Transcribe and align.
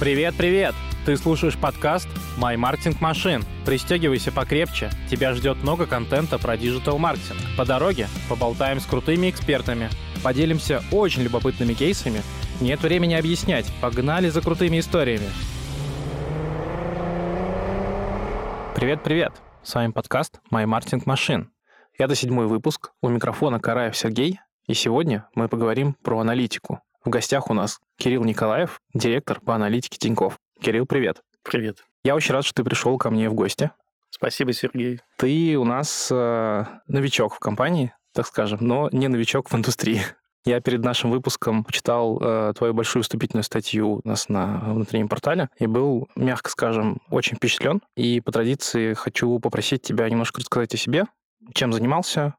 Привет, 0.00 0.36
привет! 0.38 0.76
Ты 1.06 1.16
слушаешь 1.16 1.58
подкаст 1.58 2.06
«My 2.40 2.54
Marketing 2.54 2.96
Machine». 3.00 3.44
Пристегивайся 3.66 4.30
покрепче, 4.30 4.90
тебя 5.10 5.34
ждет 5.34 5.56
много 5.64 5.86
контента 5.86 6.38
про 6.38 6.56
digital-маркетинг. 6.56 7.40
По 7.56 7.66
дороге 7.66 8.06
поболтаем 8.28 8.78
с 8.78 8.86
крутыми 8.86 9.28
экспертами, 9.28 9.90
поделимся 10.22 10.84
очень 10.92 11.22
любопытными 11.22 11.74
кейсами. 11.74 12.22
Нет 12.60 12.80
времени 12.80 13.14
объяснять, 13.14 13.66
погнали 13.80 14.28
за 14.28 14.40
крутыми 14.40 14.78
историями. 14.78 15.26
Привет-привет! 18.76 19.32
С 19.64 19.74
вами 19.74 19.90
подкаст 19.90 20.38
«My 20.52 20.64
Marketing 20.64 21.02
Machine». 21.06 21.46
Это 21.98 22.14
седьмой 22.14 22.46
выпуск. 22.46 22.92
У 23.02 23.08
микрофона 23.08 23.58
Караев 23.58 23.96
Сергей. 23.96 24.38
И 24.68 24.74
сегодня 24.74 25.28
мы 25.34 25.48
поговорим 25.48 25.94
про 26.04 26.20
аналитику. 26.20 26.82
В 27.08 27.10
гостях 27.10 27.48
у 27.48 27.54
нас 27.54 27.80
Кирилл 27.96 28.22
Николаев, 28.24 28.82
директор 28.92 29.40
по 29.40 29.54
аналитике 29.54 29.96
Тиньков. 29.96 30.36
Кирилл, 30.60 30.84
привет. 30.84 31.22
Привет. 31.42 31.78
Я 32.04 32.14
очень 32.14 32.34
рад, 32.34 32.44
что 32.44 32.56
ты 32.56 32.64
пришел 32.64 32.98
ко 32.98 33.08
мне 33.08 33.30
в 33.30 33.32
гости. 33.32 33.70
Спасибо, 34.10 34.52
Сергей. 34.52 35.00
Ты 35.16 35.56
у 35.56 35.64
нас 35.64 36.10
э, 36.12 36.64
новичок 36.86 37.34
в 37.34 37.38
компании, 37.38 37.94
так 38.12 38.26
скажем, 38.26 38.58
но 38.60 38.90
не 38.92 39.08
новичок 39.08 39.48
в 39.48 39.54
индустрии. 39.56 40.02
Я 40.44 40.60
перед 40.60 40.84
нашим 40.84 41.10
выпуском 41.10 41.64
читал 41.70 42.20
э, 42.20 42.52
твою 42.54 42.74
большую 42.74 43.02
вступительную 43.02 43.42
статью 43.42 44.02
у 44.04 44.06
нас 44.06 44.28
на 44.28 44.58
внутреннем 44.74 45.08
портале 45.08 45.48
и 45.58 45.66
был, 45.66 46.10
мягко 46.14 46.50
скажем, 46.50 47.00
очень 47.08 47.38
впечатлен. 47.38 47.80
И 47.96 48.20
по 48.20 48.32
традиции 48.32 48.92
хочу 48.92 49.38
попросить 49.38 49.80
тебя 49.80 50.10
немножко 50.10 50.42
рассказать 50.42 50.74
о 50.74 50.76
себе, 50.76 51.06
чем 51.54 51.72
занимался, 51.72 52.34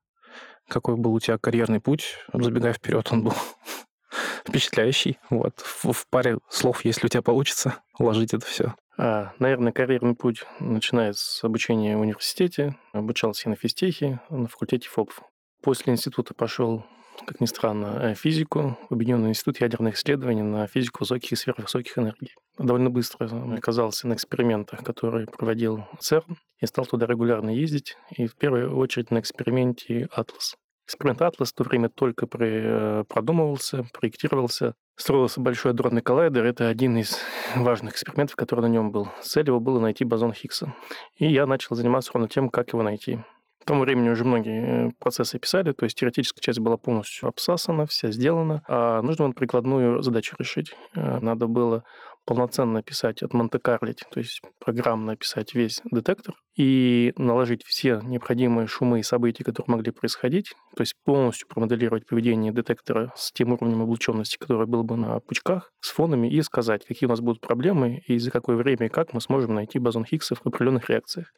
какой 0.68 0.96
был 0.96 1.16
у 1.16 1.20
тебя 1.20 1.40
карьерный 1.40 1.80
путь. 1.80 2.18
Забегая 2.32 2.74
вперед, 2.74 3.08
он 3.12 3.24
был 3.24 3.34
впечатляющий. 4.48 5.20
Вот. 5.30 5.60
В, 5.60 5.92
в 5.92 6.08
паре 6.08 6.38
слов, 6.50 6.86
если 6.86 7.06
у 7.06 7.10
тебя 7.10 7.22
получится, 7.22 7.76
уложить 7.98 8.34
это 8.34 8.46
все. 8.46 8.76
А, 8.98 9.32
наверное, 9.40 9.72
карьерный 9.72 10.14
путь 10.16 10.44
начинается 10.60 11.24
с 11.24 11.44
обучения 11.44 11.96
в 11.96 12.02
университете. 12.02 12.76
Обучался 12.92 13.48
я 13.48 13.52
на 13.52 13.56
физтехе, 13.56 14.20
на 14.30 14.48
факультете 14.48 14.90
ФОПов. 14.90 15.22
После 15.62 15.94
института 15.94 16.34
пошел, 16.34 16.86
как 17.26 17.40
ни 17.40 17.46
странно, 17.46 17.98
э, 18.02 18.16
физику, 18.16 18.78
в 18.90 18.94
Объединенный 18.94 19.30
институт 19.30 19.62
ядерных 19.62 19.96
исследований 19.96 20.42
на 20.42 20.68
физику 20.68 21.00
высоких 21.02 21.32
и 21.32 21.36
сверхвысоких 21.38 21.98
энергий. 21.98 22.34
Довольно 22.58 22.90
быстро 22.90 23.30
оказался 23.56 24.08
на 24.08 24.16
экспериментах, 24.16 24.84
которые 24.84 25.28
проводил 25.28 25.86
ЦЕРН, 26.00 26.38
и 26.60 26.66
стал 26.66 26.86
туда 26.86 27.06
регулярно 27.06 27.52
ездить, 27.52 27.96
и 28.12 28.28
в 28.28 28.36
первую 28.36 28.76
очередь 28.78 29.12
на 29.12 29.20
эксперименте 29.20 30.10
«Атлас». 30.12 30.56
Эксперимент 30.90 31.22
«Атлас» 31.22 31.52
в 31.52 31.54
то 31.54 31.64
время 31.64 31.88
только 31.88 32.26
при, 32.26 33.04
продумывался, 33.04 33.86
проектировался. 33.94 34.74
Строился 34.96 35.40
большой 35.40 35.74
адронный 35.74 36.02
коллайдер. 36.02 36.44
Это 36.44 36.68
один 36.68 36.98
из 36.98 37.20
важных 37.56 37.94
экспериментов, 37.94 38.36
который 38.36 38.62
на 38.62 38.70
нем 38.70 38.92
был. 38.92 39.08
Цель 39.22 39.46
его 39.46 39.60
была 39.60 39.80
найти 39.80 40.04
бозон 40.04 40.34
Хиггса. 40.34 40.74
И 41.18 41.32
я 41.32 41.46
начал 41.46 41.76
заниматься 41.76 42.10
ровно 42.16 42.28
тем, 42.28 42.50
как 42.50 42.74
его 42.74 42.82
найти. 42.82 43.20
К 43.62 43.66
тому 43.66 43.82
времени 43.82 44.10
уже 44.10 44.26
многие 44.26 44.88
э, 44.88 44.92
процессы 44.98 45.38
писали, 45.38 45.74
то 45.74 45.84
есть 45.84 45.96
теоретическая 45.96 46.42
часть 46.42 46.60
была 46.60 46.78
полностью 46.78 47.30
обсасана, 47.30 47.86
вся 47.86 48.10
сделана, 48.10 48.64
а 48.68 49.04
нужно 49.04 49.26
было 49.26 49.34
прикладную 49.34 50.02
задачу 50.02 50.36
решить. 50.40 50.74
Э, 50.96 51.20
надо 51.20 51.46
было 51.46 51.84
полноценно 52.30 52.84
писать, 52.84 53.24
от 53.24 53.34
Монте-Карлить, 53.34 54.04
то 54.12 54.20
есть 54.20 54.42
программно 54.64 55.14
описать 55.14 55.56
весь 55.56 55.82
детектор 55.90 56.36
и 56.56 57.12
наложить 57.18 57.64
все 57.66 58.02
необходимые 58.04 58.68
шумы 58.68 59.00
и 59.00 59.04
события, 59.04 59.44
которые 59.44 59.76
могли 59.76 59.92
происходить, 59.92 60.54
то 60.76 60.82
есть 60.82 60.94
полностью 61.04 61.48
промоделировать 61.48 62.06
поведение 62.06 62.52
детектора 62.52 63.12
с 63.16 63.32
тем 63.32 63.54
уровнем 63.54 63.82
облученности, 63.82 64.38
который 64.38 64.68
был 64.68 64.84
бы 64.84 64.96
на 64.96 65.20
пучках, 65.22 65.72
с 65.82 65.90
фонами, 65.90 66.28
и 66.28 66.40
сказать, 66.44 66.86
какие 66.86 67.08
у 67.08 67.10
нас 67.10 67.20
будут 67.20 67.42
проблемы 67.42 68.04
и 68.06 68.20
за 68.20 68.30
какое 68.30 68.58
время 68.58 68.86
и 68.86 68.90
как 68.90 69.12
мы 69.14 69.22
сможем 69.22 69.56
найти 69.56 69.80
бозон 69.80 70.06
Хиггса 70.06 70.36
в 70.36 70.46
определенных 70.46 70.88
реакциях. 70.88 71.32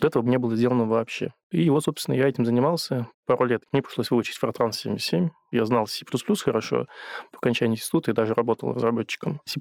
Вот 0.00 0.06
этого 0.06 0.26
не 0.26 0.38
было 0.38 0.56
сделано 0.56 0.86
вообще. 0.86 1.34
И 1.50 1.68
вот, 1.70 1.84
собственно, 1.84 2.14
я 2.14 2.28
этим 2.28 2.44
занимался 2.44 3.08
пару 3.26 3.44
лет. 3.44 3.62
Мне 3.72 3.82
пришлось 3.82 4.10
выучить 4.10 4.38
Fortran 4.42 4.72
77. 4.72 5.30
Я 5.52 5.64
знал 5.64 5.86
C++ 5.86 6.04
хорошо 6.44 6.86
по 7.32 7.38
окончании 7.38 7.76
института 7.76 8.10
и 8.10 8.14
даже 8.14 8.34
работал 8.34 8.72
разработчиком 8.72 9.40
C++. 9.44 9.60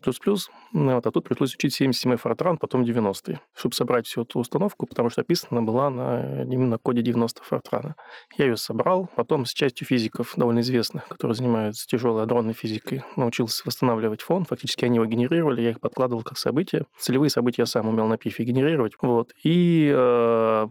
Ну, 0.73 0.95
вот, 0.95 1.05
а 1.05 1.11
тут 1.11 1.27
пришлось 1.27 1.55
учить 1.55 1.73
77 1.73 2.13
Fortran, 2.13 2.57
потом 2.59 2.83
90 2.83 3.39
чтобы 3.55 3.75
собрать 3.75 4.07
всю 4.07 4.21
эту 4.21 4.39
установку, 4.39 4.85
потому 4.85 5.09
что 5.09 5.21
описана 5.21 5.61
была 5.61 5.89
на 5.89 6.43
именно 6.43 6.77
коде 6.77 7.01
90 7.01 7.41
Fortran. 7.49 7.93
Я 8.37 8.45
ее 8.45 8.57
собрал, 8.57 9.09
потом 9.15 9.45
с 9.45 9.53
частью 9.53 9.85
физиков, 9.85 10.33
довольно 10.35 10.59
известных, 10.59 11.07
которые 11.07 11.35
занимаются 11.35 11.87
тяжелой 11.87 12.23
адронной 12.23 12.53
физикой, 12.53 13.03
научился 13.15 13.63
восстанавливать 13.65 14.21
фон. 14.21 14.45
Фактически 14.45 14.85
они 14.85 14.95
его 14.95 15.05
генерировали, 15.05 15.61
я 15.61 15.71
их 15.71 15.79
подкладывал 15.79 16.23
как 16.23 16.37
события. 16.37 16.85
Целевые 16.97 17.29
события 17.29 17.63
я 17.63 17.65
сам 17.65 17.87
умел 17.87 18.07
на 18.07 18.17
пифе 18.17 18.43
генерировать. 18.43 18.93
Вот. 19.01 19.31
И 19.43 19.91
э, 19.93 20.67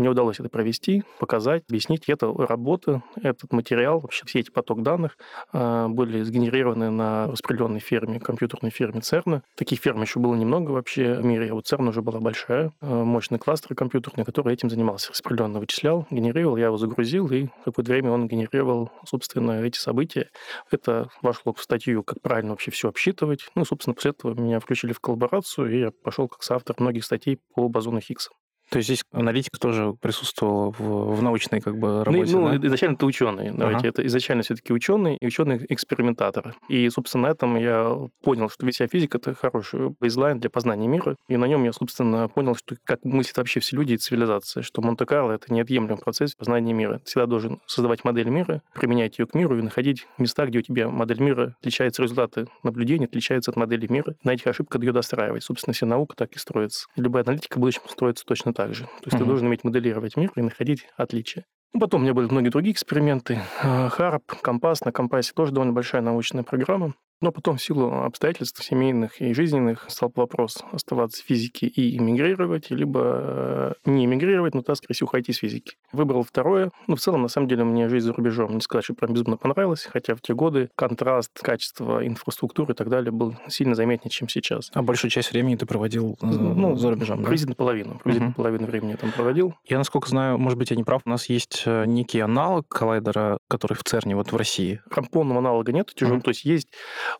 мне 0.00 0.08
удалось 0.08 0.40
это 0.40 0.48
провести, 0.48 1.04
показать, 1.18 1.62
объяснить. 1.68 2.08
Это 2.08 2.32
работа, 2.32 3.02
этот 3.22 3.52
материал, 3.52 4.00
вообще 4.00 4.24
все 4.24 4.40
эти 4.40 4.50
поток 4.50 4.82
данных 4.82 5.18
а, 5.52 5.88
были 5.88 6.22
сгенерированы 6.22 6.90
на 6.90 7.26
распределенной 7.26 7.80
ферме, 7.80 8.18
компьютерной 8.18 8.70
ферме 8.70 9.02
ЦЕРНа. 9.02 9.42
Таких 9.56 9.78
ферм 9.78 10.00
еще 10.00 10.18
было 10.18 10.34
немного 10.34 10.70
вообще 10.70 11.16
в 11.16 11.24
мире. 11.26 11.52
Вот 11.52 11.66
ЦЕРН 11.66 11.88
уже 11.88 12.00
была 12.00 12.18
большая, 12.18 12.72
а, 12.80 13.04
мощный 13.04 13.38
кластер 13.38 13.74
компьютерный, 13.74 14.24
который 14.24 14.54
этим 14.54 14.70
занимался. 14.70 15.10
Распределенно 15.10 15.60
вычислял, 15.60 16.06
генерировал, 16.10 16.56
я 16.56 16.66
его 16.66 16.78
загрузил, 16.78 17.30
и 17.30 17.48
какое-то 17.66 17.92
время 17.92 18.10
он 18.10 18.26
генерировал, 18.26 18.90
собственно, 19.04 19.62
эти 19.62 19.76
события. 19.76 20.30
Это 20.70 21.10
вошло 21.20 21.52
в 21.52 21.62
статью, 21.62 22.04
как 22.04 22.22
правильно 22.22 22.52
вообще 22.52 22.70
все 22.70 22.88
обсчитывать. 22.88 23.50
Ну, 23.54 23.66
собственно, 23.66 23.92
после 23.92 24.12
этого 24.12 24.32
меня 24.32 24.60
включили 24.60 24.94
в 24.94 25.00
коллаборацию, 25.00 25.70
и 25.70 25.80
я 25.80 25.90
пошел 25.90 26.26
как 26.26 26.42
соавтор 26.42 26.76
многих 26.78 27.04
статей 27.04 27.38
по 27.54 27.68
бозону 27.68 28.00
Хиггса. 28.00 28.30
То 28.70 28.78
есть 28.78 28.86
здесь 28.88 29.04
аналитика 29.12 29.58
тоже 29.58 29.94
присутствовала 30.00 30.70
в, 30.70 31.16
в 31.16 31.22
научной 31.22 31.60
как 31.60 31.76
бы 31.76 32.04
работе, 32.04 32.36
Ну, 32.36 32.56
да? 32.56 32.66
изначально 32.66 32.94
это 32.94 33.06
ученый. 33.06 33.50
Давайте, 33.50 33.80
ага. 33.80 33.88
это 33.88 34.06
изначально 34.06 34.44
все-таки 34.44 34.72
ученый 34.72 35.16
и 35.16 35.26
ученый-экспериментатор. 35.26 36.54
И, 36.68 36.88
собственно, 36.90 37.28
на 37.28 37.32
этом 37.32 37.56
я 37.56 37.96
понял, 38.22 38.48
что 38.48 38.70
вся 38.70 38.86
физика– 38.86 39.18
это 39.18 39.34
хороший 39.34 39.90
бейзлайн 40.00 40.38
для 40.38 40.50
познания 40.50 40.86
мира. 40.86 41.16
И 41.28 41.36
на 41.36 41.46
нем 41.46 41.64
я, 41.64 41.72
собственно, 41.72 42.28
понял, 42.28 42.54
что 42.54 42.76
как 42.84 43.04
мыслят 43.04 43.38
вообще 43.38 43.58
все 43.58 43.76
люди 43.76 43.94
и 43.94 43.96
цивилизация, 43.96 44.62
что 44.62 44.82
Монте-Карло– 44.82 45.32
это 45.32 45.52
неотъемлемый 45.52 45.98
процесс 45.98 46.36
познания 46.36 46.72
мира. 46.72 46.98
Ты 46.98 47.06
всегда 47.06 47.26
должен 47.26 47.60
создавать 47.66 48.04
модель 48.04 48.28
мира, 48.28 48.62
применять 48.74 49.18
ее 49.18 49.26
к 49.26 49.34
миру 49.34 49.58
и 49.58 49.62
находить 49.62 50.06
места, 50.16 50.46
где 50.46 50.60
у 50.60 50.62
тебя 50.62 50.88
модель 50.88 51.20
мира 51.20 51.56
отличается, 51.58 52.02
результаты 52.02 52.46
наблюдения 52.62 53.06
отличаются 53.06 53.50
от 53.50 53.56
модели 53.56 53.88
мира. 53.88 54.14
На 54.22 54.32
этих 54.32 54.46
ошибках 54.46 54.80
ее 54.82 54.92
достраивать. 54.92 55.42
Собственно, 55.42 55.74
вся 55.74 55.86
наука 55.86 56.14
так 56.16 56.32
и 56.36 56.38
строится. 56.38 56.86
Любая 56.94 57.24
аналитика 57.24 57.56
в 57.56 57.60
будущем 57.60 57.82
строится 57.88 58.24
точно 58.24 58.52
так 58.52 58.59
же. 58.68 58.84
То 58.84 59.06
есть 59.06 59.14
угу. 59.14 59.18
ты 59.18 59.24
должен 59.24 59.46
уметь 59.46 59.64
моделировать 59.64 60.16
мир 60.16 60.30
и 60.36 60.42
находить 60.42 60.86
отличия. 60.96 61.44
Ну, 61.72 61.80
потом 61.80 62.00
у 62.00 62.04
меня 62.04 62.14
были 62.14 62.26
многие 62.26 62.48
другие 62.48 62.72
эксперименты. 62.72 63.40
Харп, 63.60 64.24
Компас. 64.42 64.84
На 64.84 64.92
Компасе 64.92 65.32
тоже 65.34 65.52
довольно 65.52 65.72
большая 65.72 66.02
научная 66.02 66.42
программа. 66.42 66.94
Но 67.20 67.32
потом 67.32 67.56
в 67.56 67.62
силу 67.62 67.92
обстоятельств 67.92 68.64
семейных 68.64 69.20
и 69.20 69.34
жизненных 69.34 69.84
стал 69.88 70.10
вопрос 70.14 70.64
оставаться 70.72 71.22
в 71.22 71.26
физике 71.26 71.66
и 71.66 71.98
эмигрировать, 71.98 72.70
либо 72.70 73.00
э, 73.04 73.72
не 73.84 74.06
эмигрировать, 74.06 74.54
но, 74.54 74.62
так, 74.62 74.76
скорее 74.76 74.94
всего, 74.94 75.10
уйти 75.12 75.32
из 75.32 75.38
физики. 75.38 75.76
Выбрал 75.92 76.22
второе. 76.22 76.70
Ну, 76.86 76.96
в 76.96 77.00
целом, 77.00 77.22
на 77.22 77.28
самом 77.28 77.48
деле, 77.48 77.64
мне 77.64 77.88
жизнь 77.88 78.06
за 78.06 78.12
рубежом, 78.14 78.54
не 78.54 78.60
сказать, 78.60 78.84
что 78.84 78.94
прям 78.94 79.12
безумно 79.12 79.36
понравилось, 79.36 79.86
хотя 79.90 80.14
в 80.14 80.22
те 80.22 80.34
годы 80.34 80.70
контраст, 80.74 81.30
качество 81.40 82.06
инфраструктуры 82.06 82.72
и 82.72 82.76
так 82.76 82.88
далее 82.88 83.12
был 83.12 83.36
сильно 83.48 83.74
заметнее, 83.74 84.10
чем 84.10 84.28
сейчас. 84.28 84.70
А 84.72 84.82
большую 84.82 85.10
часть 85.10 85.32
времени 85.32 85.56
ты 85.56 85.66
проводил 85.66 86.16
э, 86.22 86.26
ну, 86.26 86.76
за 86.76 86.90
рубежом, 86.90 87.18
приблизительно 87.18 87.54
да? 87.54 87.58
половину. 87.58 87.94
Приблизительно 87.98 88.30
uh-huh. 88.30 88.36
половину 88.36 88.66
времени 88.66 88.90
я 88.92 88.96
там 88.96 89.12
проводил. 89.12 89.54
Я, 89.66 89.78
насколько 89.78 90.08
знаю, 90.08 90.38
может 90.38 90.58
быть, 90.58 90.70
я 90.70 90.76
не 90.76 90.84
прав, 90.84 91.02
у 91.04 91.10
нас 91.10 91.28
есть 91.28 91.64
э, 91.66 91.84
некий 91.86 92.20
аналог 92.20 92.66
коллайдера, 92.68 93.38
который 93.48 93.74
в 93.74 93.84
ЦЕРНе, 93.84 94.16
вот 94.16 94.32
в 94.32 94.36
России. 94.36 94.80
Прям 94.88 95.04
полного 95.06 95.40
аналога 95.40 95.72
нет, 95.72 95.92
тяжелого. 95.94 96.20
Uh-huh. 96.20 96.24
То 96.24 96.30
есть 96.30 96.44
есть 96.44 96.68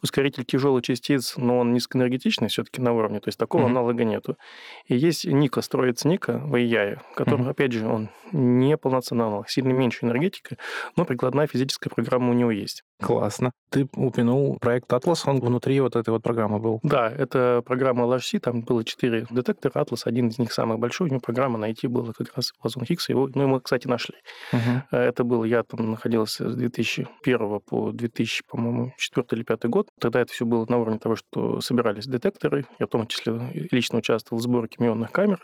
ускоритель 0.03 0.45
тяжелых 0.45 0.83
частиц, 0.83 1.35
но 1.37 1.59
он 1.59 1.73
низкоэнергетичный 1.73 2.49
все-таки 2.49 2.81
на 2.81 2.93
уровне, 2.93 3.21
то 3.21 3.29
есть 3.29 3.39
такого 3.39 3.63
mm-hmm. 3.63 3.71
аналога 3.71 4.05
нету. 4.05 4.37
И 4.87 4.97
есть 4.97 5.25
Ника, 5.27 5.63
строится 5.63 6.09
Ника 6.09 6.39
в 6.39 6.55
AI, 6.55 6.99
который, 7.15 7.45
mm-hmm. 7.45 7.51
опять 7.51 7.73
же, 7.73 7.87
он 7.87 8.11
не 8.33 8.77
полноценный 8.77 9.25
аналог, 9.25 9.49
сильно 9.49 9.73
меньше 9.73 10.05
энергетика, 10.05 10.57
но 10.97 11.05
прикладная 11.05 11.47
физическая 11.47 11.93
программа 11.93 12.31
у 12.31 12.35
него 12.35 12.51
есть. 12.51 12.83
Классно. 13.01 13.53
Ты 13.71 13.89
упомянул 13.95 14.59
проект 14.61 14.93
Atlas, 14.93 15.23
он 15.27 15.41
внутри 15.41 15.81
вот 15.81 15.97
этой 15.97 16.11
вот 16.11 16.23
программы 16.23 16.59
был. 16.59 16.81
Да, 16.83 17.11
это 17.11 17.63
программа 17.65 18.05
LHC, 18.05 18.41
там 18.41 18.63
было 18.63 18.85
четыре 18.85 19.27
детектора, 19.31 19.83
Atlas 19.83 20.03
один 20.05 20.29
из 20.29 20.39
них 20.39 20.53
самый 20.53 20.79
большой, 20.79 21.09
у 21.09 21.11
него 21.11 21.21
программа 21.21 21.59
найти 21.59 21.87
было 21.87 22.13
как 22.13 22.37
раз 22.37 22.53
Озон 22.61 22.85
Хиггс, 22.85 23.09
его, 23.09 23.29
ну, 23.35 23.49
мы, 23.49 23.61
кстати, 23.61 23.87
нашли. 23.87 24.17
Uh-huh. 24.53 24.83
Это 24.91 25.25
был, 25.25 25.45
я 25.45 25.63
там 25.63 25.91
находился 25.91 26.51
с 26.51 26.55
2001 26.55 27.61
по 27.61 27.93
2000, 27.93 28.45
по-моему, 28.49 28.93
4 28.97 29.27
или 29.33 29.43
5 29.43 29.65
год. 29.67 29.80
Тогда 29.99 30.21
это 30.21 30.33
все 30.33 30.45
было 30.45 30.67
на 30.69 30.79
уровне 30.79 30.99
того, 30.99 31.17
что 31.17 31.61
собирались 31.61 32.07
детекторы. 32.07 32.67
Я 32.79 32.87
в 32.87 32.91
том 32.91 33.07
числе 33.07 33.41
лично 33.71 33.99
участвовал 33.99 34.41
в 34.41 34.43
сборке 34.43 34.77
мионных 34.79 35.13
камер, 35.13 35.41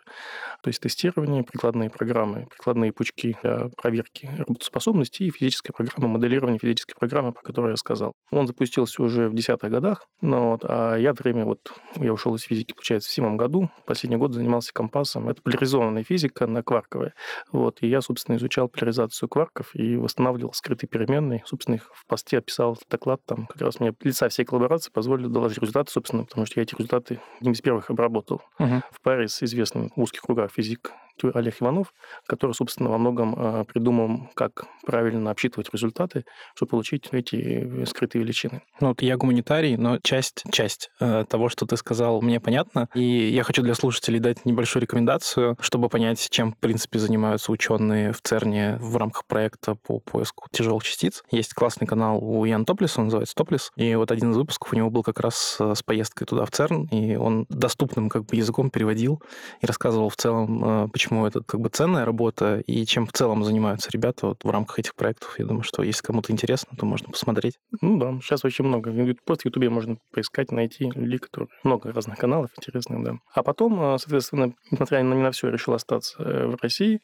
то 0.63 0.69
есть 0.69 0.81
тестирование, 0.81 1.43
прикладные 1.43 1.91
программы, 1.91 2.47
прикладные 2.51 2.93
пучки 2.93 3.37
для 3.43 3.69
проверки 3.77 4.31
работоспособности 4.39 5.25
и 5.25 5.31
физическая 5.31 5.73
программа, 5.73 6.09
моделирование 6.09 6.59
физической 6.59 6.95
программы, 6.99 7.33
который 7.33 7.71
я 7.71 7.77
сказал. 7.77 8.13
Он 8.31 8.47
запустился 8.47 9.03
уже 9.03 9.29
в 9.29 9.35
десятых 9.35 9.71
годах, 9.71 10.07
но 10.21 10.51
вот, 10.51 10.65
а 10.65 10.97
я 10.97 11.13
время, 11.13 11.45
вот 11.45 11.61
я 11.97 12.13
ушел 12.13 12.35
из 12.35 12.43
физики, 12.43 12.73
получается, 12.73 13.09
в 13.09 13.13
седьмом 13.13 13.37
году. 13.37 13.71
Последний 13.87 14.17
год 14.17 14.33
занимался 14.33 14.73
компасом. 14.73 15.29
Это 15.29 15.43
поляризованная 15.43 16.05
физика 16.05 16.47
на 16.47 16.63
кварковая. 16.63 17.15
Вот, 17.53 17.79
и 17.83 17.89
я, 17.89 18.01
собственно, 18.01 18.37
изучал 18.37 18.69
поляризацию 18.69 19.29
кварков 19.29 19.75
и 19.75 19.97
восстанавливал 19.97 20.53
скрытые 20.53 20.89
переменные. 20.89 21.43
Собственно, 21.47 21.77
их 21.77 21.91
в 21.93 22.07
посте 22.07 22.39
описал 22.39 22.79
доклад, 22.91 23.21
там 23.25 23.47
как 23.47 23.61
раз 23.61 23.81
мне 23.81 23.95
лица 24.03 24.26
всей 24.29 24.45
коллаборации 24.45 24.91
позволили 24.91 25.27
доложить 25.27 25.59
результаты, 25.59 25.91
собственно, 25.93 26.25
потому 26.25 26.47
что 26.47 26.61
я 26.61 26.63
эти 26.65 26.75
результаты 26.75 27.21
одним 27.41 27.53
из 27.53 27.61
первых 27.61 27.91
обработал 27.91 28.43
Мгм. 28.59 28.83
в 28.91 29.01
паре 29.01 29.29
с 29.29 29.43
известным 29.43 29.93
в 29.97 30.01
узких 30.03 30.23
кругах 30.23 30.51
физик 30.53 30.93
Олег 31.25 31.57
Иванов, 31.61 31.93
который, 32.27 32.53
собственно, 32.53 32.91
во 32.91 32.99
многом 32.99 33.35
э, 33.37 33.65
придумал, 33.65 34.29
как 34.35 34.67
правильно 34.85 35.31
обсчитывать 35.31 35.69
результаты, 35.73 36.25
чтобы 36.55 36.71
получить 36.71 37.09
эти 37.13 37.37
э, 37.37 37.87
скрытые 37.87 38.23
величины. 38.23 38.63
Ну, 38.81 38.89
вот 38.89 39.03
я 39.03 39.17
гуманитарий, 39.17 39.77
но 39.77 39.99
часть, 39.99 40.45
часть 40.51 40.91
э, 41.01 41.25
того, 41.29 41.49
что 41.49 41.67
ты 41.67 41.77
сказал, 41.77 42.21
мне 42.23 42.41
понятна. 42.41 42.89
И 42.95 43.03
я 43.03 43.43
хочу 43.43 43.63
для 43.63 43.75
слушателей 43.75 44.21
дать 44.21 44.45
небольшую 44.45 44.83
рекомендацию, 44.83 45.57
чтобы 45.61 45.89
понять, 45.89 46.29
чем, 46.31 46.53
в 46.53 46.59
принципе, 46.59 46.99
занимаются 46.99 47.53
ученые 47.53 48.13
в 48.13 48.21
ЦЕРНе 48.23 48.79
в 48.81 48.97
рамках 48.97 49.25
проекта 49.27 49.75
по 49.75 49.99
поиску 50.01 50.47
тяжелых 50.51 50.85
частиц. 50.85 51.25
Есть 51.31 51.55
классный 51.55 51.87
канал 51.87 52.19
у 52.23 52.45
Ян 52.45 52.65
Топлиса, 52.65 53.01
он 53.01 53.07
называется 53.07 53.35
Топлис. 53.35 53.73
И 53.77 53.95
вот 53.95 54.11
один 54.11 54.33
из 54.33 54.37
выпусков 54.37 54.73
у 54.73 54.77
него 54.77 54.91
был 54.91 55.03
как 55.03 55.21
раз 55.21 55.57
э, 55.61 55.75
с 55.75 55.83
поездкой 55.83 56.27
туда, 56.27 56.45
в 56.45 56.51
ЦЕРН, 56.51 56.85
и 56.87 57.17
он 57.17 57.47
доступным 57.49 58.09
как 58.09 58.27
бы 58.27 58.37
языком 58.37 58.71
переводил 58.71 59.23
и 59.61 59.67
рассказывал 59.67 60.09
в 60.09 60.17
целом, 60.17 60.85
э, 60.85 60.89
почему 61.07 61.27
это 61.27 61.41
как 61.41 61.61
бы 61.61 61.69
ценная 61.69 62.05
работа 62.05 62.59
и 62.67 62.85
чем 62.85 63.07
в 63.07 63.13
целом 63.13 63.45
занимаются 63.45 63.91
ребята 63.93 64.27
вот 64.27 64.43
в 64.43 64.51
рамках 64.51 64.81
этих 64.81 64.97
проектов. 64.97 65.39
Я 65.39 65.45
думаю, 65.45 65.63
что 65.63 65.85
если 65.85 66.03
кому-то 66.03 66.33
интересно, 66.33 66.77
то 66.77 66.85
можно 66.85 67.11
посмотреть. 67.11 67.59
Ну 67.81 67.97
да, 67.97 68.19
сейчас 68.21 68.45
очень 68.45 68.65
много. 68.65 68.93
Просто 69.25 69.43
в 69.43 69.45
Ютубе 69.47 69.71
можно 69.71 69.99
поискать, 70.13 70.51
найти 70.51 70.91
людей, 70.95 71.19
которые... 71.19 71.49
Много 71.63 71.93
разных 71.93 72.19
каналов 72.19 72.51
интересных, 72.59 73.05
да. 73.05 73.19
А 73.33 73.43
потом, 73.45 73.81
э, 73.81 73.99
соответственно, 73.99 74.53
несмотря 74.71 75.03
на, 75.05 75.15
не 75.15 75.23
на 75.23 75.31
все, 75.31 75.49
решил 75.49 75.75
остаться 75.75 76.21
э, 76.21 76.47
в 76.47 76.57
России. 76.61 77.01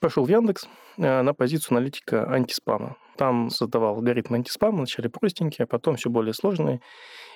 Пошел 0.00 0.24
в 0.24 0.28
Яндекс 0.28 0.66
э, 0.98 1.22
на 1.22 1.32
позицию 1.32 1.76
аналитика 1.76 2.28
антиспама. 2.28 2.96
Там 3.16 3.50
создавал 3.50 3.96
алгоритм 3.96 4.34
антиспама, 4.34 4.78
вначале 4.78 5.08
простенькие, 5.08 5.64
а 5.64 5.66
потом 5.66 5.96
все 5.96 6.10
более 6.10 6.34
сложные. 6.34 6.80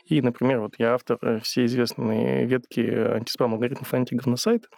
И, 0.07 0.21
например, 0.23 0.61
вот 0.61 0.75
я 0.79 0.95
автор 0.95 1.19
э, 1.23 1.41
всей 1.41 1.67
известной 1.67 2.45
ветки 2.45 2.81
антиспам 2.81 3.55
алгоритмов 3.55 3.93
антиговносайт. 3.93 4.69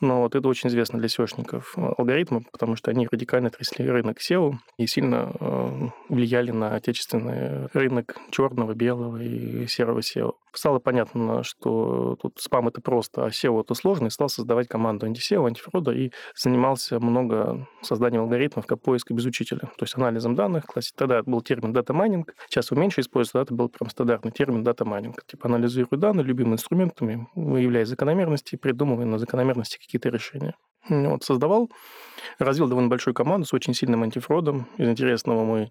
Но 0.00 0.22
вот 0.22 0.34
это 0.34 0.48
очень 0.48 0.68
известно 0.68 0.98
для 0.98 1.08
SEO 1.08 1.25
шников 1.25 1.64
алгоритмы, 1.98 2.42
потому 2.50 2.76
что 2.76 2.90
они 2.90 3.08
радикально 3.10 3.50
трясли 3.50 3.88
рынок 3.88 4.18
SEO 4.18 4.54
и 4.78 4.86
сильно 4.86 5.32
э, 5.38 5.88
влияли 6.08 6.52
на 6.52 6.74
отечественный 6.74 7.66
рынок 7.72 8.16
черного, 8.30 8.74
белого 8.74 9.22
и 9.22 9.66
серого 9.66 10.00
SEO. 10.00 10.32
Стало 10.54 10.78
понятно, 10.78 11.42
что 11.42 12.16
тут 12.20 12.38
спам 12.38 12.68
это 12.68 12.80
просто, 12.80 13.24
а 13.24 13.28
SEO 13.28 13.60
это 13.60 13.74
сложно, 13.74 14.08
и 14.08 14.10
стал 14.10 14.28
создавать 14.28 14.68
команду 14.68 15.06
анти-SEO, 15.06 15.46
антифрода, 15.46 15.92
и 15.92 16.10
занимался 16.36 17.00
много 17.00 17.66
созданием 17.80 18.22
алгоритмов 18.22 18.66
как 18.66 18.82
поиска 18.82 19.14
без 19.14 19.24
учителя, 19.24 19.60
то 19.60 19.84
есть 19.84 19.96
анализом 19.96 20.31
данных. 20.34 20.66
Классе- 20.66 20.92
Тогда 20.96 21.22
был 21.22 21.40
термин 21.42 21.72
data 21.72 21.92
mining, 21.92 22.34
сейчас 22.48 22.70
его 22.70 22.80
меньше 22.80 23.00
используют, 23.00 23.32
тогда 23.32 23.42
это 23.42 23.54
был 23.54 23.68
прям 23.68 23.90
стандартный 23.90 24.32
термин 24.32 24.62
data 24.62 24.84
mining. 24.84 25.24
Типа 25.26 25.48
анализирую 25.48 25.98
данные 25.98 26.24
любимыми 26.24 26.54
инструментами, 26.54 27.26
выявляя 27.34 27.84
закономерности, 27.84 28.56
придумывая 28.56 29.06
на 29.06 29.18
закономерности 29.18 29.78
какие-то 29.78 30.08
решения. 30.08 30.54
Вот, 30.88 31.22
создавал, 31.22 31.70
развил 32.38 32.68
довольно 32.68 32.88
большую 32.90 33.14
команду 33.14 33.46
с 33.46 33.52
очень 33.54 33.74
сильным 33.74 34.02
антифродом. 34.02 34.66
Из 34.78 34.88
интересного 34.88 35.44
мы 35.44 35.70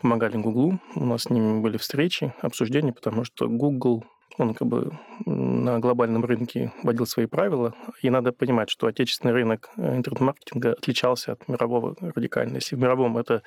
помогали 0.00 0.36
Гуглу, 0.36 0.78
у 0.94 1.04
нас 1.04 1.22
с 1.22 1.30
ними 1.30 1.60
были 1.60 1.76
встречи, 1.78 2.34
обсуждения, 2.42 2.92
потому 2.92 3.24
что 3.24 3.48
Google 3.48 4.04
он 4.38 4.54
как 4.54 4.66
бы 4.68 4.98
на 5.26 5.78
глобальном 5.78 6.24
рынке 6.24 6.72
вводил 6.82 7.06
свои 7.06 7.26
правила, 7.26 7.74
и 8.00 8.10
надо 8.10 8.32
понимать, 8.32 8.70
что 8.70 8.86
отечественный 8.86 9.34
рынок 9.34 9.70
э, 9.76 9.96
интернет-маркетинга 9.96 10.72
отличался 10.72 11.32
от 11.32 11.48
мирового 11.48 11.94
радикально. 12.00 12.56
Если 12.56 12.76
в 12.76 12.78
мировом 12.78 13.18
это 13.18 13.42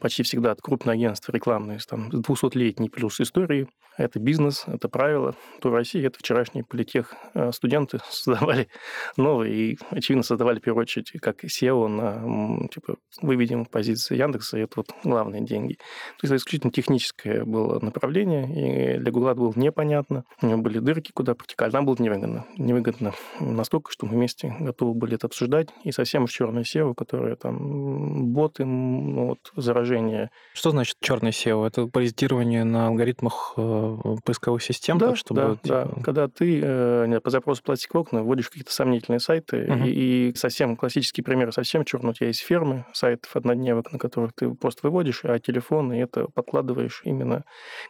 почти 0.00 0.22
всегда 0.22 0.52
от 0.52 0.60
крупных 0.60 0.94
агентств 0.94 1.28
рекламные, 1.30 1.78
там, 1.88 2.10
с 2.12 2.16
200-летней 2.16 2.88
плюс 2.90 3.20
истории, 3.20 3.68
это 3.98 4.20
бизнес, 4.20 4.64
это 4.66 4.88
правила, 4.88 5.34
то 5.60 5.70
в 5.70 5.74
России 5.74 6.04
это 6.04 6.18
вчерашние 6.18 6.64
политех 6.64 7.14
э, 7.34 7.50
студенты 7.52 7.98
создавали 8.10 8.68
новые 9.16 9.54
и, 9.54 9.78
очевидно, 9.90 10.22
создавали, 10.22 10.60
в 10.60 10.62
первую 10.62 10.82
очередь, 10.82 11.10
как 11.20 11.44
SEO 11.44 11.88
на, 11.88 12.68
типа, 12.68 12.96
выведем 13.20 13.64
позиции 13.66 14.16
Яндекса, 14.16 14.58
и 14.58 14.62
это 14.62 14.74
вот 14.76 14.90
главные 15.02 15.42
деньги. 15.42 15.74
То 15.74 16.24
есть 16.24 16.32
это 16.32 16.36
исключительно 16.36 16.72
техническое 16.72 17.44
было 17.44 17.80
направление, 17.80 18.96
и 18.96 18.98
для 18.98 19.10
Гугла 19.10 19.34
было 19.34 19.52
непонятно. 19.56 20.24
У 20.40 20.46
него 20.46 20.62
были 20.62 20.78
дырки, 20.78 21.10
куда 21.12 21.34
протекали. 21.34 21.72
Нам 21.72 21.84
было 21.84 21.96
невыгодно. 21.98 22.46
Невыгодно 22.56 23.12
настолько, 23.40 23.90
что 23.90 24.06
мы 24.06 24.12
вместе 24.12 24.54
готовы 24.60 24.94
были 24.94 25.16
это 25.16 25.26
обсуждать. 25.26 25.68
И 25.82 25.90
совсем 25.90 26.24
уж 26.24 26.32
черное 26.32 26.62
SEO, 26.62 26.94
которое 26.94 27.34
там 27.34 28.32
боты, 28.32 28.64
ну, 28.64 29.28
вот, 29.28 29.52
заражение. 29.88 30.30
Что 30.54 30.70
значит 30.70 30.96
черный 31.00 31.30
SEO? 31.30 31.66
Это 31.66 31.86
паразитирование 31.86 32.64
на 32.64 32.88
алгоритмах 32.88 33.54
э, 33.56 33.96
поисковых 34.24 34.62
систем, 34.62 34.98
да, 34.98 35.08
так, 35.08 35.16
чтобы... 35.16 35.40
да, 35.40 35.48
да. 35.64 35.84
типа, 35.86 36.00
Когда 36.02 36.28
ты 36.28 36.60
э, 36.62 37.20
по 37.22 37.30
запросу 37.30 37.62
пластик 37.62 37.94
окна 37.94 38.22
вводишь 38.22 38.48
какие-то 38.48 38.72
сомнительные 38.72 39.20
сайты, 39.20 39.66
Мгм. 39.68 39.84
и, 39.84 39.90
и 39.90 40.34
совсем 40.36 40.76
классический 40.76 41.22
пример, 41.22 41.52
совсем 41.52 41.84
черный, 41.84 42.10
у 42.10 42.12
тебя 42.12 42.28
есть 42.28 42.40
фермы, 42.40 42.84
сайтов 42.92 43.34
однодневок, 43.36 43.92
на 43.92 43.98
которых 43.98 44.32
ты 44.34 44.50
просто 44.54 44.80
выводишь, 44.86 45.24
а 45.24 45.38
телефон, 45.38 45.92
и 45.92 45.98
это 45.98 46.26
подкладываешь 46.34 47.02
именно 47.04 47.44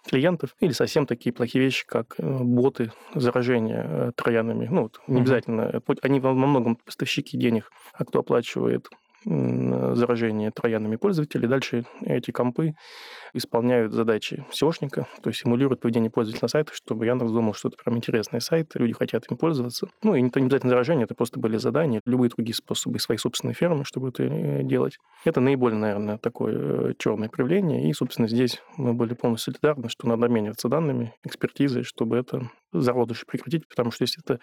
клиентов, 0.09 0.55
или 0.61 0.73
совсем 0.73 1.06
такие 1.06 1.33
плохие 1.33 1.62
вещи, 1.65 1.85
как 1.87 2.15
э, 2.19 2.39
боты 2.41 2.93
заражения 3.15 3.85
э, 3.89 4.12
троянами. 4.15 4.67
Ну, 4.71 4.83
вот, 4.85 5.01
не 5.06 5.15
Мгм. 5.15 5.23
обязательно. 5.23 5.61
э, 5.73 5.81
Они 6.03 6.21
во 6.21 6.33
многом 6.33 6.77
поставщики 6.77 7.37
денег, 7.37 7.71
а 7.94 8.05
кто 8.05 8.21
оплачивает 8.21 8.87
заражение 9.29 10.51
троянами 10.51 10.97
пользователей. 10.97 11.49
Дальше 11.49 11.85
эти 12.05 12.31
компы 12.31 12.75
исполняют 13.35 13.93
задачи 13.93 14.45
SEOшника, 14.51 15.07
то 15.23 15.29
есть 15.29 15.41
симулируют 15.41 15.81
поведение 15.81 16.11
пользователя 16.11 16.45
на 16.45 16.49
сайтах, 16.49 16.75
чтобы 16.75 17.07
Яндекс 17.07 17.31
думал, 17.31 17.55
что 17.55 17.69
это 17.69 17.77
прям 17.83 17.97
интересный 17.97 18.41
сайт, 18.41 18.71
люди 18.75 18.95
хотят 18.95 19.31
им 19.31 19.37
пользоваться. 19.37 19.89
Ну, 20.03 20.15
и 20.15 20.23
не 20.23 20.31
то- 20.31 20.41
не 20.41 20.47
обязательно 20.47 20.71
заражение, 20.71 21.05
это 21.05 21.15
просто 21.15 21.39
были 21.39 21.59
задания, 21.59 22.01
любые 22.07 22.31
другие 22.31 22.55
способы 22.55 22.99
своей 22.99 23.19
собственной 23.19 23.55
фермы, 23.55 23.85
чтобы 23.85 24.09
это 24.09 24.23
э, 24.25 24.63
делать. 24.63 24.99
Это 25.25 25.41
наиболее, 25.41 25.79
наверное, 25.79 26.19
такое 26.19 26.95
черное 26.99 27.29
проявление, 27.29 27.89
и, 27.89 27.93
собственно, 27.93 28.29
здесь 28.29 28.63
мы 28.77 28.94
были 28.94 29.15
полностью 29.15 29.53
солидарны, 29.53 29.89
что 29.89 30.08
надо 30.08 30.27
обмениваться 30.27 30.69
данными, 30.69 31.13
экспертизой, 31.25 31.82
чтобы 31.82 32.17
это 32.17 32.51
зародыши 32.72 33.25
прекратить, 33.27 33.69
потому 33.69 33.91
что 33.91 34.03
если 34.03 34.22
это 34.22 34.41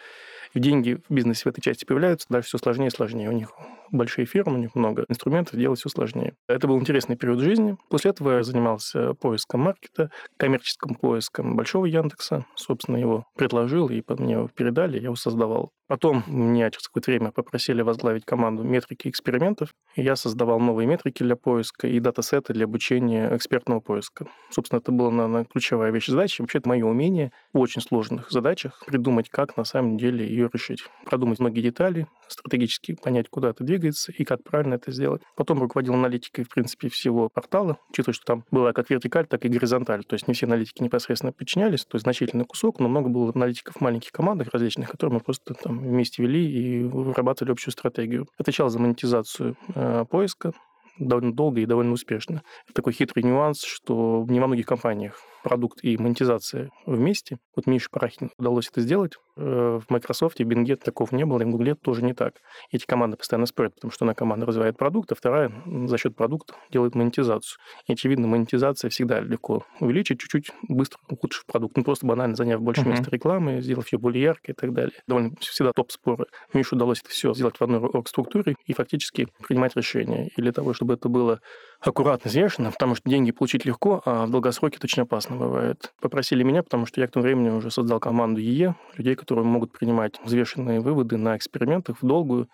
деньги 0.54 1.00
в 1.08 1.14
бизнесе 1.14 1.44
в 1.44 1.48
этой 1.48 1.62
части 1.62 1.86
появляются, 1.86 2.28
дальше 2.30 2.50
все 2.50 2.58
сложнее 2.58 2.88
и 2.88 2.92
сложнее. 2.92 3.30
У 3.30 3.34
них 3.34 3.52
большие 3.92 4.26
фирмы, 4.26 4.56
у 4.56 4.58
них 4.58 4.76
много 4.76 5.06
инструментов, 5.10 5.60
делать 5.60 5.80
все 5.80 5.90
сложнее. 5.90 6.36
Это 6.48 6.68
был 6.68 6.80
интересный 6.80 7.16
период 7.16 7.40
жизни. 7.40 7.78
После 7.90 8.12
этого 8.12 8.38
я 8.38 8.44
занимался 8.44 9.14
поиском 9.14 9.62
маркета, 9.62 10.12
коммерческим 10.38 10.96
поиском 10.96 11.56
большого 11.56 11.86
Яндекса. 11.86 12.46
Собственно, 12.56 12.98
его 12.98 13.26
предложил, 13.36 13.90
и 13.90 14.04
мне 14.10 14.34
его 14.34 14.48
передали, 14.48 14.98
я 14.98 15.06
его 15.06 15.16
создавал. 15.16 15.72
Потом 15.88 16.24
меня 16.28 16.72
через 16.72 16.88
какое-то 16.88 17.12
время 17.12 17.32
попросили 17.32 17.82
возглавить 17.82 18.26
команду 18.26 18.64
метрики 18.64 19.08
экспериментов. 19.08 19.70
И 19.96 20.02
я 20.02 20.16
создавал 20.16 20.60
новые 20.60 20.88
метрики 20.88 21.22
для 21.24 21.36
поиска 21.36 21.88
и 21.88 22.00
датасеты 22.00 22.54
для 22.54 22.66
обучения 22.66 23.36
экспертного 23.36 23.80
поиска. 23.80 24.28
Собственно, 24.50 24.80
это 24.80 24.92
была, 24.92 25.12
наверное, 25.12 25.46
ключевая 25.46 25.92
вещь 25.92 26.08
задачи. 26.08 26.42
Вообще, 26.42 26.58
это 26.58 26.70
мое 26.70 26.86
умение 26.86 27.32
в 27.54 27.60
очень 27.60 27.82
сложных 27.82 28.32
задачах 28.32 28.84
придумать, 28.88 29.30
как 29.30 29.58
на 29.58 29.64
самом 29.64 29.98
деле 29.98 30.28
ее 30.28 30.50
решить. 30.52 30.84
Продумать 31.06 31.40
многие 31.40 31.62
детали, 31.62 32.08
стратегически 32.28 32.96
понять, 32.96 33.30
куда 33.30 33.50
это 33.50 33.64
двигается 33.64 34.12
и 34.12 34.24
как 34.24 34.44
правильно 34.44 34.76
это 34.76 34.92
сделать. 34.92 35.22
Потом 35.36 35.60
руководил 35.60 35.94
аналитикой, 35.94 36.46
в 36.46 36.50
принципе, 36.50 36.90
всего 36.90 37.30
портала, 37.30 37.78
учитывая, 37.90 38.16
что 38.16 38.26
там 38.26 38.46
была 38.52 38.74
как 38.74 38.90
вертикаль, 38.90 39.28
так 39.28 39.46
и 39.46 39.50
горизонталь. 39.50 40.04
То 40.04 40.16
есть 40.16 40.28
не 40.28 40.34
все 40.34 40.48
аналитики 40.48 40.82
непосредственно 40.82 41.32
подчинялись, 41.32 41.86
то 41.86 41.96
есть 41.96 42.04
значительный 42.04 42.46
кусок, 42.46 42.80
но 42.80 42.88
много 42.88 43.10
было 43.10 43.32
аналитиков 43.34 43.76
в 43.76 43.82
маленьких 43.82 44.12
командах 44.12 44.50
различных, 44.52 44.90
которые 44.90 45.16
мы 45.16 45.20
просто 45.20 45.54
там 45.54 45.75
вместе 45.80 46.24
вели 46.24 46.46
и 46.46 46.84
вырабатывали 46.84 47.52
общую 47.52 47.72
стратегию. 47.72 48.28
Отвечал 48.38 48.70
за 48.70 48.80
монетизацию 48.80 49.56
э, 49.74 50.06
поиска, 50.10 50.54
довольно 51.00 51.34
долго 51.34 51.62
и 51.62 51.66
довольно 51.66 51.94
успешно. 51.94 52.42
Такой 52.74 52.94
хитрый 52.94 53.24
нюанс, 53.24 53.64
что 53.64 54.26
не 54.30 54.40
во 54.40 54.48
многих 54.48 54.66
компаниях 54.66 55.20
продукт 55.46 55.80
и 55.84 55.96
монетизация 55.98 56.72
вместе. 56.88 57.38
Вот 57.56 57.68
Мише 57.68 57.88
Парахин 57.92 58.32
удалось 58.40 58.68
это 58.68 58.82
сделать. 58.82 59.14
Э, 59.38 59.80
В 59.80 59.92
Microsoft, 59.92 60.40
в 60.40 60.42
Bing 60.42 60.76
такого 60.78 61.08
не 61.16 61.24
было, 61.24 61.40
и 61.40 61.46
в 61.46 61.52
Google 61.52 61.76
тоже 61.76 62.04
не 62.04 62.14
так. 62.14 62.34
Эти 62.72 62.86
команды 62.86 63.16
постоянно 63.16 63.46
спорят, 63.46 63.76
потому 63.76 63.92
что 63.92 64.06
одна 64.06 64.16
команда 64.16 64.48
развивает 64.48 64.76
продукт, 64.76 65.12
а 65.12 65.16
вторая 65.16 65.52
за 65.66 65.98
счет 66.00 66.16
продукта 66.16 66.56
делает 66.72 66.96
монетизацию. 66.96 67.60
И, 67.88 67.94
очевидно, 67.94 68.28
монетизация 68.28 68.90
всегда 68.90 69.20
легко 69.20 69.64
увеличить, 69.80 70.20
чуть-чуть 70.20 70.52
быстро 70.68 71.00
ухудшив 71.10 71.46
продукт. 71.46 71.78
Ну, 71.78 71.84
просто 71.84 72.08
банально 72.08 72.36
заняв 72.36 72.62
больше 72.62 72.82
Мгм. 72.82 72.92
места 72.92 73.12
рекламы, 73.12 73.62
сделав 73.62 73.92
ее 73.94 74.00
более 74.00 74.24
яркой 74.24 74.54
и 74.54 74.56
так 74.56 74.74
далее. 74.74 74.94
Довольно 75.08 75.32
всегда 75.40 75.72
топ-споры. 75.76 76.26
Мише 76.54 76.74
удалось 76.76 77.02
это 77.02 77.10
все 77.10 77.34
сделать 77.36 77.58
в 77.58 77.62
одной 77.62 77.80
орг-структуре 77.80 78.56
и 78.66 78.74
фактически 78.74 79.28
принимать 79.48 79.76
решения. 79.76 80.30
И 80.36 80.42
для 80.42 80.52
того, 80.52 80.74
чтобы 80.74 80.96
это 80.96 81.08
было 81.08 81.40
аккуратно 81.86 82.30
взвешено, 82.30 82.72
потому 82.72 82.96
что 82.96 83.10
деньги 83.10 83.32
получить 83.32 83.66
легко, 83.66 84.02
а 84.06 84.26
в 84.26 84.32
долгосроке 84.32 84.78
это 84.78 84.86
очень 84.86 85.04
опасно 85.04 85.36
бывает. 85.36 85.94
Попросили 86.02 86.44
меня, 86.44 86.64
потому 86.64 86.86
что 86.86 87.00
я 87.00 87.08
к 87.08 87.12
тому 87.12 87.24
времени 87.24 87.50
уже 87.50 87.70
создал 87.70 88.00
команду 88.00 88.42
ЕЕ, 88.42 88.76
людей, 88.96 89.16
которые 89.16 89.46
могут 89.46 89.72
принимать 89.72 90.20
взвешенные 90.24 90.80
выводы 90.80 91.18
на 91.18 91.38
экспериментах 91.38 92.02
в 92.02 92.06
долгую. 92.06 92.50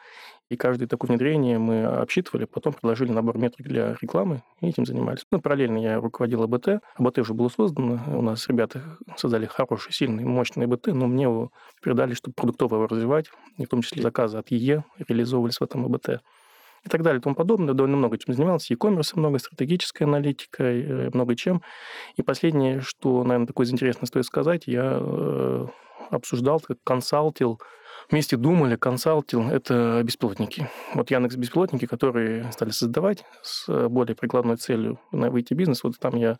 И 0.49 0.57
каждое 0.57 0.85
такое 0.85 1.07
внедрение 1.07 1.57
мы 1.59 1.85
обсчитывали, 1.85 2.43
потом 2.43 2.73
предложили 2.73 3.09
набор 3.11 3.37
метрик 3.37 3.67
для 3.67 3.95
рекламы, 4.01 4.43
и 4.59 4.67
этим 4.67 4.85
занимались. 4.85 5.25
Ну, 5.31 5.39
параллельно 5.39 5.77
я 5.77 5.95
руководил 5.95 6.43
АБТ. 6.43 6.81
АБТ 6.97 7.19
уже 7.19 7.33
было 7.33 7.47
создано. 7.47 8.01
У 8.07 8.21
нас 8.21 8.49
ребята 8.49 8.97
создали 9.15 9.45
хороший, 9.45 9.93
сильный, 9.93 10.25
мощный 10.25 10.65
АБТ, 10.65 10.87
но 10.87 11.07
мне 11.07 11.23
его 11.23 11.51
передали, 11.81 12.15
чтобы 12.15 12.33
продуктово 12.33 12.75
его 12.75 12.87
развивать, 12.87 13.27
и 13.57 13.65
в 13.65 13.69
том 13.69 13.81
числе 13.81 14.01
заказы 14.01 14.37
от 14.39 14.51
ЕЕ 14.51 14.83
реализовывались 15.07 15.59
в 15.59 15.63
этом 15.63 15.85
АБТ 15.85 16.21
и 16.83 16.89
так 16.89 17.03
далее 17.03 17.19
и 17.19 17.23
тому 17.23 17.35
подобное. 17.35 17.73
Довольно 17.73 17.97
много 17.97 18.17
чем 18.17 18.33
занимался. 18.33 18.73
E-commerce 18.73 19.11
много, 19.15 19.39
стратегической 19.39 20.07
аналитикой, 20.07 20.81
э, 20.81 21.09
много 21.13 21.35
чем. 21.35 21.61
И 22.15 22.21
последнее, 22.21 22.81
что, 22.81 23.23
наверное, 23.23 23.47
такое 23.47 23.67
интересное 23.67 24.07
стоит 24.07 24.25
сказать, 24.25 24.63
я 24.65 24.97
э, 24.99 25.67
обсуждал, 26.09 26.59
как 26.59 26.77
консалтил 26.83 27.59
вместе 28.09 28.35
думали, 28.35 28.75
консалтил– 28.75 29.47
это 29.51 30.01
беспилотники. 30.03 30.69
Вот 30.93 31.11
Яндекс 31.11 31.35
беспилотники, 31.35 31.85
которые 31.85 32.51
стали 32.51 32.71
создавать 32.71 33.23
с 33.41 33.87
более 33.89 34.15
прикладной 34.15 34.57
целью 34.57 34.99
на 35.11 35.29
выйти 35.29 35.53
бизнес. 35.53 35.83
Вот 35.83 35.93
там 35.99 36.15
я 36.15 36.37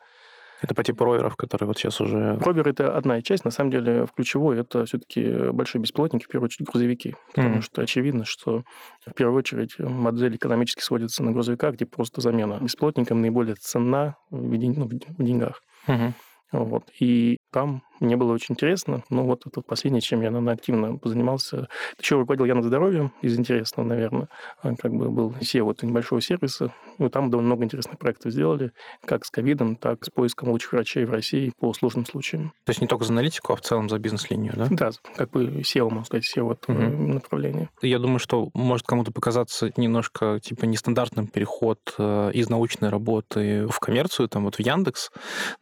это 0.61 0.75
по 0.75 0.83
типу 0.83 1.03
роверов, 1.03 1.35
которые 1.35 1.67
вот 1.67 1.77
сейчас 1.77 1.99
уже... 1.99 2.37
Ровер– 2.37 2.67
это 2.69 2.95
одна 2.95 3.21
часть. 3.21 3.43
На 3.45 3.51
самом 3.51 3.71
деле, 3.71 4.05
в 4.05 4.13
ключевой 4.13 4.59
это 4.59 4.85
все-таки 4.85 5.51
большие 5.51 5.81
беспилотники, 5.81 6.25
в 6.25 6.27
первую 6.27 6.45
очередь 6.45 6.69
грузовики. 6.69 7.15
Потому 7.33 7.57
mm-hmm. 7.57 7.61
что 7.61 7.81
очевидно, 7.81 8.25
что 8.25 8.63
в 9.05 9.13
первую 9.13 9.39
очередь 9.39 9.79
модель 9.79 10.35
экономически 10.35 10.81
сводится 10.81 11.23
на 11.23 11.31
грузовиках, 11.31 11.73
где 11.73 11.85
просто 11.85 12.21
замена 12.21 12.59
беспилотникам 12.61 13.21
наиболее 13.21 13.55
ценна 13.55 14.15
в, 14.29 14.55
день, 14.55 14.75
ну, 14.77 14.85
в 14.85 15.23
деньгах. 15.23 15.61
Mm-hmm. 15.87 16.13
Вот. 16.51 16.83
И 16.99 17.37
там 17.51 17.81
мне 18.01 18.17
было 18.17 18.33
очень 18.33 18.53
интересно. 18.53 19.03
Ну, 19.09 19.23
вот 19.23 19.45
это 19.45 19.61
последнее, 19.61 20.01
чем 20.01 20.21
я, 20.21 20.31
наверное, 20.31 20.55
активно 20.55 20.97
позанимался. 20.97 21.67
Еще 21.99 22.15
руководил 22.15 22.45
Яндекс 22.45 22.67
Здоровьем 22.67 23.11
из 23.21 23.37
интересного, 23.37 23.87
наверное. 23.87 24.27
А, 24.61 24.75
как 24.75 24.93
бы 24.93 25.09
был 25.09 25.33
SEO 25.39 25.63
вот 25.63 25.83
небольшого 25.83 26.21
сервиса. 26.21 26.73
Ну, 26.97 27.09
там 27.09 27.29
довольно 27.29 27.47
много 27.47 27.65
интересных 27.65 27.97
проектов 27.97 28.31
сделали, 28.31 28.71
как 29.05 29.25
с 29.25 29.29
ковидом, 29.29 29.75
так 29.75 30.01
и 30.01 30.05
с 30.05 30.09
поиском 30.09 30.49
лучших 30.49 30.73
врачей 30.73 31.05
в 31.05 31.11
России 31.11 31.53
по 31.59 31.73
сложным 31.73 32.05
случаям. 32.05 32.53
То 32.65 32.71
есть 32.71 32.81
не 32.81 32.87
только 32.87 33.05
за 33.05 33.13
аналитику, 33.13 33.53
а 33.53 33.55
в 33.55 33.61
целом 33.61 33.89
за 33.89 33.99
бизнес-линию, 33.99 34.53
да? 34.55 34.67
Да, 34.69 34.89
как 35.15 35.29
бы 35.29 35.45
SEO, 35.61 35.89
можно 35.89 36.05
сказать, 36.05 36.25
SEO 36.25 36.43
вот 36.43 36.65
угу. 36.67 36.79
направление. 36.79 37.69
Я 37.81 37.99
думаю, 37.99 38.19
что 38.19 38.49
может 38.53 38.87
кому-то 38.87 39.11
показаться 39.11 39.71
немножко 39.77 40.39
типа 40.41 40.65
нестандартным 40.65 41.27
переход 41.27 41.79
э, 41.97 42.31
из 42.33 42.49
научной 42.49 42.89
работы 42.89 43.67
в 43.67 43.79
коммерцию, 43.79 44.27
там 44.27 44.45
вот 44.45 44.55
в 44.55 44.59
Яндекс. 44.59 45.11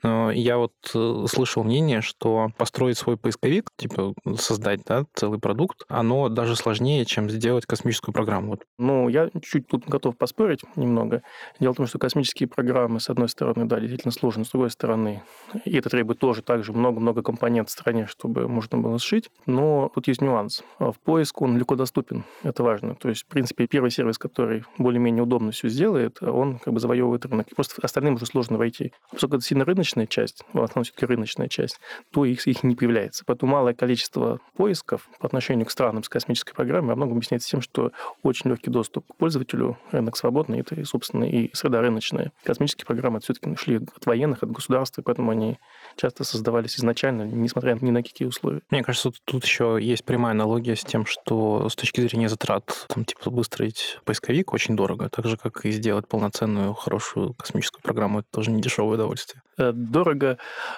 Но 0.03 0.31
я 0.31 0.57
вот 0.57 0.73
э, 0.93 1.25
слышал 1.27 1.63
мнение, 1.63 2.01
что 2.01 2.28
что 2.29 2.51
построить 2.57 2.97
свой 2.97 3.17
поисковик, 3.17 3.69
типа 3.75 4.13
создать 4.37 4.81
да, 4.85 5.05
целый 5.13 5.39
продукт, 5.39 5.83
оно 5.87 6.29
даже 6.29 6.55
сложнее, 6.55 7.05
чем 7.05 7.29
сделать 7.29 7.65
космическую 7.65 8.13
программу. 8.13 8.51
Вот. 8.51 8.63
Ну, 8.77 9.09
я 9.09 9.29
чуть 9.41 9.67
тут 9.67 9.85
готов 9.85 10.17
поспорить 10.17 10.61
немного. 10.75 11.23
Дело 11.59 11.73
в 11.73 11.77
том, 11.77 11.87
что 11.87 11.99
космические 11.99 12.47
программы, 12.47 12.99
с 12.99 13.09
одной 13.09 13.29
стороны, 13.29 13.65
да, 13.65 13.79
действительно 13.79 14.11
сложны, 14.11 14.45
с 14.45 14.49
другой 14.49 14.69
стороны, 14.69 15.23
и 15.65 15.77
это 15.77 15.89
требует 15.89 16.19
тоже 16.19 16.41
также 16.41 16.73
много-много 16.73 17.21
компонент 17.23 17.69
в 17.69 17.71
стране, 17.71 18.05
чтобы 18.07 18.47
можно 18.47 18.77
было 18.77 18.99
сшить. 18.99 19.29
Но 19.45 19.91
тут 19.93 20.07
есть 20.07 20.21
нюанс. 20.21 20.63
В 20.79 20.95
поиск 21.03 21.41
он 21.41 21.57
легко 21.57 21.75
доступен, 21.75 22.23
это 22.43 22.63
важно. 22.63 22.95
То 22.95 23.09
есть, 23.09 23.23
в 23.23 23.27
принципе, 23.27 23.67
первый 23.67 23.91
сервис, 23.91 24.17
который 24.17 24.63
более-менее 24.77 25.23
удобно 25.23 25.51
все 25.51 25.69
сделает, 25.69 26.21
он 26.21 26.59
как 26.59 26.73
бы 26.73 26.79
завоевывает 26.79 27.25
рынок. 27.25 27.47
И 27.51 27.55
просто 27.55 27.81
остальным 27.81 28.15
уже 28.15 28.25
сложно 28.25 28.57
войти. 28.57 28.93
Поскольку 29.11 29.37
это 29.37 29.45
сильно 29.45 29.65
рыночная 29.65 30.05
часть, 30.05 30.43
в 30.53 30.61
основном 30.61 30.83
все-таки 30.83 31.05
рыночная 31.05 31.47
часть, 31.47 31.79
то 32.19 32.25
их, 32.25 32.45
их 32.47 32.63
не 32.63 32.75
появляется. 32.75 33.23
Поэтому 33.25 33.53
малое 33.53 33.73
количество 33.73 34.39
поисков 34.55 35.07
по 35.19 35.27
отношению 35.27 35.65
к 35.65 35.71
странам 35.71 36.03
с 36.03 36.09
космической 36.09 36.53
программой 36.53 36.89
во 36.89 36.95
многом 36.97 37.17
объясняется 37.17 37.49
тем, 37.49 37.61
что 37.61 37.91
очень 38.23 38.49
легкий 38.49 38.69
доступ 38.69 39.05
к 39.07 39.15
пользователю, 39.15 39.77
рынок 39.91 40.17
свободный, 40.17 40.59
это, 40.59 40.83
собственно, 40.85 41.23
и 41.23 41.49
среда 41.53 41.79
рыночная. 41.79 42.33
Космические 42.43 42.85
программы 42.85 43.21
все-таки 43.21 43.55
шли 43.55 43.77
от 43.77 44.05
военных, 44.05 44.43
от 44.43 44.51
государства, 44.51 45.01
поэтому 45.01 45.31
они 45.31 45.59
часто 45.95 46.25
создавались 46.25 46.77
изначально, 46.77 47.23
несмотря 47.23 47.77
ни 47.79 47.91
на 47.91 48.03
какие 48.03 48.27
условия. 48.27 48.61
Мне 48.69 48.83
кажется, 48.83 49.11
тут 49.23 49.45
еще 49.45 49.77
есть 49.79 50.03
прямая 50.03 50.31
аналогия 50.31 50.75
с 50.75 50.83
тем, 50.83 51.05
что 51.05 51.69
с 51.69 51.75
точки 51.75 52.01
зрения 52.01 52.27
затрат, 52.27 52.85
там, 52.89 53.05
типа, 53.05 53.29
выстроить 53.29 53.99
поисковик 54.03 54.53
очень 54.53 54.75
дорого, 54.75 55.09
так 55.09 55.25
же, 55.25 55.37
как 55.37 55.65
и 55.65 55.71
сделать 55.71 56.07
полноценную, 56.07 56.73
хорошую 56.73 57.33
космическую 57.33 57.81
программу, 57.81 58.19
это 58.19 58.27
тоже 58.31 58.51
не 58.51 58.61
дешевое 58.61 58.95
удовольствие. 58.95 59.41
Э, 59.57 59.71
дорого 59.73 60.37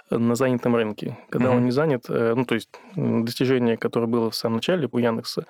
на 0.09 0.35
занятом 0.35 0.75
рынке. 0.75 1.17
Когда 1.31 1.47
mm-hmm. 1.47 1.55
он 1.55 1.65
не 1.65 1.71
занят, 1.71 2.05
э, 2.09 2.33
ну, 2.35 2.45
то 2.45 2.55
есть 2.55 2.69
достижение, 2.95 3.77
которое 3.77 4.07
было 4.07 4.29
в 4.29 4.35
самом 4.35 4.55
начале 4.57 4.89
у 4.91 4.97
Яндекса, 4.97 5.45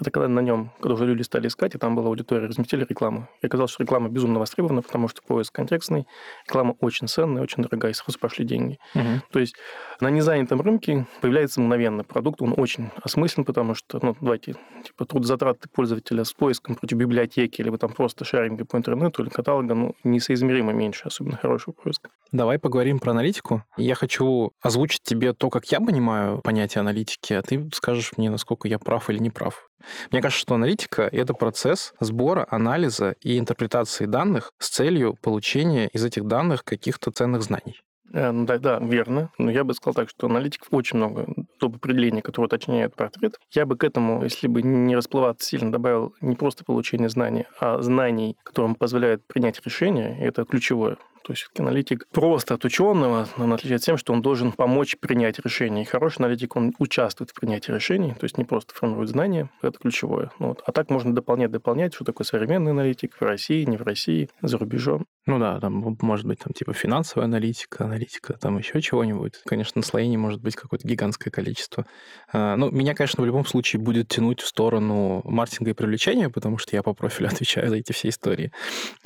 это 0.00 0.10
когда 0.10 0.28
на 0.28 0.40
нем, 0.40 0.70
когда 0.80 0.94
уже 0.94 1.06
люди 1.06 1.22
стали 1.22 1.48
искать, 1.48 1.74
и 1.74 1.78
там 1.78 1.94
была 1.94 2.08
аудитория, 2.08 2.46
разместили 2.46 2.84
рекламу. 2.88 3.28
И 3.40 3.46
оказалось, 3.46 3.72
что 3.72 3.82
реклама 3.82 4.08
безумно 4.08 4.38
востребована, 4.38 4.82
потому 4.82 5.08
что 5.08 5.22
поиск 5.22 5.54
контекстный, 5.54 6.06
реклама 6.46 6.74
очень 6.80 7.08
ценная, 7.08 7.42
очень 7.42 7.62
дорогая, 7.62 7.92
и 7.92 7.94
сразу 7.94 8.18
пошли 8.18 8.44
деньги. 8.44 8.78
Угу. 8.94 9.22
То 9.30 9.38
есть 9.38 9.54
на 10.00 10.08
незанятом 10.08 10.60
рынке 10.60 11.06
появляется 11.20 11.60
мгновенно 11.60 12.04
продукт, 12.04 12.42
он 12.42 12.54
очень 12.56 12.90
осмыслен, 13.02 13.44
потому 13.44 13.74
что, 13.74 13.98
ну, 14.02 14.16
давайте, 14.20 14.54
типа, 14.84 15.04
трудозатраты 15.04 15.68
пользователя 15.68 16.24
с 16.24 16.32
поиском 16.32 16.74
против 16.74 16.96
библиотеки, 16.96 17.62
либо 17.62 17.78
там 17.78 17.92
просто 17.92 18.24
шаринга 18.24 18.64
по 18.64 18.76
интернету 18.76 19.22
или 19.22 19.30
каталога, 19.30 19.74
ну, 19.74 19.94
несоизмеримо 20.04 20.72
меньше, 20.72 21.04
особенно 21.06 21.36
хорошего 21.36 21.74
поиска. 21.74 22.10
Давай 22.32 22.58
поговорим 22.58 22.98
про 22.98 23.10
аналитику. 23.10 23.62
Я 23.76 23.94
хочу 23.94 24.52
озвучить 24.62 25.02
тебе 25.02 25.32
то, 25.32 25.50
как 25.50 25.66
я 25.66 25.80
понимаю 25.80 26.40
понятие 26.42 26.80
аналитики, 26.80 27.32
а 27.34 27.42
ты 27.42 27.68
скажешь 27.74 28.12
мне, 28.16 28.30
насколько 28.30 28.68
я 28.68 28.78
прав 28.78 29.10
или 29.10 29.18
не 29.18 29.30
прав. 29.30 29.68
Мне 30.10 30.20
кажется, 30.20 30.42
что 30.42 30.54
аналитика— 30.54 31.02
это 31.12 31.34
процесс 31.34 31.94
сбора, 32.00 32.46
анализа 32.50 33.14
и 33.20 33.38
интерпретации 33.38 34.06
данных 34.06 34.52
с 34.58 34.68
целью 34.68 35.16
получения 35.20 35.88
из 35.88 36.04
этих 36.04 36.26
данных 36.26 36.64
каких-то 36.64 37.10
ценных 37.10 37.42
знаний. 37.42 37.82
Э, 38.12 38.30
ну 38.30 38.44
да, 38.44 38.58
да, 38.58 38.78
верно. 38.78 39.30
Но 39.38 39.50
я 39.50 39.64
бы 39.64 39.74
сказал 39.74 39.94
так, 39.94 40.10
что 40.10 40.26
аналитиков 40.26 40.68
очень 40.70 40.98
много. 40.98 41.26
Топ 41.58 41.76
определений, 41.76 42.20
которое 42.20 42.46
уточняет 42.46 42.94
портрет. 42.94 43.36
Я 43.52 43.66
бы 43.66 43.76
к 43.76 43.84
этому, 43.84 44.22
если 44.22 44.48
бы 44.48 44.62
не 44.62 44.94
расплываться 44.94 45.48
сильно, 45.48 45.72
добавил 45.72 46.14
не 46.20 46.36
просто 46.36 46.64
получение 46.64 47.08
знаний, 47.08 47.46
а 47.58 47.80
знаний, 47.80 48.36
которым 48.44 48.74
позволяют 48.74 49.26
принять 49.26 49.60
решение. 49.64 50.18
Это 50.20 50.44
ключевое. 50.44 50.96
То 51.24 51.32
есть 51.32 51.48
аналитик 51.58 52.06
просто 52.10 52.54
от 52.54 52.64
ученого, 52.64 53.28
он 53.36 53.52
отличается 53.52 53.86
тем, 53.86 53.96
что 53.96 54.12
он 54.12 54.22
должен 54.22 54.52
помочь 54.52 54.96
принять 54.98 55.38
решение. 55.38 55.84
И 55.84 55.86
хороший 55.86 56.18
аналитик, 56.18 56.56
он 56.56 56.74
участвует 56.78 57.30
в 57.30 57.34
принятии 57.34 57.72
решений, 57.72 58.12
то 58.12 58.24
есть 58.24 58.38
не 58.38 58.44
просто 58.44 58.74
формирует 58.74 59.08
знания, 59.08 59.48
это 59.62 59.78
ключевое. 59.78 60.30
Ну, 60.38 60.48
вот. 60.48 60.62
А 60.66 60.72
так 60.72 60.90
можно 60.90 61.14
дополнять, 61.14 61.50
дополнять, 61.50 61.94
что 61.94 62.04
такое 62.04 62.24
современный 62.24 62.72
аналитик 62.72 63.16
в 63.18 63.22
России, 63.22 63.64
не 63.64 63.76
в 63.76 63.82
России, 63.82 64.28
за 64.40 64.58
рубежом. 64.58 65.06
Ну 65.32 65.38
да, 65.38 65.58
там 65.60 65.96
может 66.02 66.26
быть 66.26 66.40
там 66.40 66.52
типа 66.52 66.74
финансовая 66.74 67.24
аналитика, 67.24 67.84
аналитика, 67.86 68.34
там 68.34 68.58
еще 68.58 68.82
чего-нибудь. 68.82 69.40
Конечно, 69.46 69.78
наслоений 69.78 70.18
может 70.18 70.42
быть 70.42 70.56
какое-то 70.56 70.86
гигантское 70.86 71.30
количество. 71.30 71.86
А, 72.34 72.54
ну, 72.56 72.70
меня, 72.70 72.94
конечно, 72.94 73.22
в 73.22 73.26
любом 73.26 73.46
случае 73.46 73.80
будет 73.80 74.08
тянуть 74.08 74.42
в 74.42 74.46
сторону 74.46 75.22
маркетинга 75.24 75.70
и 75.70 75.72
привлечения, 75.72 76.28
потому 76.28 76.58
что 76.58 76.76
я 76.76 76.82
по 76.82 76.92
профилю 76.92 77.28
отвечаю 77.32 77.70
за 77.70 77.76
эти 77.76 77.92
все 77.92 78.10
истории. 78.10 78.52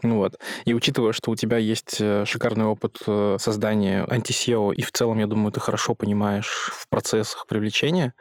Вот. 0.03 0.35
И 0.65 0.75
учитывая, 0.75 1.13
что 1.13 1.31
у 1.31 1.37
тебя 1.37 1.59
есть 1.59 1.99
э, 2.01 2.25
шикарный 2.25 2.65
опыт 2.65 2.99
э, 3.07 3.37
создания 3.39 4.05
антисео, 4.11 4.73
и 4.73 4.83
в 4.83 4.91
целом, 4.91 5.21
я 5.21 5.29
думаю, 5.29 5.53
ты 5.53 5.61
хорошо 5.61 5.95
понимаешь 5.95 6.73
в 6.73 6.89
процессах 6.89 7.47
привлечения 7.47 8.15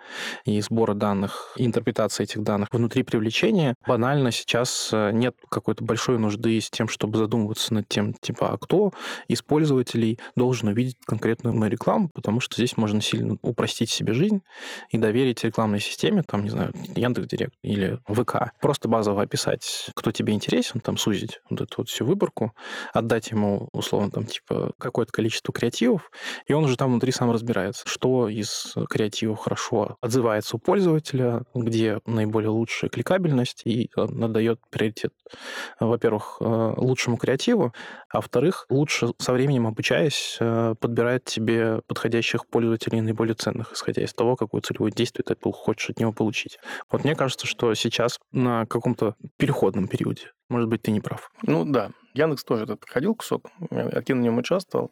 и 0.46 0.62
сбора 0.62 0.94
данных, 0.94 1.56
и 1.58 1.66
интерпретации 1.66 2.22
этих 2.22 2.44
данных 2.44 2.70
внутри 2.72 3.02
привлечения, 3.02 3.74
банально 3.88 4.30
сейчас 4.30 4.92
э, 4.94 5.10
нет 5.12 5.36
какой-то 5.50 5.84
большой 5.84 6.20
нужды 6.20 6.62
с 6.62 6.70
тем, 6.70 6.88
чтобы 6.88 7.18
задумываться 7.18 7.74
над 7.74 7.95
тем, 7.96 8.14
типа, 8.14 8.50
а 8.52 8.58
кто 8.58 8.92
из 9.30 9.42
пользователей 9.42 10.20
должен 10.36 10.68
увидеть 10.68 10.98
конкретную 11.06 11.56
мою 11.56 11.72
рекламу, 11.72 12.10
потому 12.14 12.42
что 12.42 12.56
здесь 12.56 12.76
можно 12.76 13.00
сильно 13.02 13.38
упростить 13.42 13.90
себе 13.90 14.14
жизнь 14.14 14.42
и 14.90 14.98
доверить 14.98 15.44
рекламной 15.46 15.80
системе, 15.80 16.24
там, 16.24 16.44
не 16.44 16.50
знаю, 16.50 16.74
Яндекс.Директ 16.96 17.54
или 17.62 18.00
ВК. 18.08 18.52
Просто 18.60 18.90
базово 18.90 19.22
описать, 19.22 19.90
кто 19.96 20.12
тебе 20.12 20.34
интересен, 20.34 20.82
там, 20.82 20.98
сузить 20.98 21.40
вот 21.50 21.62
эту 21.62 21.76
вот 21.78 21.90
всю 21.90 22.06
выборку, 22.06 22.54
отдать 22.94 23.32
ему, 23.32 23.70
условно, 23.72 24.12
там, 24.12 24.26
типа, 24.26 24.74
какое-то 24.78 25.14
количество 25.14 25.54
креативов, 25.54 26.12
и 26.48 26.54
он 26.54 26.66
уже 26.66 26.76
там 26.76 26.92
внутри 26.92 27.14
сам 27.14 27.32
разбирается, 27.32 27.88
что 27.88 28.28
из 28.28 28.76
креативов 28.90 29.40
хорошо 29.40 29.98
отзывается 30.02 30.58
у 30.58 30.60
пользователя, 30.60 31.44
где 31.54 32.00
наиболее 32.06 32.50
лучшая 32.50 32.90
кликабельность, 32.90 33.62
и 33.64 33.90
отдает 33.96 34.60
приоритет, 34.70 35.14
во-первых, 35.80 36.38
э, 36.42 36.74
лучшему 36.76 37.18
креативу, 37.18 37.74
а 38.10 38.18
во-вторых, 38.18 38.66
лучше 38.70 39.10
со 39.18 39.34
временем 39.34 39.68
обучаясь, 39.68 40.38
э, 40.40 40.76
подбирать 40.80 41.26
тебе 41.26 41.82
подходящих 41.88 42.48
пользователей 42.48 43.02
наиболее 43.02 43.36
ценных, 43.36 43.74
исходя 43.74 44.04
из 44.04 44.14
того, 44.14 44.36
какое 44.36 44.62
целевое 44.62 44.92
действие 44.92 45.26
ты 45.26 45.36
хочешь 45.52 45.90
от 45.90 46.00
него 46.00 46.12
получить. 46.12 46.58
Вот 46.92 47.04
мне 47.04 47.16
кажется, 47.16 47.48
что 47.48 47.74
сейчас 47.74 48.20
на 48.32 48.66
каком-то 48.66 49.16
переходном 49.38 49.88
периоде. 49.88 50.32
Может 50.50 50.70
быть, 50.70 50.84
ты 50.84 50.92
не 50.92 51.02
прав. 51.02 51.32
Ну 51.44 51.66
да, 51.66 51.92
Яндекс 52.14 52.44
тоже 52.44 52.64
этот 52.64 52.80
проходил 52.80 53.16
кусок, 53.16 53.50
я 53.72 53.88
активно 53.88 54.22
в 54.22 54.26
нем 54.26 54.38
участвовал, 54.38 54.92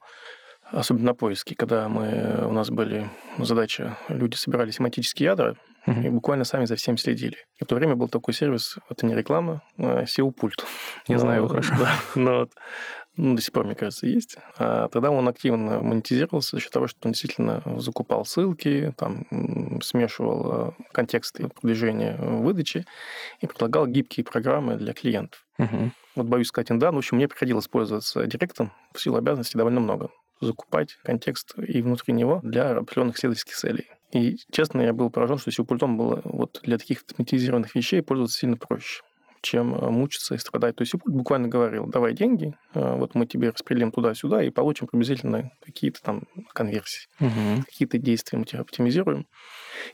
особенно 0.72 1.08
на 1.08 1.14
поиске, 1.14 1.56
когда 1.56 1.88
мы, 1.88 2.48
у 2.48 2.52
нас 2.52 2.70
были 2.70 3.10
задача, 3.38 3.98
люди 4.10 4.36
собирали 4.36 4.72
семантические 4.72 5.28
ядра, 5.28 5.56
и 5.86 6.10
буквально 6.10 6.46
сами 6.46 6.66
за 6.66 6.76
всем 6.76 6.98
следили. 6.98 7.38
И 7.60 7.64
в 7.64 7.68
то 7.68 7.76
время 7.76 7.96
был 7.96 8.08
такой 8.08 8.34
сервис, 8.34 8.78
это 8.90 9.06
не 9.06 9.16
реклама, 9.16 9.62
а 9.78 10.04
SEO-пульт. 10.04 10.66
Я 11.08 11.20
знаю 11.20 11.40
его 11.40 11.48
хорошо. 11.50 11.74
Да, 11.78 11.96
но 12.16 12.48
ну, 13.16 13.36
до 13.36 13.42
сих 13.42 13.52
пор, 13.52 13.66
мне 13.66 13.76
кажется, 13.76 14.08
есть. 14.08 14.38
А 14.58 14.88
тогда 14.88 15.12
он 15.12 15.28
активно 15.28 15.82
монетизировался 15.82 16.56
за 16.56 16.62
счет 16.62 16.72
того, 16.72 16.88
что 16.88 17.00
он 17.04 17.12
действительно 17.12 17.62
закупал 17.78 18.26
ссылки, 18.26 18.94
там, 18.98 19.28
смешивал 19.84 20.70
э, 20.70 20.72
контексты 20.92 21.48
продвижения 21.48 22.18
выдачи 22.18 22.86
и 23.40 23.46
предлагал 23.46 23.86
гибкие 23.86 24.24
программы 24.24 24.78
для 24.78 24.94
клиентов. 24.94 25.46
Угу. 25.60 25.92
Вот 26.16 26.26
боюсь 26.26 26.48
сказать 26.48 26.70
да, 26.80 26.92
но 26.92 26.96
в 26.96 26.98
общем, 27.00 27.18
мне 27.18 27.28
приходилось 27.28 27.68
пользоваться 27.68 28.26
директом 28.26 28.72
в 28.94 29.02
силу 29.02 29.18
обязанностей 29.18 29.58
довольно 29.58 29.80
много. 29.80 30.10
Закупать 30.42 30.98
контекст 31.04 31.54
и 31.58 31.82
внутри 31.82 32.14
него 32.14 32.40
для 32.44 32.72
определенных 32.72 33.18
исследовательских 33.18 33.56
целей. 33.56 33.90
И, 34.14 34.38
честно, 34.52 34.82
я 34.82 34.94
был 34.94 35.10
поражен, 35.10 35.38
что 35.38 35.52
сеупультом 35.52 35.98
было 35.98 36.22
вот 36.24 36.60
для 36.64 36.78
таких 36.78 37.02
автоматизированных 37.02 37.74
вещей 37.76 38.02
пользоваться 38.02 38.38
сильно 38.38 38.58
проще 38.58 39.02
чем 39.44 39.76
э, 39.76 39.90
мучиться 39.90 40.36
и 40.36 40.38
страдать. 40.38 40.78
То 40.78 40.84
есть 40.84 40.96
Ипульт 40.96 41.16
буквально 41.16 41.48
говорил, 41.50 41.86
давай 41.86 42.14
деньги, 42.14 42.56
э, 42.74 42.96
вот 42.96 43.14
мы 43.14 43.28
тебе 43.28 43.50
распределим 43.50 43.92
туда-сюда 43.92 44.42
и 44.42 44.50
получим 44.50 44.88
приблизительно 44.88 45.52
какие-то 45.64 46.02
там 46.02 46.24
конверсии, 46.54 47.08
угу. 47.20 47.64
какие-то 47.66 47.98
действия 47.98 48.40
мы 48.40 48.46
тебе 48.46 48.62
оптимизируем. 48.62 49.28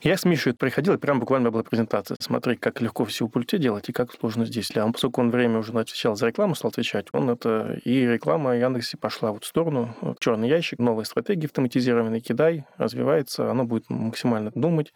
Я 0.02 0.16
с 0.16 0.24
Мишей 0.24 0.54
приходил, 0.54 0.94
и 0.94 0.98
прям 0.98 1.20
буквально 1.20 1.50
была 1.50 1.62
презентация. 1.62 2.16
Смотри, 2.20 2.56
как 2.56 2.80
легко 2.80 3.04
все 3.04 3.26
в 3.26 3.30
пульте 3.30 3.58
делать 3.58 3.88
и 3.88 3.92
как 3.92 4.12
сложно 4.12 4.44
здесь. 4.44 4.70
А 4.76 4.84
он, 4.84 4.92
поскольку 4.92 5.20
он 5.20 5.30
время 5.30 5.58
уже 5.58 5.72
отвечал 5.72 6.16
за 6.16 6.26
рекламу, 6.26 6.54
стал 6.54 6.70
отвечать, 6.70 7.06
он 7.12 7.30
это... 7.30 7.78
И 7.84 8.06
реклама 8.06 8.56
Яндексе 8.56 8.96
пошла 8.96 9.32
вот 9.32 9.44
в 9.44 9.46
сторону. 9.46 9.94
Черный 10.20 10.48
ящик, 10.48 10.78
новые 10.78 11.04
стратегии 11.06 11.46
автоматизированные, 11.46 12.20
кидай, 12.20 12.64
развивается, 12.76 13.50
оно 13.50 13.64
будет 13.64 13.88
максимально 13.88 14.50
думать. 14.54 14.92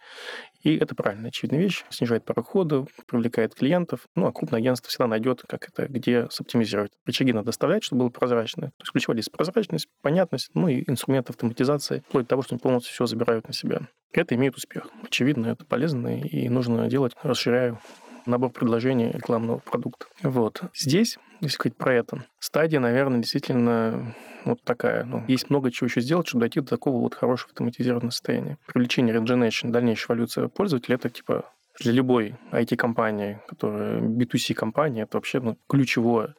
И 0.61 0.75
это 0.75 0.95
правильная, 0.95 1.29
очевидная 1.29 1.59
вещь. 1.59 1.85
Снижает 1.89 2.25
порог 2.25 2.47
хода, 2.47 2.85
привлекает 3.07 3.53
клиентов. 3.53 4.07
Ну, 4.15 4.25
а 4.25 4.31
крупное 4.31 4.59
агентство 4.59 4.89
всегда 4.89 5.07
найдет, 5.07 5.43
как 5.47 5.69
это, 5.69 5.87
где 5.87 6.27
соптимизировать. 6.31 6.91
Рычаги 7.05 7.33
надо 7.33 7.49
оставлять, 7.49 7.83
чтобы 7.83 8.01
было 8.01 8.09
прозрачно. 8.09 8.67
То 8.67 8.81
есть 8.81 8.91
ключевая 8.91 9.17
здесь 9.17 9.29
прозрачность, 9.29 9.87
понятность, 10.01 10.49
ну 10.53 10.67
и 10.67 10.83
инструмент 10.89 11.29
автоматизации, 11.29 12.03
вплоть 12.07 12.25
до 12.25 12.29
того, 12.29 12.41
что 12.41 12.55
они 12.55 12.59
полностью 12.59 12.93
все 12.93 13.05
забирают 13.05 13.47
на 13.47 13.53
себя. 13.53 13.81
Это 14.21 14.35
имеет 14.35 14.55
успех. 14.55 14.87
Очевидно, 15.03 15.47
это 15.47 15.65
полезно 15.65 16.19
и 16.19 16.49
нужно 16.49 16.87
делать, 16.87 17.13
расширяя 17.21 17.79
набор 18.25 18.49
предложений 18.49 19.11
рекламного 19.13 19.59
продукта. 19.59 20.07
Вот. 20.23 20.61
Здесь, 20.73 21.17
если 21.41 21.57
говорить 21.57 21.77
про 21.77 21.93
это, 21.93 22.23
стадия, 22.39 22.79
наверное, 22.79 23.19
действительно 23.19 24.15
вот 24.45 24.61
такая. 24.63 25.03
Ну, 25.03 25.23
есть 25.27 25.49
много 25.49 25.71
чего 25.71 25.87
еще 25.87 26.01
сделать, 26.01 26.27
чтобы 26.27 26.41
дойти 26.41 26.59
до 26.59 26.67
такого 26.67 26.99
вот 26.99 27.13
хорошего 27.15 27.49
автоматизированного 27.49 28.11
состояния. 28.11 28.57
Привлечение 28.67 29.15
Regeneration, 29.15 29.69
дальнейшая 29.69 30.15
эволюция 30.15 30.47
пользователя, 30.47 30.95
это 30.95 31.09
типа 31.09 31.45
для 31.79 31.91
любой 31.91 32.35
IT-компании, 32.51 33.41
которая 33.47 33.99
B2C-компания, 33.99 35.03
это 35.03 35.17
вообще 35.17 35.41
ну, 35.41 35.57
ключевое. 35.67 36.35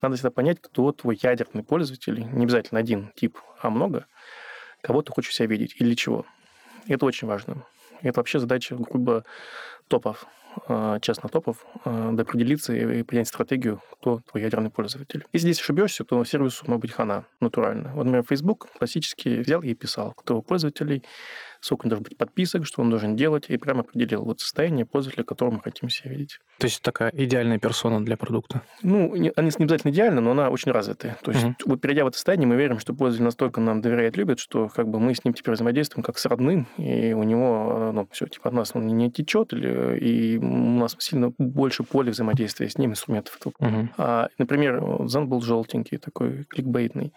Надо 0.00 0.14
всегда 0.14 0.30
понять, 0.30 0.58
кто 0.60 0.90
твой 0.92 1.18
ядерный 1.22 1.62
пользователь, 1.62 2.24
не 2.32 2.44
обязательно 2.44 2.80
один 2.80 3.12
тип, 3.14 3.38
а 3.60 3.68
много, 3.68 4.06
кого 4.80 5.02
ты 5.02 5.12
хочешь 5.12 5.34
себя 5.34 5.48
видеть 5.48 5.76
или 5.78 5.94
чего. 5.94 6.24
Это 6.90 7.06
очень 7.06 7.28
важно. 7.28 7.64
Это 8.02 8.18
вообще 8.18 8.40
задача, 8.40 8.74
грубо, 8.74 9.24
топов, 9.86 10.26
а, 10.66 10.98
честно 10.98 11.28
топов, 11.28 11.64
а, 11.84 12.10
определиться 12.18 12.74
и 12.74 13.04
принять 13.04 13.28
стратегию, 13.28 13.80
кто 13.92 14.20
твой 14.28 14.42
ядерный 14.42 14.70
пользователь. 14.70 15.24
Если 15.32 15.52
здесь 15.52 15.60
ошибешься, 15.60 16.04
то 16.04 16.24
сервису 16.24 16.64
может 16.66 16.80
быть 16.80 16.90
хана 16.90 17.26
натурально. 17.40 17.92
Вот, 17.94 18.04
например, 18.04 18.24
Facebook 18.28 18.66
классически 18.76 19.40
взял 19.40 19.62
и 19.62 19.72
писал, 19.74 20.14
кто 20.16 20.42
пользователей, 20.42 21.04
сколько 21.60 21.88
должен 21.88 22.04
быть 22.04 22.16
подписок, 22.16 22.66
что 22.66 22.82
он 22.82 22.90
должен 22.90 23.16
делать, 23.16 23.46
и 23.48 23.56
прямо 23.56 23.80
определил 23.80 24.24
вот 24.24 24.40
состояние 24.40 24.86
пользователя, 24.86 25.24
которого 25.24 25.54
мы 25.54 25.60
хотим 25.60 25.88
себя 25.88 26.10
видеть. 26.10 26.38
То 26.58 26.66
есть 26.66 26.82
такая 26.82 27.10
идеальная 27.14 27.58
персона 27.58 28.04
для 28.04 28.16
продукта? 28.16 28.62
Ну, 28.82 29.14
не, 29.14 29.32
она 29.36 29.48
не 29.48 29.64
обязательно 29.64 29.92
идеальна, 29.92 30.20
но 30.20 30.32
она 30.32 30.50
очень 30.50 30.72
развитая. 30.72 31.18
То 31.22 31.32
есть, 31.32 31.44
uh-huh. 31.44 31.54
вот 31.66 31.80
перейдя 31.80 32.04
в 32.04 32.08
это 32.08 32.16
состояние, 32.16 32.46
мы 32.46 32.56
верим, 32.56 32.78
что 32.78 32.94
пользователь 32.94 33.24
настолько 33.24 33.60
нам 33.60 33.80
доверяет, 33.80 34.16
любит, 34.16 34.38
что 34.38 34.68
как 34.68 34.88
бы 34.88 35.00
мы 35.00 35.14
с 35.14 35.24
ним 35.24 35.34
теперь 35.34 35.54
взаимодействуем 35.54 36.02
как 36.02 36.18
с 36.18 36.26
родным, 36.26 36.66
и 36.76 37.12
у 37.12 37.22
него, 37.22 37.92
ну, 37.92 38.08
все, 38.10 38.26
типа, 38.26 38.48
от 38.48 38.54
нас 38.54 38.72
он 38.74 38.86
не 38.86 39.10
течет, 39.10 39.52
или, 39.52 39.98
и 39.98 40.38
у 40.38 40.44
нас 40.44 40.96
сильно 40.98 41.32
больше 41.38 41.82
поля 41.82 42.10
взаимодействия 42.10 42.68
с 42.68 42.78
ним, 42.78 42.92
инструментов. 42.92 43.38
Uh-huh. 43.42 43.88
А, 43.96 44.28
например, 44.38 44.82
Зан 45.06 45.28
был 45.28 45.40
желтенький, 45.40 45.98
такой 45.98 46.44
кликбейтный. 46.44 47.12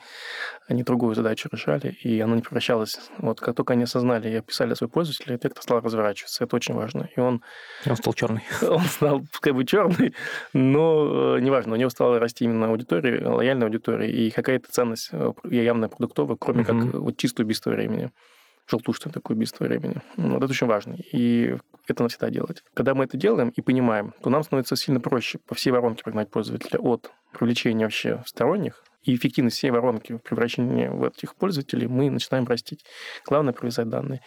Они 0.67 0.83
другую 0.83 1.15
задачу 1.15 1.49
решали, 1.51 1.97
и 2.01 2.19
она 2.19 2.35
не 2.35 2.41
превращалась. 2.41 2.99
Вот 3.17 3.39
как 3.39 3.55
только 3.55 3.73
они 3.73 3.83
осознали 3.83 4.32
и 4.33 4.37
описали 4.37 4.73
свой 4.73 4.89
пользователь, 4.89 5.35
эффект 5.35 5.61
стал 5.61 5.81
разворачиваться. 5.81 6.43
Это 6.43 6.55
очень 6.55 6.73
важно. 6.73 7.09
И 7.15 7.19
он... 7.19 7.41
И 7.85 7.89
он 7.89 7.95
стал 7.95 8.13
черный. 8.13 8.43
Он 8.61 8.81
стал, 8.81 9.23
как 9.39 9.53
бы, 9.55 9.65
черный, 9.65 10.13
но 10.53 11.37
э, 11.37 11.39
неважно, 11.41 11.73
у 11.73 11.75
него 11.75 11.89
стала 11.89 12.19
расти 12.19 12.45
именно 12.45 12.67
аудитория, 12.67 13.27
лояльная 13.27 13.67
аудитория, 13.67 14.09
и 14.11 14.31
какая-то 14.31 14.71
ценность 14.71 15.09
э, 15.11 15.33
явная 15.43 15.89
продуктовая, 15.89 16.37
кроме 16.37 16.65
как 16.65 16.75
вот 16.75 17.17
чистое 17.17 17.45
убийство 17.45 17.69
времени 17.71 18.11
желтушное 18.69 19.13
такое 19.13 19.35
убийство 19.35 19.65
времени. 19.65 19.97
Вот 20.15 20.37
это 20.37 20.51
очень 20.51 20.67
важно. 20.67 20.95
И 21.11 21.55
это 21.87 22.03
навсегда 22.03 22.29
делать. 22.29 22.63
Когда 22.73 22.95
мы 22.95 23.03
это 23.05 23.17
делаем 23.17 23.49
и 23.49 23.61
понимаем, 23.61 24.13
то 24.23 24.29
нам 24.29 24.43
становится 24.43 24.75
сильно 24.75 24.99
проще 24.99 25.39
по 25.39 25.53
всей 25.53 25.71
воронке 25.71 26.03
прогнать 26.03 26.29
пользователя 26.31 26.79
от 26.79 27.11
привлечения 27.33 27.85
вообще 27.85 28.23
сторонних 28.25 28.83
и 29.03 29.15
эффективность 29.15 29.57
всей 29.57 29.71
воронки 29.71 30.13
в 30.13 30.17
превращении 30.19 30.87
в 30.87 31.03
этих 31.05 31.35
пользователей 31.35 31.87
мы 31.87 32.09
начинаем 32.09 32.45
растить. 32.45 32.85
Главное– 33.25 33.53
привязать 33.53 33.89
данные. 33.89 34.21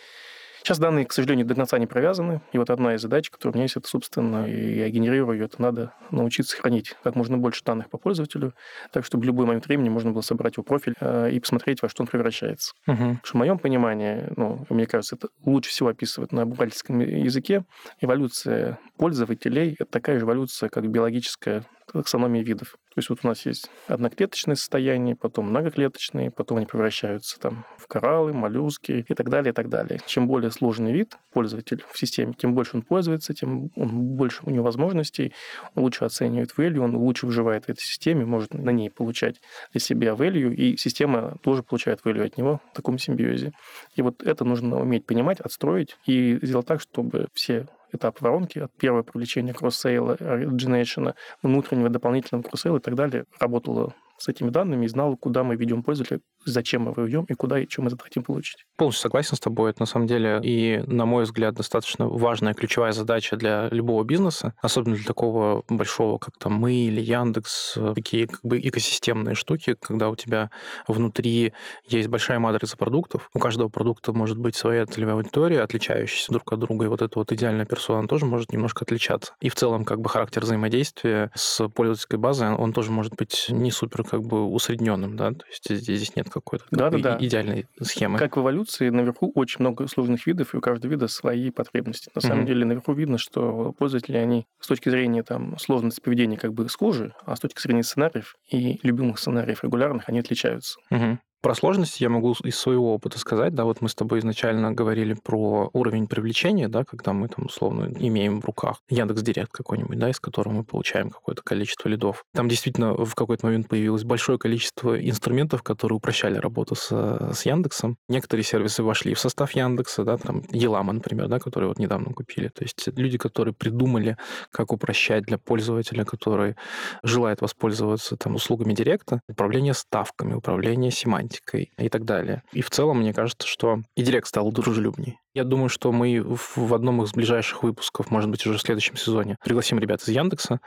Сейчас 0.67 0.81
данные, 0.81 1.07
к 1.07 1.13
сожалению, 1.13 1.47
до 1.47 1.55
конца 1.55 1.79
не 1.79 1.87
провязаны. 1.87 2.41
И 2.51 2.59
вот 2.59 2.71
одна 2.71 2.97
из 2.97 3.01
задач, 3.01 3.31
которая 3.31 3.53
у 3.53 3.55
меня 3.55 3.63
есть, 3.67 3.77
это, 3.77 3.87
собственно, 3.87 4.49
и 4.49 4.79
я 4.79 4.89
генерирую, 4.89 5.45
это 5.45 5.63
надо 5.63 5.93
научиться 6.11 6.57
хранить 6.57 6.97
как 7.05 7.15
можно 7.15 7.39
больше 7.39 7.63
данных 7.63 7.89
по 7.89 7.99
пользователю, 7.99 8.53
так, 8.91 9.05
чтобы 9.05 9.23
в 9.23 9.27
любой 9.27 9.47
момент 9.47 9.67
времени 9.67 9.91
можно 9.91 10.11
было 10.11 10.23
собрать 10.23 10.57
его 10.57 10.65
профиль 10.65 10.95
э, 10.99 11.31
и 11.31 11.39
посмотреть, 11.39 11.83
во 11.83 11.89
что 11.89 12.03
он 12.03 12.09
превращается. 12.09 12.73
Угу. 12.89 12.97
Потому 12.97 13.21
что 13.23 13.33
в 13.33 13.39
моем 13.39 13.59
понимании, 13.61 14.25
ну, 14.35 14.67
мне 14.69 14.89
кажется, 14.89 15.15
это 15.15 15.29
лучше 15.45 15.71
всего 15.71 15.91
описывает 15.91 16.33
на 16.33 16.47
бухгалтерском 16.47 16.99
языке. 16.99 17.65
Эволюция 18.01 18.81
пользователей– 18.97 19.77
это 19.79 19.91
такая 19.91 20.19
же 20.19 20.25
эволюция, 20.25 20.69
как 20.69 20.89
биологическая 20.89 21.65
таксономия 21.93 22.43
видов. 22.43 22.77
То 22.95 22.99
есть 22.99 23.11
вот 23.11 23.21
у 23.23 23.27
нас 23.29 23.45
есть 23.47 23.71
одноклеточные 23.89 24.57
состояния, 24.57 25.15
потом 25.15 25.51
многоклеточные, 25.51 26.31
потом 26.31 26.59
они 26.59 26.67
превращаются 26.67 27.39
там 27.39 27.65
в 27.79 27.87
кораллы, 27.87 28.33
моллюски 28.33 29.05
и 29.07 29.15
так 29.15 29.29
далее, 29.29 29.53
и 29.53 29.55
так 29.55 29.69
далее. 29.69 30.01
Чем 30.07 30.27
более 30.27 30.51
сложный 30.51 30.93
вид 30.93 31.17
пользователь 31.33 31.85
в 31.91 31.99
системе, 31.99 32.35
тем 32.37 32.55
больше 32.55 32.77
он 32.77 32.83
пользуется, 32.83 33.35
тем 33.35 33.71
он 33.77 34.17
больше 34.17 34.41
у 34.45 34.51
него 34.51 34.65
возможностей, 34.65 35.33
он 35.75 35.85
лучше 35.85 36.05
оценивает 36.05 36.53
value, 36.57 36.79
он 36.79 36.97
лучше 36.97 37.27
выживает 37.27 37.67
в 37.67 37.69
этой 37.69 37.83
системе, 37.83 38.25
может 38.25 38.55
на 38.55 38.71
ней 38.71 38.91
получать 38.91 39.41
для 39.73 39.81
себя 39.81 40.13
value, 40.13 40.55
и 40.55 40.77
система 40.77 41.37
тоже 41.43 41.63
получает 41.63 42.01
value 42.05 42.25
от 42.25 42.39
него 42.39 42.61
в 42.73 42.77
таком 42.77 42.99
симбиозе. 42.99 43.53
И 43.95 44.03
вот 44.03 44.23
это 44.23 44.45
нужно 44.45 44.81
уметь 44.81 45.07
понимать, 45.07 45.41
отстроить 45.41 45.97
и 46.07 46.39
сделать 46.43 46.67
так, 46.67 46.81
чтобы 46.81 47.29
все 47.35 47.67
этап 47.97 48.21
воронки 48.21 48.61
от 48.61 48.73
первого 48.77 49.03
привлечения 49.03 49.53
cross-sell 49.53 50.06
а, 50.06 50.17
origination, 50.17 51.15
внутреннего 51.43 51.89
дополнительного 51.89 52.43
cross-sell 52.43 52.76
а 52.76 52.79
и 52.79 52.81
так 52.81 52.95
далее 52.95 53.25
работало 53.39 53.95
с 54.19 54.29
этими 54.29 54.51
данными 54.51 54.87
и 54.87 54.89
знал, 54.89 55.17
куда 55.17 55.45
мы 55.45 55.57
ведем 55.57 55.83
пользователя, 55.83 56.21
зачем 56.47 56.83
мы 56.83 56.93
его 56.93 57.27
и 57.29 57.35
куда 57.35 57.59
и 57.59 57.69
что 57.69 57.83
мы 57.83 57.91
хотим 57.91 58.23
получить. 58.23 58.65
Полностью 58.77 59.03
согласен 59.03 59.37
с 59.37 59.41
тобой. 59.41 59.71
Это 59.71 59.83
на 59.83 59.87
самом 59.87 60.07
деле 60.07 60.41
и, 60.43 60.83
на 60.87 61.07
мой 61.07 61.25
взгляд, 61.25 61.55
достаточно 61.55 62.09
важная 62.09 62.55
ключевая 62.55 62.93
задача 62.93 63.37
для 63.37 63.69
любого 63.71 64.05
бизнеса, 64.05 64.55
особенно 64.63 64.97
для 64.97 65.05
такого 65.05 65.65
большого, 65.69 66.19
как 66.19 66.37
там 66.39 66.55
мы 66.55 66.75
или 66.75 67.01
Яндекс, 67.01 67.79
такие 67.95 68.27
как 68.29 68.41
бы 68.43 68.59
экосистемные 68.61 69.35
штуки, 69.35 69.77
когда 69.81 70.09
у 70.09 70.17
тебя 70.17 70.51
внутри 70.87 71.53
есть 71.89 72.09
большая 72.09 72.39
матрица 72.39 72.77
продуктов. 72.77 73.31
У 73.35 73.39
каждого 73.39 73.69
продукта 73.69 74.13
может 74.13 74.39
быть 74.39 74.57
своя 74.57 74.87
целевая 74.87 75.17
аудитория, 75.17 75.63
отличающаяся 75.63 76.33
друг 76.33 76.53
от 76.53 76.61
друга, 76.61 76.85
и 76.85 76.89
вот 76.89 77.03
эта 77.03 77.19
вот 77.19 77.33
идеальная 77.33 77.67
персона 77.67 78.07
тоже 78.09 78.27
может 78.27 78.53
немножко 78.53 78.85
отличаться. 78.85 79.35
И 79.41 79.49
в 79.49 79.55
целом 79.55 79.85
как 79.85 80.01
бы 80.01 80.09
характер 80.09 80.43
взаимодействия 80.43 81.31
с 81.35 81.69
пользовательской 81.69 82.19
базой, 82.19 82.55
он 82.55 82.73
тоже 82.73 82.91
может 82.91 83.15
быть 83.15 83.47
не 83.49 83.71
супер 83.71 84.05
как 84.05 84.23
бы 84.23 84.45
усредненным, 84.45 85.17
да, 85.17 85.31
то 85.33 85.45
есть 85.49 85.83
здесь 85.83 86.15
нет 86.17 86.29
какой-то 86.41 86.65
да, 86.71 86.91
да, 86.91 86.99
да. 86.99 87.17
идеальной 87.21 87.67
схемы. 87.81 88.19
Как 88.19 88.37
в 88.37 88.41
эволюции, 88.41 88.89
наверху 88.89 89.33
очень 89.35 89.61
много 89.61 89.87
сложных 89.89 90.27
видов, 90.27 90.55
и 90.55 90.57
у 90.57 90.61
каждого 90.61 90.91
вида 90.91 91.09
свои 91.09 91.51
потребности. 91.51 92.11
На 92.15 92.21
самом 92.21 92.43
mm-hmm. 92.43 92.47
деле, 92.47 92.65
наверху 92.65 92.93
видно, 92.93 93.19
что 93.19 93.75
пользователи, 93.79 94.17
они 94.17 94.47
с 94.61 94.67
точки 94.67 94.89
зрения 94.89 95.23
там, 95.23 95.59
сложности 95.59 96.01
поведения 96.01 96.37
как 96.37 96.55
бы 96.55 96.69
схожи, 96.69 97.15
а 97.25 97.37
с 97.37 97.41
точки 97.41 97.61
зрения 97.61 97.83
сценариев 97.83 98.37
и 98.51 98.79
любимых 98.83 99.19
сценариев 99.19 99.65
регулярных 99.65 100.09
они 100.09 100.21
отличаются. 100.21 100.79
Mm-hmm 100.91 101.19
Про 101.47 101.55
сложности 101.55 102.03
я 102.03 102.09
могу 102.09 102.35
из 102.43 102.59
своего 102.59 102.93
опыта 102.93 103.21
сказать, 103.21 103.55
да, 103.55 103.63
вот 103.67 103.81
мы 103.81 103.89
с 103.89 103.95
тобой 103.95 104.19
изначально 104.19 104.73
говорили 104.73 105.15
про 105.15 105.71
уровень 105.73 106.09
привлечения, 106.09 106.67
да, 106.67 106.83
когда 106.83 107.13
мы 107.13 107.29
там 107.29 107.47
условно 107.47 107.89
имеем 108.01 108.41
в 108.41 108.45
руках 108.45 108.79
Яндекс 108.91 109.23
Директ 109.23 109.53
какой-нибудь, 109.53 109.97
да, 109.97 110.11
из 110.11 110.19
которого 110.19 110.55
мы 110.55 110.65
получаем 110.65 111.09
какое-то 111.09 111.43
количество 111.45 111.89
лидов. 111.89 112.25
Там 112.35 112.49
действительно 112.49 112.95
в 112.95 113.15
какой-то 113.15 113.47
момент 113.47 113.69
появилось 113.69 114.03
большое 114.03 114.39
количество 114.39 115.01
инструментов, 115.01 115.63
которые 115.63 115.99
упрощали 115.99 116.37
работу 116.37 116.75
с, 116.75 116.89
с 116.91 117.47
Яндексом. 117.47 117.97
Некоторые 118.09 118.43
сервисы 118.43 118.83
вошли 118.83 119.15
в 119.15 119.21
состав 119.21 119.53
Яндекса, 119.53 120.03
да, 120.03 120.17
там 120.17 120.43
Елама, 120.51 120.95
например, 120.95 121.29
да, 121.29 121.39
который 121.39 121.69
вот 121.69 121.79
недавно 121.79 122.13
купили. 122.13 122.49
То 122.49 122.65
есть 122.65 122.89
люди, 122.97 123.19
которые 123.19 123.55
придумали, 123.55 124.17
как 124.51 124.73
упрощать 124.73 125.23
для 125.23 125.39
пользователя, 125.39 126.05
который 126.05 126.57
желает 127.05 127.41
воспользоваться 127.41 128.17
там 128.17 128.35
услугами 128.35 128.73
Директа, 128.73 129.21
управление 129.29 129.75
ставками, 129.75 130.35
управление 130.35 130.91
семантикой 130.91 131.36
и 131.79 131.89
так 131.89 132.05
далее. 132.05 132.43
И 132.53 132.63
в 132.63 132.71
целом, 132.71 133.01
мне 133.01 133.13
кажется, 133.13 133.47
что 133.47 133.83
и 133.95 134.03
Директ 134.03 134.29
стал 134.29 134.51
дружелюбнее. 134.53 135.19
Я 135.37 135.45
думаю, 135.45 135.69
что 135.69 135.93
мы 135.93 136.25
в 136.25 136.73
одном 136.73 137.03
из 137.03 137.13
ближайших 137.13 137.63
выпусков, 137.63 138.11
может 138.11 138.31
быть, 138.31 138.47
уже 138.47 138.57
в 138.57 138.63
следующем 138.63 138.97
сезоне, 138.97 139.37
пригласим 139.45 139.79
ребят 139.79 140.01
из 140.01 140.09
Яндекса, 140.09 140.61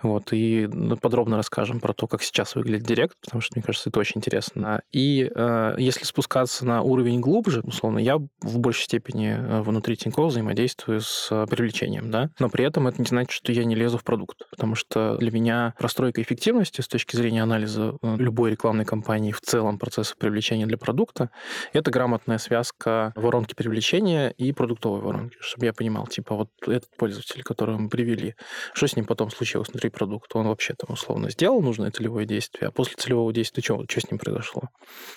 вот, 0.00 0.32
и 0.32 0.68
ну, 0.72 0.96
подробно 0.96 1.36
расскажем 1.36 1.80
про 1.80 1.92
то, 1.92 2.06
как 2.06 2.22
сейчас 2.22 2.54
выглядит 2.54 2.86
Директ, 2.86 3.16
потому 3.20 3.40
что, 3.40 3.56
мне 3.56 3.64
кажется, 3.64 3.88
это 3.88 3.98
очень 3.98 4.18
интересно. 4.18 4.82
И 4.92 5.28
э, 5.28 5.74
если 5.76 6.04
спускаться 6.04 6.64
на 6.64 6.82
уровень 6.82 7.18
глубже, 7.18 7.62
условно, 7.64 7.98
я 7.98 8.18
в 8.18 8.58
большей 8.60 8.84
степени 8.84 9.34
э, 9.36 9.60
внутри 9.62 9.96
Тинькофф 9.96 10.30
взаимодействую 10.30 11.00
с 11.00 11.26
э, 11.32 11.44
привлечением, 11.50 12.12
да, 12.12 12.30
но 12.38 12.48
при 12.48 12.64
этом 12.64 12.86
это 12.86 13.02
не 13.02 13.08
значит, 13.08 13.32
что 13.32 13.50
я 13.50 13.64
не 13.64 13.74
лезу 13.74 13.98
в 13.98 14.04
продукт, 14.04 14.42
потому 14.50 14.76
что 14.76 15.16
для 15.16 15.32
меня 15.32 15.74
простройка 15.80 16.22
эффективности 16.22 16.80
с 16.80 16.86
точки 16.86 17.16
зрения 17.16 17.42
анализа 17.42 17.96
э, 18.00 18.16
любой 18.18 18.52
рекламной 18.52 18.84
кампании 18.84 19.32
в 19.32 19.40
целом 19.40 19.80
процесса 19.80 20.14
привлечения 20.16 20.66
для 20.66 20.78
продукта, 20.78 21.30
это 21.72 21.90
грамотная 21.90 22.38
связка 22.38 23.12
воронки 23.16 23.54
привлечения 23.56 24.11
приложения 24.12 24.30
и 24.36 24.52
продуктовой 24.52 25.00
воронки, 25.00 25.36
чтобы 25.40 25.66
я 25.66 25.72
понимал, 25.72 26.06
типа, 26.06 26.34
вот 26.34 26.48
этот 26.66 26.90
пользователь, 26.96 27.42
которого 27.42 27.78
мы 27.78 27.88
привели, 27.88 28.34
что 28.74 28.86
с 28.86 28.96
ним 28.96 29.04
потом 29.06 29.30
случилось 29.30 29.68
внутри 29.68 29.90
продукта? 29.90 30.38
Он 30.38 30.48
вообще 30.48 30.74
там 30.74 30.92
условно 30.92 31.30
сделал 31.30 31.62
нужное 31.62 31.90
целевое 31.90 32.26
действие, 32.26 32.68
а 32.68 32.70
после 32.70 32.94
целевого 32.96 33.32
действия 33.32 33.62
что, 33.62 33.84
что 33.88 34.00
с 34.00 34.10
ним 34.10 34.18
произошло? 34.18 34.62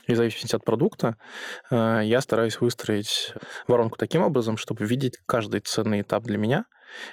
И 0.08 0.13
в 0.13 0.15
зависимости 0.15 0.55
от 0.55 0.63
продукта 0.63 1.15
э, 1.71 2.01
я 2.03 2.21
стараюсь 2.21 2.60
выстроить 2.62 3.34
воронку 3.67 3.97
таким 3.97 4.21
образом, 4.21 4.58
чтобы 4.58 4.86
видеть 4.86 5.17
каждый 5.25 5.60
ценный 5.62 6.01
этап 6.01 6.23
для 6.23 6.38
меня, 6.38 6.65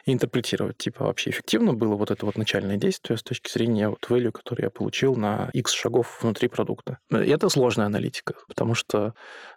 и 0.04 0.12
интерпретировать, 0.12 0.78
типа, 0.78 1.04
вообще 1.04 1.30
эффективно 1.30 1.74
было 1.74 1.94
вот 1.94 2.10
это 2.10 2.26
вот 2.26 2.36
начальное 2.36 2.76
действие 2.76 3.16
с 3.16 3.22
точки 3.22 3.50
зрения 3.50 3.88
вот 3.88 4.06
value, 4.08 4.32
который 4.32 4.62
я 4.62 4.70
получил 4.70 5.14
на 5.16 5.50
X 5.52 5.72
шагов 5.72 6.22
внутри 6.22 6.48
продукта. 6.48 6.98
И 7.10 7.30
это 7.30 7.48
сложная 7.48 7.86
аналитика, 7.86 8.34
потому 8.48 8.74
что 8.74 9.14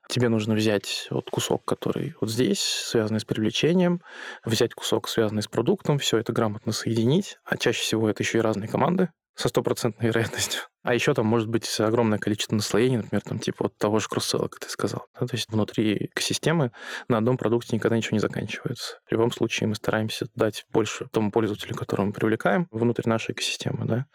тебе 0.08 0.30
нужно 0.30 0.56
взять 0.56 1.08
вот 1.10 1.30
кусок, 1.30 1.66
который 1.66 2.16
вот 2.22 2.30
здесь, 2.30 2.62
связанный 2.62 3.20
с 3.20 3.26
привлечением, 3.26 4.02
взять 4.44 4.74
кусок, 4.74 5.08
связанный 5.08 5.44
с 5.44 5.48
продуктом, 5.48 6.00
все 6.00 6.18
это 6.18 6.34
грамотно 6.34 6.72
соединить, 6.72 7.38
а 7.44 7.58
чаще 7.58 7.82
всего 7.82 8.10
это 8.10 8.24
еще 8.24 8.40
и 8.40 8.42
разные 8.42 8.68
команды, 8.68 9.10
со 9.36 9.50
стопроцентной 9.50 10.08
вероятностью. 10.08 10.62
А 10.84 10.94
еще 10.94 11.14
там 11.14 11.26
может 11.26 11.50
быть 11.50 11.68
огромное 11.80 12.20
количество 12.20 12.56
наслоений, 12.56 12.98
например, 12.98 13.22
там 13.24 13.40
типа 13.40 13.66
вот 13.66 13.78
того 13.78 14.00
же 14.00 14.08
кросселла, 14.08 14.48
как 14.48 14.60
ты 14.60 14.70
сказал. 14.70 15.08
Да? 15.20 15.26
То 15.26 15.36
есть 15.36 15.50
внутри 15.50 16.10
экосистемы 16.12 16.72
на 17.08 17.18
одном 17.18 17.38
продукте 17.38 17.76
никогда 17.76 17.98
ничего 17.98 18.16
не 18.16 18.20
заканчивается. 18.20 19.00
В 19.08 19.12
любом 19.12 19.32
случае 19.32 19.68
мы 19.68 19.76
стараемся 19.76 20.28
дать 20.36 20.66
больше 20.72 21.08
тому 21.12 21.32
пользователю, 21.32 21.76
которого 21.76 22.06
мы 22.06 22.14
привлекаем, 22.14 22.68
внутрь 22.70 23.10
нашей 23.10 23.32
экосистемы. 23.32 23.86
Да? 23.86 24.06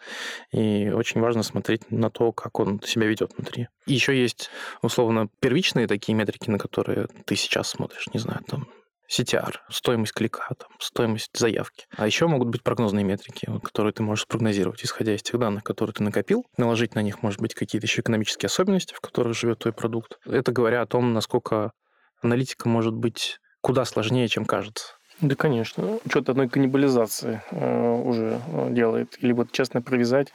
И 0.51 0.89
очень 0.89 1.19
важно 1.19 1.43
смотреть 1.43 1.91
на 1.91 2.09
то, 2.09 2.31
как 2.31 2.59
он 2.59 2.81
себя 2.81 3.05
ведет 3.05 3.33
внутри. 3.35 3.67
И 3.85 3.93
еще 3.93 4.19
есть, 4.19 4.49
условно, 4.81 5.27
первичные 5.41 5.87
такие 5.87 6.15
метрики, 6.15 6.49
на 6.49 6.57
которые 6.57 7.07
ты 7.25 7.35
сейчас 7.35 7.69
смотришь, 7.69 8.07
не 8.13 8.19
знаю, 8.19 8.41
там 8.47 8.67
CTR, 9.11 9.55
стоимость 9.69 10.13
клика, 10.13 10.47
там, 10.57 10.69
стоимость 10.79 11.31
заявки. 11.33 11.85
А 11.97 12.05
еще 12.07 12.27
могут 12.27 12.47
быть 12.47 12.63
прогнозные 12.63 13.03
метрики, 13.03 13.49
которые 13.61 13.91
ты 13.91 14.03
можешь 14.03 14.23
спрогнозировать, 14.23 14.85
исходя 14.85 15.13
из 15.13 15.21
тех 15.21 15.37
данных, 15.37 15.63
которые 15.63 15.93
ты 15.93 16.01
накопил. 16.03 16.45
Наложить 16.55 16.95
на 16.95 17.01
них, 17.01 17.21
может 17.21 17.41
быть, 17.41 17.53
какие-то 17.53 17.87
еще 17.87 18.01
экономические 18.01 18.47
особенности, 18.47 18.93
в 18.93 19.01
которых 19.01 19.37
живет 19.37 19.59
твой 19.59 19.73
продукт. 19.73 20.17
Это 20.25 20.53
говоря 20.53 20.81
о 20.81 20.85
том, 20.85 21.11
насколько 21.11 21.73
аналитика 22.21 22.69
может 22.69 22.93
быть 22.93 23.39
куда 23.59 23.83
сложнее, 23.83 24.27
чем 24.29 24.45
кажется. 24.45 24.95
Да, 25.21 25.35
конечно. 25.35 25.99
Учет 26.03 26.29
одной 26.29 26.49
каннибализации 26.49 27.43
э, 27.51 28.01
уже 28.03 28.41
э, 28.47 28.67
делает. 28.71 29.17
Или 29.19 29.33
вот 29.33 29.51
честно 29.51 29.79
привязать. 29.79 30.33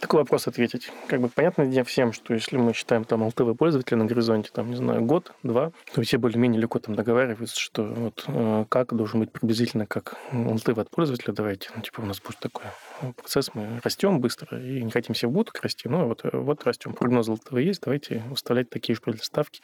Такой 0.00 0.20
вопрос 0.20 0.48
ответить. 0.48 0.90
Как 1.08 1.20
бы 1.20 1.28
понятно 1.28 1.66
для 1.66 1.84
всем, 1.84 2.14
что 2.14 2.32
если 2.32 2.56
мы 2.56 2.72
считаем 2.72 3.04
там 3.04 3.22
ЛТВ 3.22 3.56
пользователя 3.58 3.98
на 3.98 4.06
горизонте, 4.06 4.48
там, 4.50 4.70
не 4.70 4.76
знаю, 4.76 5.02
год, 5.02 5.32
два, 5.42 5.72
то 5.92 6.00
все 6.00 6.16
более-менее 6.16 6.60
легко 6.60 6.78
там 6.78 6.94
договариваются, 6.94 7.60
что 7.60 7.84
вот 7.84 8.24
э, 8.26 8.64
как 8.70 8.94
должен 8.94 9.20
быть 9.20 9.30
приблизительно 9.30 9.84
как 9.84 10.16
ЛТВ 10.32 10.78
от 10.78 10.88
пользователя, 10.88 11.34
давайте, 11.34 11.68
ну, 11.76 11.82
типа 11.82 12.00
у 12.00 12.06
нас 12.06 12.18
будет 12.20 12.38
такой 12.38 12.64
процесс, 13.16 13.50
мы 13.54 13.80
растем 13.82 14.20
быстро 14.20 14.60
и 14.60 14.82
не 14.82 14.90
хотим 14.90 15.14
все 15.14 15.28
в 15.28 15.32
будку 15.32 15.58
расти, 15.62 15.88
но 15.88 16.08
вот, 16.08 16.22
вот 16.24 16.64
растем. 16.64 16.92
Прогноз 16.92 17.28
ЛТВ 17.28 17.52
есть, 17.58 17.82
давайте 17.82 18.22
выставлять 18.28 18.70
такие 18.70 18.96
же 18.96 19.02
ставки. 19.22 19.60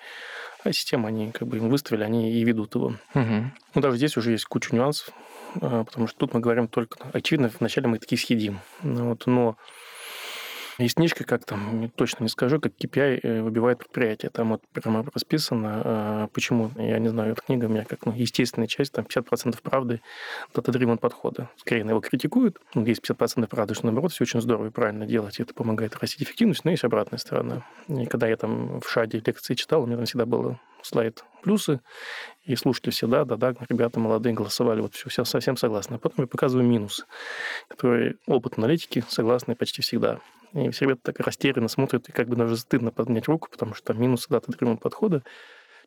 А 0.64 0.72
система, 0.72 1.08
они 1.08 1.30
как 1.32 1.48
бы 1.48 1.56
им 1.58 1.68
выставили, 1.68 2.02
они 2.02 2.32
и 2.32 2.44
ведут 2.44 2.74
его. 2.74 2.94
Угу. 3.14 3.52
Ну, 3.74 3.80
даже 3.80 3.96
здесь 3.96 4.16
уже 4.16 4.32
есть 4.32 4.44
куча 4.44 4.74
нюансов, 4.74 5.10
а, 5.60 5.84
потому 5.84 6.06
что 6.06 6.18
тут 6.18 6.34
мы 6.34 6.40
говорим 6.40 6.68
только... 6.68 6.98
Очевидно, 7.12 7.50
вначале 7.58 7.88
мы 7.88 7.98
такие 7.98 8.18
съедим. 8.18 8.60
Ну 8.82 9.10
вот, 9.10 9.26
но 9.26 9.56
есть 10.84 10.96
книжка, 10.96 11.24
как 11.24 11.44
там, 11.44 11.90
точно 11.96 12.24
не 12.24 12.28
скажу, 12.28 12.60
как 12.60 12.72
KPI 12.72 13.20
э, 13.22 13.42
выбивает 13.42 13.78
предприятие. 13.78 14.30
Там 14.30 14.50
вот 14.50 14.62
прямо 14.72 15.04
расписано, 15.12 15.82
а, 15.84 16.26
почему, 16.28 16.70
я 16.76 16.98
не 16.98 17.08
знаю, 17.08 17.32
эта 17.32 17.42
книга 17.42 17.66
у 17.66 17.68
меня 17.68 17.84
как 17.84 18.06
ну, 18.06 18.12
естественная 18.12 18.68
часть, 18.68 18.92
там 18.92 19.04
50% 19.04 19.60
правды, 19.62 20.00
data-driven 20.54 20.98
подхода. 20.98 21.48
Скорее, 21.56 21.80
его 21.80 22.00
критикуют, 22.00 22.58
ну, 22.74 22.84
есть 22.84 23.02
50% 23.08 23.46
правды, 23.48 23.74
что 23.74 23.86
наоборот 23.86 24.12
все 24.12 24.24
очень 24.24 24.40
здорово 24.40 24.66
и 24.66 24.70
правильно 24.70 25.06
делать, 25.06 25.38
и 25.38 25.42
это 25.42 25.54
помогает 25.54 25.96
растить 25.96 26.22
эффективность, 26.22 26.64
но 26.64 26.70
есть 26.70 26.84
обратная 26.84 27.18
сторона. 27.18 27.64
И 27.88 28.06
когда 28.06 28.28
я 28.28 28.36
там 28.36 28.80
в 28.80 28.88
ШАДе 28.88 29.22
лекции 29.24 29.54
читал, 29.54 29.82
у 29.82 29.86
меня 29.86 29.96
там 29.96 30.06
всегда 30.06 30.26
было 30.26 30.58
слайд 30.82 31.24
плюсы, 31.42 31.80
и 32.44 32.56
слушатели 32.56 32.90
всегда, 32.90 33.24
да-да, 33.24 33.54
ребята 33.68 34.00
молодые 34.00 34.34
голосовали, 34.34 34.80
вот 34.80 34.94
все, 34.94 35.08
все 35.08 35.24
совсем 35.24 35.56
согласны. 35.56 35.94
А 35.94 35.98
потом 35.98 36.24
я 36.24 36.26
показываю 36.26 36.66
минусы, 36.66 37.04
которые 37.68 38.16
опыт 38.26 38.58
аналитики 38.58 39.04
согласны 39.08 39.54
почти 39.54 39.82
всегда. 39.82 40.20
И 40.52 40.70
все 40.70 40.84
ребята 40.86 41.12
так 41.12 41.20
растерянно 41.20 41.68
смотрят, 41.68 42.08
и 42.08 42.12
как 42.12 42.28
бы 42.28 42.36
даже 42.36 42.56
стыдно 42.56 42.90
поднять 42.90 43.28
руку, 43.28 43.48
потому 43.50 43.74
что 43.74 43.94
минусы 43.94 44.28
дата 44.28 44.50
древнего 44.50 44.76
подхода 44.76 45.22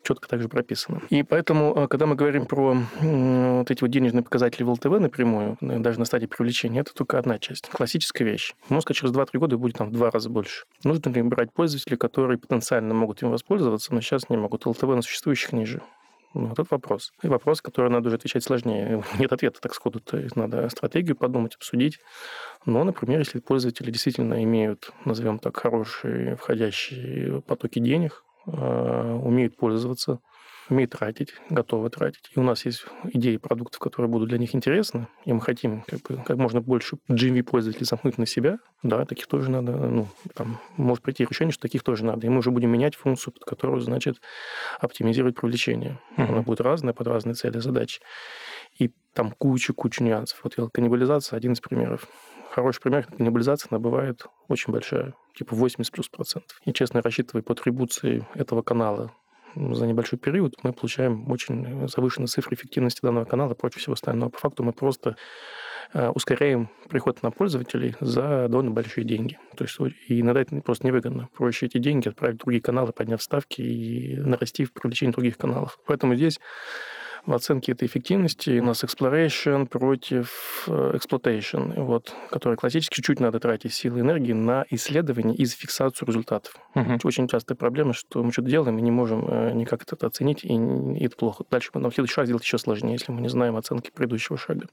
четко 0.03 0.27
также 0.27 0.49
прописаны. 0.49 1.01
И 1.09 1.23
поэтому, 1.23 1.73
э, 1.75 1.87
когда 1.87 2.05
мы 2.05 2.15
говорим 2.15 2.45
про 2.45 2.75
вот 3.01 3.71
эти 3.71 3.81
вот 3.81 3.89
денежные 3.89 4.23
показатели 4.23 4.63
в 4.63 4.69
ЛТВ 4.69 4.99
напрямую, 4.99 5.57
э, 5.61 5.79
даже 5.79 5.99
на 5.99 6.05
стадии 6.05 6.25
привлечения, 6.27 6.81
это 6.81 6.93
только 6.93 7.17
одна 7.17 7.39
часть. 7.39 7.69
Классическая 7.69 8.25
вещь. 8.25 8.53
Мозга 8.69 8.93
через 8.93 9.13
2-3 9.13 9.39
года 9.39 9.57
будет 9.57 9.77
там 9.77 9.89
в 9.89 9.91
два 9.93 10.11
раза 10.11 10.29
больше. 10.29 10.65
Нужно 10.83 11.09
ли 11.09 11.21
брать 11.21 11.53
пользователей, 11.53 11.97
которые 11.97 12.37
потенциально 12.37 12.93
могут 12.93 13.21
им 13.23 13.31
воспользоваться, 13.31 13.93
но 13.93 14.01
сейчас 14.01 14.29
не 14.29 14.37
могут. 14.37 14.65
ЛТВ 14.65 14.83
на 14.83 15.01
существующих 15.01 15.53
ниже. 15.53 15.81
Ну, 16.33 16.47
вот 16.47 16.59
этот 16.59 16.71
вопрос. 16.71 17.13
И 17.21 17.27
вопрос, 17.27 17.61
который 17.61 17.91
надо 17.91 18.07
уже 18.07 18.15
отвечать 18.15 18.43
сложнее. 18.43 19.03
Нет 19.19 19.31
ответа 19.31 19.61
так 19.61 19.73
сходу. 19.73 19.99
То 19.99 20.17
есть 20.17 20.35
надо 20.35 20.67
стратегию 20.69 21.15
подумать, 21.15 21.55
обсудить. 21.55 21.99
Но, 22.65 22.83
например, 22.83 23.19
если 23.19 23.39
пользователи 23.39 23.91
действительно 23.91 24.43
имеют, 24.43 24.91
назовем 25.05 25.39
так, 25.39 25.55
хорошие 25.57 26.35
входящие 26.35 27.41
потоки 27.41 27.79
денег, 27.79 28.23
а, 28.47 29.15
умеют 29.15 29.55
пользоваться, 29.55 30.19
умеют 30.69 30.91
тратить, 30.91 31.33
готовы 31.49 31.89
тратить. 31.89 32.31
И 32.35 32.39
у 32.39 32.43
нас 32.43 32.65
есть 32.65 32.85
идеи 33.11 33.37
продуктов, 33.37 33.79
которые 33.79 34.09
будут 34.09 34.29
для 34.29 34.37
них 34.37 34.55
интересны, 34.55 35.07
и 35.25 35.33
мы 35.33 35.41
хотим 35.41 35.81
как, 35.81 36.01
бы, 36.01 36.23
как 36.23 36.37
можно 36.37 36.61
больше 36.61 36.97
GMV-пользователей 37.09 37.85
замкнуть 37.85 38.17
на 38.17 38.25
себя, 38.25 38.57
да, 38.81 39.05
таких 39.05 39.27
тоже 39.27 39.49
надо, 39.49 39.71
ну, 39.73 40.07
там, 40.33 40.59
может 40.77 41.03
прийти 41.03 41.25
решение, 41.25 41.53
что 41.53 41.61
таких 41.61 41.83
тоже 41.83 42.05
надо. 42.05 42.27
И 42.27 42.29
мы 42.29 42.39
уже 42.39 42.51
будем 42.51 42.69
менять 42.69 42.95
функцию, 42.95 43.33
под 43.33 43.43
которую, 43.45 43.81
значит, 43.81 44.21
оптимизировать 44.79 45.35
привлечение. 45.35 45.99
Uh-huh. 46.17 46.29
Она 46.29 46.41
будет 46.41 46.61
разная 46.61 46.93
под 46.93 47.07
разные 47.07 47.35
цели, 47.35 47.59
задачи. 47.59 48.01
И 48.77 48.91
там 49.13 49.31
куча-куча 49.31 50.03
нюансов. 50.03 50.39
Вот 50.43 50.55
каннибализация– 50.71 51.37
один 51.37 51.53
из 51.53 51.61
примеров. 51.61 52.07
Хороший 52.51 52.81
пример, 52.81 53.07
каннибализация, 53.07 53.69
она 53.71 53.79
бывает 53.79 54.27
очень 54.47 54.71
большая, 54.71 55.15
типа 55.35 55.55
80 55.55 55.91
плюс 55.91 56.07
процентов. 56.07 56.59
И, 56.65 56.73
честно, 56.73 57.01
рассчитывая 57.01 57.41
по 57.41 57.53
атрибуции 57.53 58.27
этого 58.35 58.61
канала 58.61 59.11
за 59.55 59.87
небольшой 59.87 60.19
период, 60.19 60.55
мы 60.63 60.73
получаем 60.73 61.29
очень 61.31 61.87
завышенные 61.87 62.27
цифры 62.27 62.55
эффективности 62.55 63.01
данного 63.01 63.25
канала 63.25 63.53
и 63.53 63.55
прочего 63.55 63.79
всего 63.79 63.93
остального. 63.93 64.29
По 64.29 64.39
факту 64.39 64.63
мы 64.63 64.73
просто 64.73 65.15
э, 65.93 66.09
ускоряем 66.09 66.69
приход 66.89 67.21
на 67.23 67.31
пользователей 67.31 67.95
за 67.99 68.47
довольно 68.49 68.71
большие 68.71 69.03
деньги. 69.03 69.37
То 69.55 69.65
есть 69.65 69.77
и 70.07 70.21
иногда 70.21 70.41
это 70.41 70.55
просто 70.61 70.87
невыгодно. 70.87 71.29
Проще 71.35 71.67
эти 71.67 71.77
деньги 71.77 72.09
отправить 72.09 72.37
в 72.37 72.43
другие 72.43 72.61
каналы, 72.61 72.91
подняв 72.91 73.21
ставки 73.21 73.61
и 73.61 74.15
нарасти 74.17 74.65
в 74.65 74.73
привлечении 74.73 75.13
других 75.13 75.37
каналов. 75.37 75.79
Поэтому 75.85 76.15
здесь 76.15 76.39
в 77.25 77.33
оценке 77.33 77.71
этой 77.71 77.87
эффективности 77.87 78.59
у 78.59 78.63
нас 78.63 78.83
exploration 78.83 79.65
против 79.65 80.65
э, 80.67 80.97
exploitation, 80.97 81.81
вот, 81.81 82.13
который 82.29 82.55
классически 82.55 82.95
чуть-чуть 82.95 83.19
надо 83.19 83.39
тратить 83.39 83.73
силы 83.73 83.99
и 83.99 84.01
энергии 84.01 84.33
на 84.33 84.65
исследование 84.69 85.35
и 85.35 85.45
зафиксацию 85.45 86.07
результатов. 86.07 86.55
Угу. 86.75 86.99
Очень 87.03 87.27
частая 87.27 87.55
проблема, 87.55 87.93
что 87.93 88.23
мы 88.23 88.31
что-то 88.31 88.49
делаем 88.49 88.77
и 88.77 88.81
не 88.81 88.91
можем 88.91 89.25
э, 89.27 89.53
никак 89.53 89.83
это 89.83 90.05
оценить, 90.05 90.43
и, 90.43 90.53
и 90.53 91.05
это 91.05 91.15
плохо. 91.15 91.45
Дальше 91.49 91.71
нам 91.73 91.91
следующий 91.91 92.13
шаг 92.13 92.25
сделать 92.25 92.43
еще 92.43 92.57
сложнее, 92.57 92.93
если 92.93 93.11
мы 93.11 93.21
не 93.21 93.29
знаем 93.29 93.55
оценки 93.55 93.91
предыдущего 93.91 94.37
шага. 94.37 94.67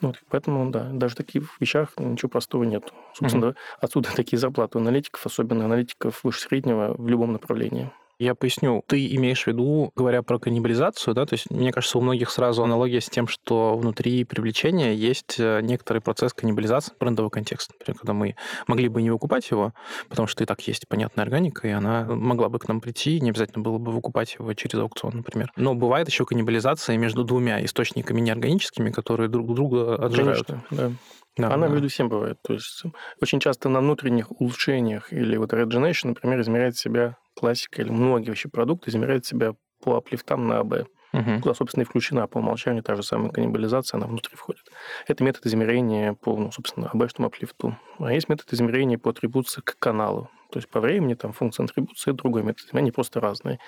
Вот, 0.00 0.22
поэтому, 0.28 0.70
да, 0.70 0.90
даже 0.92 1.14
в 1.14 1.16
таких 1.16 1.60
вещах 1.60 1.90
ничего 1.96 2.28
простого 2.28 2.64
нет. 2.64 2.92
Собственно, 3.14 3.48
угу. 3.48 3.56
отсюда 3.80 4.10
такие 4.16 4.38
зарплаты 4.38 4.78
у 4.78 4.80
аналитиков, 4.80 5.26
особенно 5.26 5.64
аналитиков 5.64 6.22
выше 6.22 6.40
среднего 6.40 6.94
в 6.96 7.08
любом 7.08 7.32
направлении. 7.32 7.90
Я 8.18 8.34
поясню. 8.34 8.82
Ты 8.86 9.06
имеешь 9.14 9.44
в 9.44 9.46
виду, 9.46 9.92
говоря 9.94 10.22
про 10.22 10.38
каннибализацию, 10.38 11.12
да, 11.14 11.26
то 11.26 11.34
есть, 11.34 11.50
мне 11.50 11.70
кажется, 11.70 11.98
у 11.98 12.00
многих 12.00 12.30
сразу 12.30 12.62
аналогия 12.64 13.00
с 13.00 13.10
тем, 13.10 13.28
что 13.28 13.76
внутри 13.76 14.24
привлечения 14.24 14.94
есть 14.94 15.36
э, 15.38 15.60
некоторый 15.62 16.00
процесс 16.00 16.32
каннибализации 16.32 16.94
брендового 16.98 17.30
контекста. 17.30 17.74
Например, 17.78 17.98
когда 17.98 18.12
мы 18.14 18.36
могли 18.66 18.88
бы 18.88 19.02
не 19.02 19.10
выкупать 19.10 19.50
его, 19.50 19.74
потому 20.08 20.26
что 20.28 20.44
и 20.44 20.46
так 20.46 20.60
есть 20.62 20.88
понятная 20.88 21.24
органика, 21.24 21.68
и 21.68 21.72
она 21.72 22.04
могла 22.04 22.48
бы 22.48 22.58
к 22.58 22.68
нам 22.68 22.80
прийти, 22.80 23.20
не 23.20 23.30
обязательно 23.30 23.62
было 23.62 23.76
бы 23.76 23.92
выкупать 23.92 24.36
его 24.38 24.52
через 24.54 24.74
аукцион, 24.78 25.16
например. 25.16 25.52
Но 25.56 25.74
бывает 25.74 26.08
еще 26.08 26.24
каннибализация 26.24 26.96
между 26.96 27.22
двумя 27.22 27.62
источниками 27.64 28.20
неорганическими, 28.22 28.90
которые 28.90 29.28
друг 29.28 29.54
друга 29.54 29.94
отжирают. 29.96 30.46
Конечно, 30.46 30.64
да. 30.70 30.92
Да, 31.36 31.52
Она 31.52 31.66
да. 31.66 31.72
между 31.72 31.88
всем 31.88 32.08
бывает. 32.08 32.38
То 32.42 32.54
есть 32.54 32.82
очень 33.20 33.40
часто 33.40 33.68
на 33.68 33.80
внутренних 33.80 34.30
улучшениях 34.40 35.12
или 35.12 35.36
вот 35.36 35.52
Regeneration, 35.52 36.08
например, 36.08 36.40
измеряет 36.40 36.76
себя 36.76 37.16
классика 37.34 37.82
или 37.82 37.90
многие 37.90 38.30
вообще 38.30 38.48
продукты 38.48 38.90
измеряют 38.90 39.26
себя 39.26 39.54
по 39.82 39.96
аплифтам 39.96 40.48
на 40.48 40.60
АБ. 40.60 40.88
Угу. 41.12 41.40
Куда, 41.42 41.54
собственно, 41.54 41.82
и 41.82 41.86
включена 41.86 42.26
по 42.26 42.38
умолчанию 42.38 42.82
та 42.82 42.94
же 42.94 43.02
самая 43.02 43.30
каннибализация, 43.30 43.98
она 43.98 44.06
внутри 44.06 44.36
входит. 44.36 44.64
Это 45.06 45.24
метод 45.24 45.46
измерения 45.46 46.14
по, 46.14 46.36
ну, 46.36 46.50
собственно, 46.52 46.90
АБ-штому 46.92 47.28
аплифту. 47.28 47.76
А 47.98 48.12
есть 48.12 48.28
метод 48.28 48.52
измерения 48.52 48.98
по 48.98 49.10
атрибуции 49.10 49.60
к 49.60 49.78
каналу. 49.78 50.30
То 50.50 50.58
есть 50.58 50.68
по 50.68 50.80
времени 50.80 51.14
там 51.14 51.32
функция 51.32 51.64
атрибуции– 51.64 52.12
другой 52.12 52.42
метод 52.42 52.66
измерения, 52.68 52.92
просто 52.92 53.20
разные. 53.20 53.58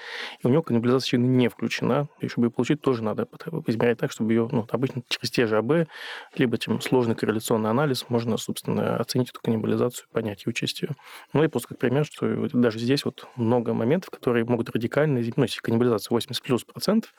И 0.43 0.47
у 0.47 0.51
него 0.51 0.62
каннибализация 0.62 1.19
не 1.19 1.49
включена. 1.49 2.09
И 2.21 2.29
чтобы 2.29 2.47
ее 2.47 2.51
получить, 2.51 2.81
тоже 2.81 3.03
надо 3.03 3.27
измерять 3.67 3.99
так, 3.99 4.12
чтобы 4.12 4.33
ее, 4.33 4.49
ну, 4.51 4.67
обычно 4.71 5.03
через 5.09 5.31
те 5.31 5.47
же 5.47 5.59
АБ, 5.59 5.88
либо 6.37 6.57
тем 6.59 6.81
сложный 6.81 7.14
корреляционный 7.14 7.71
анализ, 7.71 8.07
можно, 8.09 8.37
собственно, 8.37 8.97
оценить 8.97 9.31
эту 9.31 9.41
каннибализацию, 9.41 10.09
понять 10.12 10.45
и 10.47 10.49
учесть 10.49 10.83
ее. 10.83 10.91
Ну 11.33 11.43
и 11.43 11.49
просто 11.49 11.69
как 11.69 11.79
пример, 11.79 12.05
что 12.05 12.49
даже 12.53 12.79
здесь 12.79 13.05
вот 13.05 13.27
много 13.37 13.75
моментов, 13.75 14.11
которые 14.11 14.45
могут 14.45 14.71
радикально, 14.71 15.21
ну, 15.37 15.43
если 15.43 15.61
каннибализация 15.61 16.14
80 16.14 16.43
плюс 16.43 16.64
процентов, 16.64 17.12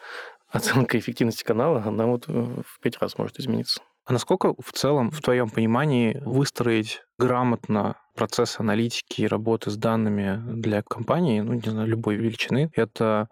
оценка 0.50 0.98
эффективности 0.98 1.44
канала, 1.44 1.84
она 1.86 2.06
вот 2.06 2.28
в 2.28 2.80
пять 2.82 2.98
раз 3.00 3.18
может 3.18 3.40
измениться. 3.40 3.82
А 4.10 4.12
насколько 4.12 4.56
в 4.60 4.72
целом, 4.74 5.12
в 5.12 5.22
твоем 5.22 5.52
понимании, 5.52 6.20
выстроить 6.26 7.04
грамотно 7.20 7.96
процесс 8.16 8.60
аналитики 8.60 9.22
и 9.22 9.28
работы 9.28 9.70
с 9.70 9.78
данными 9.78 10.42
для 10.52 10.82
компании, 10.82 11.42
ну, 11.42 11.54
не 11.54 11.70
знаю, 11.70 11.88
любой 11.88 12.16
величины, 12.16 12.72
это 12.74 13.28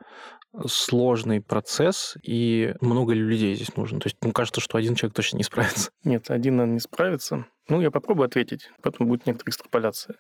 сложный 0.68 1.42
процесс, 1.42 2.16
и 2.22 2.76
много 2.80 3.13
людей 3.13 3.56
здесь 3.56 3.76
нужно. 3.76 4.00
То 4.00 4.06
есть, 4.06 4.18
мне 4.22 4.32
кажется, 4.32 4.62
что 4.62 4.78
один 4.78 4.94
человек 4.94 5.16
точно 5.16 5.38
не 5.38 5.44
справится. 5.44 5.90
Нет, 6.04 6.30
один, 6.30 6.58
наверное, 6.58 6.76
не 6.76 6.80
справится. 6.80 7.48
Ну, 7.70 7.82
я 7.82 7.90
попробую 7.90 8.28
ответить, 8.28 8.70
потом 8.84 9.08
будет 9.08 9.26
некоторая 9.26 9.50
экстраполяция 9.50 10.18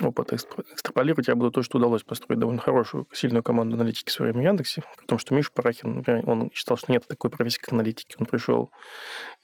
опыт 0.00 0.32
экстраполировать, 0.32 1.28
я 1.28 1.34
буду 1.34 1.50
то, 1.50 1.62
что 1.62 1.78
удалось 1.78 2.02
построить 2.02 2.40
довольно 2.40 2.60
хорошую, 2.60 3.06
сильную 3.12 3.42
команду 3.42 3.76
аналитики 3.76 4.10
в 4.10 4.12
свое 4.12 4.32
время 4.32 4.44
в 4.44 4.50
Яндексе. 4.50 4.82
Потому 5.00 5.18
что 5.18 5.34
Миша 5.34 5.50
Парахин, 5.52 5.96
например, 5.96 6.28
он 6.28 6.50
считал, 6.52 6.76
что 6.76 6.92
нет 6.92 7.06
такой 7.06 7.30
профессии, 7.30 7.58
как 7.58 7.72
аналитики. 7.72 8.16
Он 8.18 8.26
пришел 8.26 8.70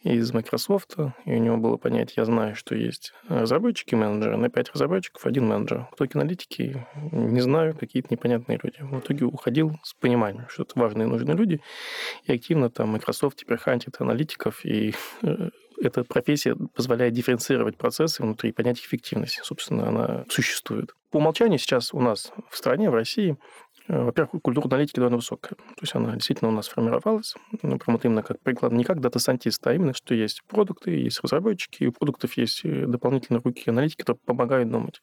из 0.02 0.32
Microsoft, 0.32 0.96
и 1.24 1.34
у 1.34 1.38
него 1.38 1.56
было 1.56 1.76
понятие, 1.76 2.14
я 2.18 2.24
знаю, 2.24 2.54
что 2.54 2.74
есть 2.74 3.12
разработчики 3.28 3.94
менеджеры, 3.94 4.36
на 4.36 4.48
пять 4.48 4.70
разработчиков 4.72 5.26
один 5.26 5.46
менеджер. 5.48 5.88
В 5.90 5.96
итоге 5.96 6.12
аналитики, 6.14 6.86
не 7.12 7.40
знаю, 7.40 7.76
какие-то 7.76 8.08
непонятные 8.10 8.58
люди. 8.62 8.78
В 8.80 9.00
итоге 9.00 9.24
уходил 9.24 9.76
с 9.82 9.94
пониманием, 9.94 10.48
что 10.48 10.62
это 10.62 10.78
важные 10.78 11.06
и 11.06 11.10
нужные 11.10 11.36
люди, 11.36 11.60
и 12.24 12.32
активно 12.32 12.70
там 12.70 12.90
Microsoft 12.90 13.38
теперь 13.38 13.58
хантит 13.58 14.00
аналитиков 14.00 14.64
и 14.64 14.94
э, 15.22 15.50
эта 15.80 16.04
профессия 16.04 16.56
позволяет 16.74 17.14
дифференцировать 17.14 17.76
процессы 17.76 18.22
внутри 18.22 18.52
понять 18.52 18.80
эффективность. 18.80 19.40
Собственно, 19.42 19.88
она 19.88 20.24
существует. 20.28 20.94
По 21.10 21.18
умолчанию 21.18 21.58
сейчас 21.58 21.94
у 21.94 22.00
нас 22.00 22.32
в 22.50 22.56
стране, 22.56 22.90
в 22.90 22.94
России, 22.94 23.36
э, 23.88 24.02
во-первых, 24.02 24.42
культура 24.42 24.66
аналитики 24.66 24.96
довольно 24.96 25.16
высокая. 25.16 25.56
То 25.56 25.82
есть 25.82 25.94
она 25.94 26.14
действительно 26.14 26.50
у 26.50 26.54
нас 26.54 26.68
формировалась. 26.68 27.34
Ну, 27.62 27.78
прям 27.78 27.96
вот 27.96 28.04
именно 28.04 28.22
как 28.22 28.40
приклад, 28.40 28.72
не 28.72 28.84
как 28.84 29.00
дата-сантист, 29.00 29.66
а 29.66 29.74
именно, 29.74 29.94
что 29.94 30.14
есть 30.14 30.42
продукты, 30.46 30.90
есть 30.90 31.20
разработчики, 31.22 31.84
и 31.84 31.86
у 31.86 31.92
продуктов 31.92 32.36
есть 32.36 32.64
э, 32.64 32.86
дополнительные 32.86 33.40
руки 33.42 33.70
аналитики, 33.70 34.00
которые 34.00 34.20
помогают 34.24 34.70
думать. 34.70 35.00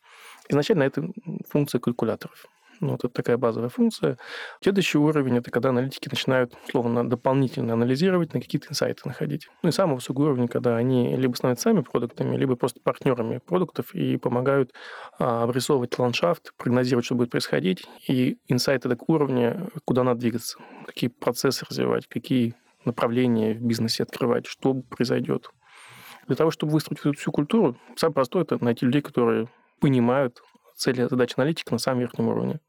Изначально 0.49 0.83
это 0.83 1.07
функция 1.49 1.79
калькуляторов. 1.79 2.47
Ну, 2.79 2.91
вот 2.91 3.05
это 3.05 3.13
такая 3.13 3.37
базовая 3.37 3.69
функция. 3.69 4.17
Следующий 4.61 4.97
уровень– 4.97 5.37
это 5.37 5.51
когда 5.51 5.69
аналитики 5.69 6.09
начинают, 6.09 6.53
словно, 6.69 7.07
дополнительно 7.07 7.73
анализировать, 7.73 8.33
на 8.33 8.41
какие-то 8.41 8.67
инсайты 8.69 9.01
находить. 9.05 9.47
Ну 9.63 9.69
и 9.69 9.71
самый 9.71 9.95
высокий 9.95 10.21
уровень, 10.21 10.47
когда 10.47 10.75
они 10.75 11.15
либо 11.15 11.35
становятся 11.35 11.69
сами 11.69 11.81
продуктами, 11.81 12.35
либо 12.35 12.55
просто 12.55 12.79
партнерами 12.81 13.39
продуктов 13.39 13.93
и 13.93 14.17
помогают 14.17 14.73
а, 15.19 15.43
обрисовывать 15.43 15.97
ландшафт, 15.97 16.53
прогнозировать, 16.57 17.05
что 17.05 17.15
будет 17.15 17.31
происходить, 17.31 17.85
и 18.07 18.37
инсайты 18.47 18.89
так 18.89 19.07
уровня, 19.09 19.69
куда 19.85 20.03
надо 20.03 20.19
двигаться, 20.19 20.57
какие 20.85 21.09
процессы 21.09 21.65
развивать, 21.69 22.07
какие 22.07 22.55
направления 22.83 23.53
в 23.53 23.61
бизнесе 23.61 24.03
открывать, 24.03 24.45
что 24.45 24.73
произойдет. 24.73 25.49
Для 26.27 26.35
того, 26.35 26.51
чтобы 26.51 26.73
выстроить 26.73 26.99
эту 27.01 27.13
всю 27.13 27.31
культуру, 27.31 27.77
самое 27.95 28.15
простое– 28.15 28.43
это 28.43 28.63
найти 28.63 28.85
людей, 28.85 29.01
которые 29.01 29.47
понимают 29.79 30.41
цели 30.75 31.07
задач 31.07 31.33
аналитика 31.37 31.73
на 31.73 31.77
самом 31.79 32.01
верхнем 32.01 32.27
уровне. 32.27 32.59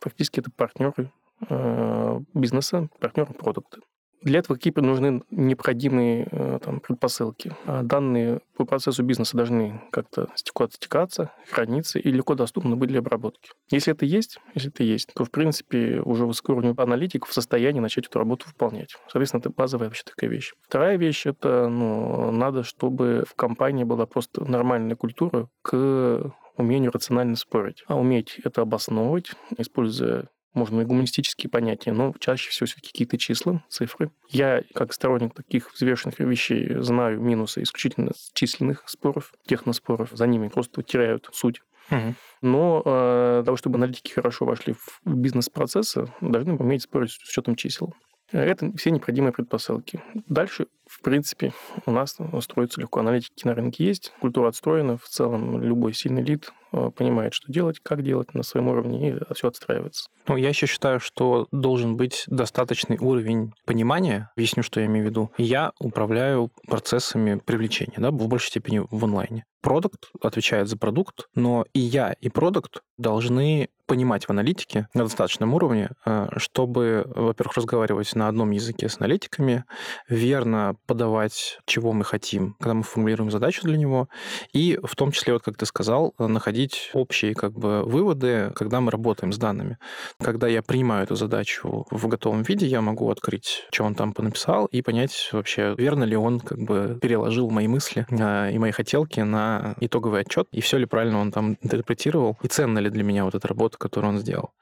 Фактически 0.00 0.40
это 0.40 0.50
партнеры 0.50 1.12
э, 1.48 2.20
бизнеса, 2.34 2.88
партнеры 3.00 3.32
продукта. 3.34 3.80
Для 4.22 4.40
этого 4.40 4.56
какие 4.56 4.72
нужны 4.76 5.22
необходимые 5.30 6.28
э, 6.30 6.58
там, 6.62 6.80
предпосылки. 6.80 7.54
А 7.64 7.82
данные 7.82 8.40
по 8.56 8.64
процессу 8.64 9.02
бизнеса 9.02 9.36
должны 9.36 9.80
как-то 9.90 10.28
стекаться, 10.34 11.32
храниться 11.48 11.98
и 11.98 12.10
легко 12.10 12.34
доступны 12.34 12.76
быть 12.76 12.88
для 12.88 12.98
обработки. 13.00 13.50
Если 13.70 13.92
это 13.92 14.04
есть, 14.04 14.38
если 14.54 14.70
это 14.70 14.82
есть, 14.82 15.12
то, 15.14 15.24
в 15.24 15.30
принципе, 15.30 16.00
уже 16.00 16.26
высокоуровневый 16.26 16.76
аналитик 16.76 17.26
в 17.26 17.32
состоянии 17.32 17.80
начать 17.80 18.06
эту 18.06 18.18
работу 18.18 18.46
выполнять. 18.48 18.96
Соответственно, 19.08 19.40
это 19.40 19.50
базовая 19.50 19.88
вообще 19.88 20.02
такая 20.04 20.30
вещь. 20.30 20.52
Вторая 20.62 20.96
вещь– 20.96 21.22
это 21.26 21.68
ну, 21.68 22.30
надо, 22.30 22.62
чтобы 22.62 23.24
в 23.28 23.34
компании 23.34 23.84
была 23.84 24.06
просто 24.06 24.44
нормальная 24.44 24.96
культура 24.96 25.48
к 25.62 26.32
умению 26.56 26.90
рационально 26.90 27.36
спорить. 27.36 27.84
А 27.86 27.96
уметь 27.96 28.40
это 28.44 28.62
обосновывать, 28.62 29.32
используя 29.56 30.28
можно 30.54 30.80
и 30.80 30.84
гуманистические 30.84 31.50
понятия, 31.50 31.92
но 31.92 32.14
чаще 32.18 32.50
всего 32.50 32.66
все-таки 32.66 32.88
какие-то 32.88 33.18
числа, 33.18 33.62
цифры. 33.68 34.10
Я, 34.28 34.62
как 34.74 34.92
сторонник 34.92 35.34
таких 35.34 35.72
взвешенных 35.72 36.18
вещей, 36.18 36.76
знаю 36.80 37.20
минусы 37.20 37.62
исключительно 37.62 38.12
численных 38.32 38.84
споров, 38.86 39.32
техноспоров. 39.46 40.10
За 40.12 40.26
ними 40.26 40.48
просто 40.48 40.82
теряют 40.82 41.28
суть. 41.32 41.60
Угу. 41.90 42.14
Но 42.42 42.82
э, 42.84 43.38
для 43.38 43.44
того, 43.44 43.56
чтобы 43.56 43.76
аналитики 43.76 44.12
хорошо 44.12 44.44
вошли 44.44 44.74
в 44.74 45.00
бизнес-процессы, 45.04 46.12
должны 46.20 46.54
уметь 46.54 46.82
спорить 46.82 47.12
с 47.12 47.28
учетом 47.28 47.56
чисел. 47.56 47.94
Это 48.30 48.70
все 48.76 48.90
необходимые 48.90 49.32
предпосылки. 49.32 50.02
Дальше, 50.26 50.66
в 50.88 51.02
принципе, 51.02 51.52
у 51.86 51.90
нас 51.90 52.16
строится 52.40 52.80
легко. 52.80 53.00
Аналитики 53.00 53.46
на 53.46 53.54
рынке 53.54 53.84
есть, 53.84 54.12
культура 54.20 54.48
отстроена. 54.48 54.96
В 54.96 55.04
целом, 55.04 55.62
любой 55.62 55.92
сильный 55.92 56.22
лид 56.22 56.50
э, 56.72 56.90
понимает, 56.96 57.34
что 57.34 57.52
делать, 57.52 57.80
как 57.82 58.02
делать 58.02 58.34
на 58.34 58.42
своем 58.42 58.68
уровне, 58.68 59.10
и 59.10 59.34
все 59.34 59.48
отстраивается. 59.48 60.08
Ну, 60.26 60.36
я 60.36 60.48
еще 60.48 60.66
считаю, 60.66 61.00
что 61.00 61.46
должен 61.52 61.96
быть 61.96 62.24
достаточный 62.26 62.98
уровень 62.98 63.52
понимания. 63.66 64.30
Объясню, 64.34 64.62
что 64.62 64.80
я 64.80 64.86
имею 64.86 65.06
в 65.06 65.08
виду. 65.08 65.30
Я 65.38 65.72
управляю 65.78 66.50
процессами 66.66 67.40
привлечения, 67.44 67.96
да, 67.98 68.10
в 68.10 68.28
большей 68.28 68.48
степени 68.48 68.82
в 68.90 69.04
онлайне. 69.04 69.44
Продукт 69.60 70.10
отвечает 70.22 70.68
за 70.68 70.78
продукт, 70.78 71.28
но 71.34 71.66
и 71.72 71.80
я, 71.80 72.12
и 72.12 72.28
продукт 72.28 72.82
должны 72.96 73.68
понимать 73.86 74.26
в 74.26 74.30
аналитике 74.30 74.86
на 74.94 75.04
достаточном 75.04 75.54
уровне, 75.54 75.90
э, 76.04 76.28
чтобы, 76.36 77.10
во-первых, 77.14 77.56
разговаривать 77.56 78.14
на 78.14 78.28
одном 78.28 78.50
языке 78.50 78.88
с 78.88 78.98
аналитиками, 78.98 79.64
верно 80.08 80.76
подавать, 80.86 81.58
чего 81.66 81.92
мы 81.92 82.04
хотим, 82.04 82.54
когда 82.58 82.74
мы 82.74 82.82
формулируем 82.82 83.30
задачу 83.30 83.62
для 83.62 83.76
него, 83.76 84.08
и 84.52 84.78
в 84.82 84.94
том 84.96 85.12
числе, 85.12 85.32
вот 85.32 85.42
как 85.42 85.56
ты 85.56 85.66
сказал, 85.66 86.14
находить 86.18 86.90
общие 86.94 87.34
как 87.34 87.52
бы 87.52 87.82
выводы, 87.84 88.52
когда 88.54 88.80
мы 88.80 88.90
работаем 88.90 89.32
с 89.32 89.38
данными. 89.38 89.78
Когда 90.20 90.48
я 90.48 90.62
принимаю 90.62 91.04
эту 91.04 91.14
задачу 91.14 91.86
в 91.90 92.08
готовом 92.08 92.42
виде, 92.42 92.66
я 92.66 92.80
могу 92.80 93.10
открыть, 93.10 93.66
что 93.72 93.84
он 93.84 93.94
там 93.94 94.12
понаписал, 94.12 94.66
и 94.66 94.82
понять 94.82 95.30
вообще, 95.32 95.74
верно 95.76 96.04
ли 96.04 96.16
он 96.16 96.40
как 96.40 96.58
бы 96.58 96.98
переложил 97.00 97.50
мои 97.50 97.68
мысли 97.68 98.06
э, 98.10 98.52
и 98.52 98.58
мои 98.58 98.70
хотелки 98.70 99.20
на 99.20 99.74
итоговый 99.80 100.22
отчет, 100.22 100.48
и 100.52 100.60
все 100.60 100.78
ли 100.78 100.86
правильно 100.86 101.20
он 101.20 101.32
там 101.32 101.56
интерпретировал, 101.62 102.38
и 102.42 102.48
ценна 102.48 102.78
ли 102.78 102.90
для 102.90 103.04
меня 103.04 103.24
вот 103.24 103.34
эта 103.34 103.48
работа, 103.48 103.78
которую 103.78 104.14
он 104.14 104.18
сделал. 104.18 104.52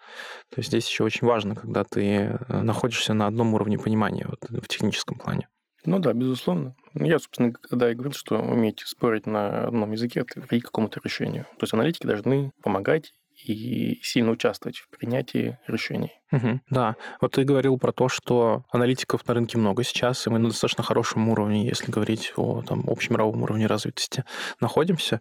То 0.51 0.59
есть 0.59 0.69
здесь 0.69 0.89
еще 0.89 1.05
очень 1.05 1.27
важно, 1.27 1.55
когда 1.55 1.85
ты 1.85 2.03
э, 2.03 2.61
находишься 2.63 3.15
на 3.15 3.27
одном 3.27 3.55
уровне 3.55 3.79
понимания 3.79 4.27
вот, 4.29 4.49
в 4.49 4.69
техническом 4.69 5.19
плане. 5.19 5.49
Ну 5.87 6.01
да, 6.01 6.13
безусловно. 6.13 6.75
Я, 6.95 7.19
собственно, 7.19 7.53
когда 7.53 7.91
и 7.91 7.95
говорил, 7.95 8.13
что 8.13 8.39
уметь 8.39 8.81
спорить 8.81 9.27
на 9.27 9.69
одном 9.69 9.93
языке, 9.93 10.21
это 10.21 10.41
к 10.41 10.49
какому-то 10.49 11.01
решению. 11.03 11.45
То 11.59 11.65
есть 11.65 11.75
аналитики 11.75 12.07
должны 12.07 12.53
помогать 12.63 13.13
и 13.45 14.01
сильно 14.03 14.31
участвовать 14.31 14.79
в 14.79 14.89
принятии 14.89 15.59
решений. 15.67 16.13
Угу, 16.33 16.61
да, 16.71 16.97
вот 17.21 17.33
ты 17.33 17.45
говорил 17.45 17.79
про 17.79 17.93
то, 17.93 18.09
что 18.09 18.65
аналитиков 18.71 19.27
на 19.27 19.35
рынке 19.35 19.59
много 19.59 19.85
сейчас, 19.85 20.27
и 20.27 20.31
мы 20.31 20.39
на 20.39 20.49
достаточно 20.49 20.83
хорошем 20.83 21.29
уровне, 21.29 21.67
если 21.67 21.91
говорить 21.91 22.33
о 22.37 22.63
там, 22.63 22.85
общемировом 22.89 23.43
уровне 23.43 23.67
развитости, 23.67 24.25
находимся. 24.61 25.21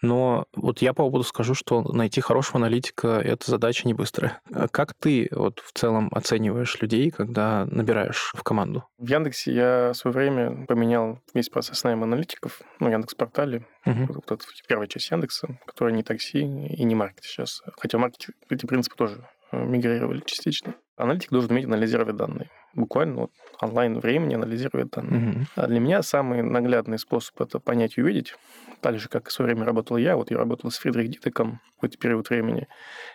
Но 0.00 0.46
вот 0.54 0.80
я 0.80 0.92
по 0.94 1.02
опыту 1.02 1.24
скажу, 1.24 1.54
что 1.54 1.82
найти 1.82 2.20
хорошего 2.20 2.58
аналитика– 2.58 3.08
это 3.24 3.50
задача 3.50 3.86
не 3.86 3.94
быстрая. 3.94 4.40
А 4.52 4.68
как 4.68 4.94
ты 4.94 5.28
вот 5.32 5.60
в 5.60 5.72
целом 5.72 6.08
оцениваешь 6.12 6.80
людей, 6.80 7.10
когда 7.10 7.66
набираешь 7.70 8.32
в 8.34 8.42
команду? 8.42 8.84
В 8.98 9.08
Яндексе 9.08 9.52
я 9.52 9.90
в 9.92 9.96
свое 9.96 10.14
время 10.14 10.66
поменял 10.66 11.20
весь 11.34 11.48
процесс 11.48 11.82
найма 11.84 12.04
аналитиков, 12.04 12.60
ну, 12.78 12.88
Яндекс-портале, 12.90 13.66
угу. 13.84 14.14
вот 14.14 14.30
это 14.30 14.44
первая 14.68 14.86
часть 14.86 15.10
Яндекса, 15.10 15.58
которая 15.66 15.94
не 15.94 16.02
такси 16.02 16.40
и 16.40 16.84
не 16.84 16.94
маркет 16.94 17.24
сейчас. 17.24 17.62
Хотя 17.76 17.98
маркет, 17.98 18.28
эти 18.48 18.66
принципы 18.66 18.96
тоже 18.96 19.28
мигрировали 19.64 20.22
частично. 20.24 20.74
Аналитик 20.96 21.30
должен 21.30 21.50
уметь 21.50 21.64
анализировать 21.64 22.16
данные. 22.16 22.50
Буквально 22.74 23.22
вот 23.22 23.30
онлайн 23.60 23.98
времени 23.98 24.34
анализировать 24.34 24.90
данные. 24.90 25.30
Угу. 25.30 25.38
А 25.56 25.66
для 25.66 25.80
меня 25.80 26.02
самый 26.02 26.42
наглядный 26.42 26.98
способ 26.98 27.40
это 27.40 27.58
понять 27.58 27.96
и 27.96 28.02
увидеть. 28.02 28.34
Так 28.80 28.98
же, 28.98 29.08
как 29.08 29.28
в 29.28 29.32
свое 29.32 29.52
время 29.52 29.64
работал 29.64 29.96
я. 29.96 30.16
Вот 30.16 30.30
я 30.30 30.38
работал 30.38 30.70
с 30.70 30.78
Фридрих 30.78 31.08
Дитеком 31.08 31.60
в 31.72 31.74
какой-то 31.76 31.98
период 31.98 32.28
времени. 32.30 32.68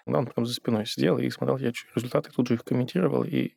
Он 0.06 0.28
прям 0.28 0.46
за 0.46 0.54
спиной 0.54 0.86
сидел 0.86 1.18
и 1.18 1.30
смотрел 1.30 1.58
я 1.58 1.72
результаты, 1.96 2.32
тут 2.32 2.48
же 2.48 2.56
их 2.56 2.64
комментировал 2.64 3.24
и, 3.24 3.30
и 3.30 3.54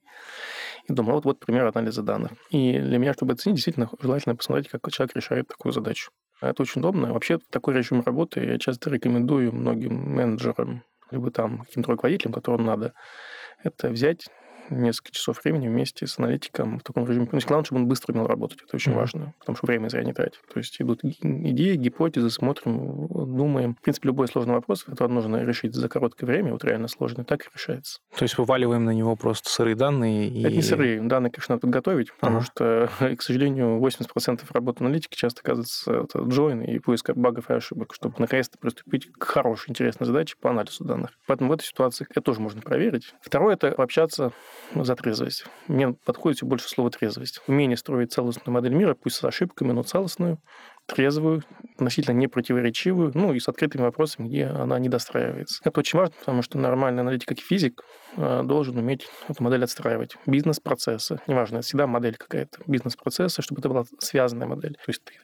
думал, 0.89 1.15
вот, 1.15 1.25
вот 1.25 1.41
пример 1.41 1.67
анализа 1.67 2.03
данных. 2.03 2.33
И 2.51 2.79
для 2.79 2.99
меня, 2.99 3.15
чтобы 3.15 3.33
оценить, 3.33 3.57
действительно 3.57 3.89
желательно 4.01 4.37
посмотреть, 4.37 4.69
как 4.69 4.89
человек 4.93 5.17
решает 5.17 5.49
такую 5.49 5.73
задачу. 5.73 6.11
Это 6.41 6.63
очень 6.63 6.81
удобно. 6.81 7.13
Вообще, 7.13 7.39
такой 7.51 7.75
режим 7.75 8.03
работы 8.03 8.41
я 8.45 8.59
часто 8.59 8.91
рекомендую 8.91 9.53
многим 9.53 9.95
менеджерам 9.95 10.83
либо 11.13 11.31
там 11.31 11.61
каким-то 11.61 11.93
руководителем, 11.93 12.33
которому 12.33 12.65
надо, 12.65 12.95
это 13.63 13.89
взять 13.91 14.29
несколько 14.71 15.13
часов 15.13 15.43
времени 15.43 15.69
вместе 15.69 16.07
с 16.07 16.19
аналитиком 16.19 16.79
в 16.79 16.83
таком 16.83 17.07
режиме. 17.07 17.29
Ну, 17.31 17.39
главное, 17.47 17.65
чтобы 17.65 17.81
он 17.83 17.89
быстро 17.89 18.13
умел 18.13 18.27
работать. 18.27 18.61
Это 18.63 18.77
очень 18.77 18.93
mm-hmm. 18.93 18.97
важно, 18.97 19.35
потому 19.39 19.57
что 19.57 19.67
время 19.67 19.89
зря 19.89 20.05
не 20.05 20.13
тратить. 20.13 20.41
То 20.53 20.59
есть 20.59 20.81
идут 20.81 21.01
идеи, 21.03 21.77
гипотезы, 21.77 22.31
смотрим, 22.31 23.09
думаем. 23.09 23.75
В 23.75 23.81
принципе, 23.81 24.09
любой 24.09 24.29
сложный 24.29 24.55
вопрос, 24.55 24.85
который 24.85 25.13
нужно 25.13 25.45
решить 25.45 25.75
за 25.75 25.89
короткое 25.89 26.27
время, 26.27 26.53
вот 26.53 26.65
реально 26.65 26.89
сложный, 26.89 27.25
так 27.25 27.43
и 27.43 27.49
решается. 27.55 28.01
То 28.17 28.25
есть 28.25 28.39
вываливаем 28.39 28.85
на 28.85 28.91
него 28.91 29.17
просто 29.17 29.49
сырые 29.49 29.77
данные? 29.77 30.29
И... 30.29 30.43
Это 30.43 30.55
не 30.55 30.63
сырые. 30.63 31.01
Данные, 31.03 31.31
конечно, 31.31 31.55
надо 31.55 31.63
подготовить, 31.63 32.13
потому 32.15 32.39
ага. 32.39 32.47
что, 32.47 32.91
к 33.17 33.23
сожалению, 33.23 33.79
80% 33.79 34.43
работы 34.51 34.85
аналитики 34.85 35.17
часто 35.17 35.41
оказывается 35.41 35.93
join 36.15 36.65
и 36.65 36.79
поиск 36.79 37.11
багов 37.15 37.51
и 37.51 37.55
ошибок, 37.55 37.95
чтобы 37.95 38.15
наконец-то 38.19 38.59
приступить 38.59 39.11
к 39.13 39.25
хорошей, 39.25 39.71
интересной 39.71 40.07
задаче 40.07 40.37
по 40.41 40.51
анализу 40.51 40.85
данных. 40.85 41.11
Поэтому 41.27 41.51
в 41.51 41.53
этой 41.53 41.65
ситуации 41.65 42.07
это 42.11 42.21
тоже 42.21 42.41
можно 42.41 42.61
проверить. 42.61 43.15
Второе– 43.23 43.55
это 43.55 43.73
пообщаться 43.73 44.33
за 44.75 44.97
трезвость. 44.97 45.45
Мне 45.69 45.93
подходит 45.93 46.39
все 46.39 46.47
больше 46.47 46.69
слово 46.69 46.91
трезвость. 46.91 47.41
Умение 47.47 47.77
строить 47.77 48.13
целостную 48.13 48.55
модель 48.55 48.75
мира, 48.75 48.95
пусть 48.95 49.17
с 49.17 49.25
ошибками, 49.25 49.73
но 49.73 49.83
целостную, 49.83 50.39
трезвую, 50.95 51.43
относительно 51.75 52.15
непротиворечивую, 52.15 53.13
ну 53.15 53.33
и 53.33 53.41
с 53.41 53.49
открытыми 53.49 53.83
вопросами, 53.83 54.29
где 54.29 54.47
она 54.47 54.79
не 54.79 54.89
достраивается. 54.89 55.61
Это 55.65 55.81
очень 55.81 55.99
важно, 55.99 56.15
потому 56.19 56.43
что 56.43 56.59
нормальный 56.59 57.01
аналитик, 57.01 57.29
как 57.29 57.39
и 57.39 57.43
физик, 57.43 57.83
э, 58.17 58.43
должен 58.45 58.77
уметь 58.77 59.09
эту 59.29 59.43
модель 59.43 59.65
отстраивать. 59.65 60.17
Бизнес-процессы, 60.27 61.21
неважно, 61.27 61.57
это 61.57 61.67
всегда 61.67 61.87
модель 61.87 62.17
какая-то, 62.17 62.59
бизнес-процессы, 62.67 63.43
чтобы 63.43 63.61
это 63.61 63.69
была 63.69 63.85
связанная 63.99 64.47
модель. 64.47 64.75
То 64.75 64.89
есть 64.89 65.03
ты 65.05 65.15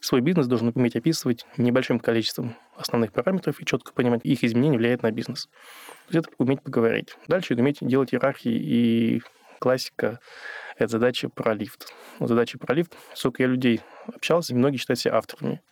свой 0.00 0.20
бизнес 0.20 0.46
должен 0.46 0.72
уметь 0.74 0.96
описывать 0.96 1.46
небольшим 1.56 2.00
количеством 2.00 2.56
основных 2.76 3.12
параметров 3.12 3.60
и 3.60 3.66
четко 3.66 3.92
понимать, 3.92 4.20
их 4.24 4.42
изменение 4.42 4.78
влияет 4.78 5.02
на 5.02 5.10
бизнес. 5.10 5.48
То 6.08 6.16
есть 6.16 6.26
это 6.26 6.34
уметь 6.38 6.62
поговорить. 6.62 7.16
Дальше 7.28 7.54
уметь 7.54 7.78
делать 7.80 8.14
иерархии 8.14 8.52
и 8.52 9.22
классика– 9.58 10.18
это 10.80 10.92
задача 10.92 11.28
про 11.28 11.52
лифт. 11.52 11.92
Задача 12.18 12.58
про 12.58 12.74
лифт. 12.74 12.96
Сколько 13.14 13.42
я 13.42 13.48
людей 13.48 13.82
общался, 14.14 14.54
многие 14.54 14.76
считают 14.76 14.98
себя 14.98 15.16
авторами. 15.16 15.62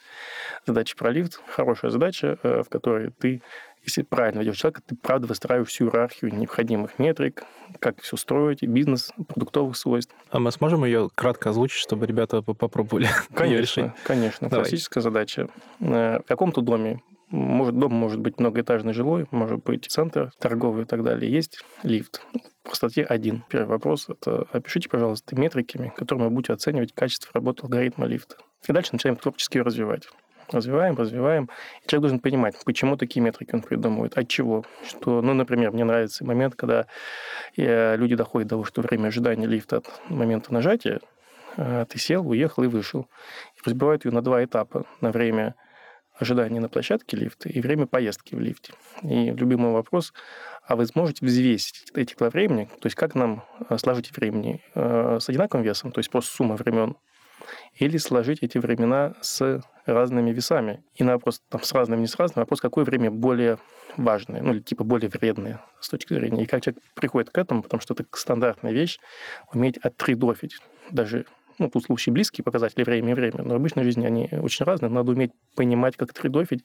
Задача 0.67 0.97
про 0.97 1.11
лифт– 1.11 1.41
хорошая 1.49 1.91
задача, 1.91 2.39
э, 2.43 2.63
в 2.63 2.69
которой 2.69 3.11
ты, 3.11 3.43
если 3.85 4.03
правильно 4.03 4.41
ведешь 4.41 4.59
человека, 4.59 4.83
ты 4.87 4.97
правда 4.97 5.27
выстраиваешь 5.27 5.69
всю 5.69 5.87
иерархию 5.87 6.35
необходимых 6.35 6.99
метрик, 6.99 7.45
как 7.79 8.01
все 8.03 8.17
строить, 8.17 8.63
бизнес, 8.63 9.13
продуктовых 9.29 9.77
свойств. 9.77 10.15
А 10.31 10.39
мы 10.39 10.51
сможем 10.53 10.85
ее 10.85 11.11
кратко 11.15 11.51
озвучить, 11.51 11.81
чтобы 11.81 12.07
ребята 12.07 12.43
попробовали 12.43 13.09
Конечно, 13.35 13.95
конечно. 14.05 14.49
Давай. 14.49 14.65
Классическая 14.65 15.01
задача. 15.01 15.49
Э, 15.81 16.19
в 16.21 16.25
каком-то 16.27 16.61
доме 16.61 17.01
может, 17.31 17.79
дом 17.79 17.93
может 17.93 18.21
быть 18.21 18.39
многоэтажный 18.39 18.93
жилой, 18.93 19.27
может 19.31 19.63
быть 19.63 19.87
центр 19.87 20.31
торговый 20.39 20.85
и 20.85 20.87
так 20.87 21.03
далее. 21.03 21.31
Есть 21.31 21.63
лифт. 21.83 22.23
В 22.63 22.69
простоте 22.69 23.03
один. 23.03 23.45
Первый 23.49 23.69
вопрос– 23.69 24.07
это 24.09 24.47
опишите, 24.53 24.89
пожалуйста, 24.89 25.37
метриками, 25.37 25.93
которыми 25.95 26.25
вы 26.25 26.31
будете 26.31 26.53
оценивать 26.53 26.93
качество 26.95 27.31
работы 27.35 27.63
алгоритма 27.63 28.07
лифта. 28.07 28.37
И 28.67 28.73
дальше 28.73 28.91
начинаем 28.93 29.17
творчески 29.17 29.59
развивать. 29.59 30.09
Развиваем, 30.51 30.97
развиваем. 30.97 31.51
И 31.85 31.89
человек 31.89 32.03
должен 32.03 32.21
понимать, 32.21 32.57
почему 32.65 32.97
такие 32.97 33.21
метрики 33.21 33.55
он 33.55 33.61
придумывает, 33.61 34.17
от 34.17 34.29
чего. 34.29 34.65
Что, 34.87 35.21
ну, 35.21 35.35
например, 35.35 35.73
мне 35.73 35.85
нравится 35.85 36.25
момент, 36.25 36.55
когда 36.55 36.87
э, 37.57 37.97
люди 37.97 38.17
доходят 38.17 38.49
до 38.49 38.55
того, 38.55 38.65
что 38.65 38.81
время 38.81 39.09
ожидания 39.09 39.47
лифта 39.47 39.79
от 39.79 39.91
момента 40.09 40.53
нажатия, 40.53 41.01
э, 41.59 41.85
ты 41.89 41.99
сел, 41.99 42.27
уехал 42.27 42.63
и 42.63 42.67
вышел. 42.67 43.09
И 43.57 43.61
разбивают 43.65 44.07
ее 44.07 44.13
на 44.13 44.23
два 44.23 44.43
этапа. 44.43 44.87
На 45.03 45.11
время 45.11 45.55
ожидание 46.19 46.61
на 46.61 46.69
площадке 46.69 47.17
лифта 47.17 47.49
и 47.49 47.61
время 47.61 47.87
поездки 47.87 48.35
в 48.35 48.41
лифте. 48.41 48.73
И 49.03 49.31
любимый 49.31 49.73
вопрос, 49.73 50.13
а 50.67 50.77
вы 50.77 50.87
сможете 50.87 51.25
взвесить 51.25 51.91
эти 51.95 52.15
два 52.15 52.31
времени, 52.31 52.67
то 52.81 52.87
есть 52.87 52.97
как 52.97 53.15
нам 53.15 53.45
э, 53.69 53.79
сложить 53.79 54.15
времени 54.17 54.63
э, 54.75 55.19
с 55.21 55.29
одинаковым 55.29 55.65
весом, 55.65 55.93
то 55.93 56.01
есть 56.01 56.11
просто 56.11 56.35
сумма 56.35 56.57
времен, 56.57 56.97
или 57.75 57.97
сложить 57.97 58.43
эти 58.43 58.59
времена 58.59 59.15
с 59.21 59.63
разными 59.87 60.33
весами. 60.33 60.83
И 60.97 61.05
на 61.05 61.13
вопрос 61.13 61.41
там, 61.49 61.63
с 61.63 61.73
разным, 61.73 62.01
не 62.01 62.07
с 62.07 62.17
разным, 62.17 62.43
вопрос, 62.43 62.61
какое 62.61 62.85
время 62.85 63.11
более 63.11 63.59
важное, 63.97 64.43
ну, 64.43 64.53
или 64.53 64.61
типа 64.61 64.85
более 64.85 65.09
вредное 65.09 65.65
с 65.81 65.89
точки 65.89 66.13
зрения. 66.15 66.43
И 66.43 66.47
как 66.47 66.63
человек 66.63 66.83
приходит 66.95 67.31
к 67.31 67.39
этому, 67.39 67.63
потому 67.63 67.81
что 67.81 67.95
это 67.95 68.05
стандартная 68.13 68.73
вещь, 68.73 68.99
уметь 69.53 69.79
оттрейдофить 69.79 70.59
даже 70.91 71.27
ну, 71.59 71.69
тут 71.69 71.85
случаи 71.85 72.11
близкие 72.11 72.45
показатели 72.45 72.85
время 72.85 73.13
и 73.13 73.15
время, 73.15 73.43
но 73.43 73.55
в 73.55 73.57
обычной 73.57 73.85
жизни 73.85 74.07
они 74.07 74.29
очень 74.33 74.65
разные. 74.65 74.91
Надо 74.91 75.13
уметь 75.13 75.33
понимать, 75.55 75.97
как 75.97 76.13
трейдофить, 76.13 76.65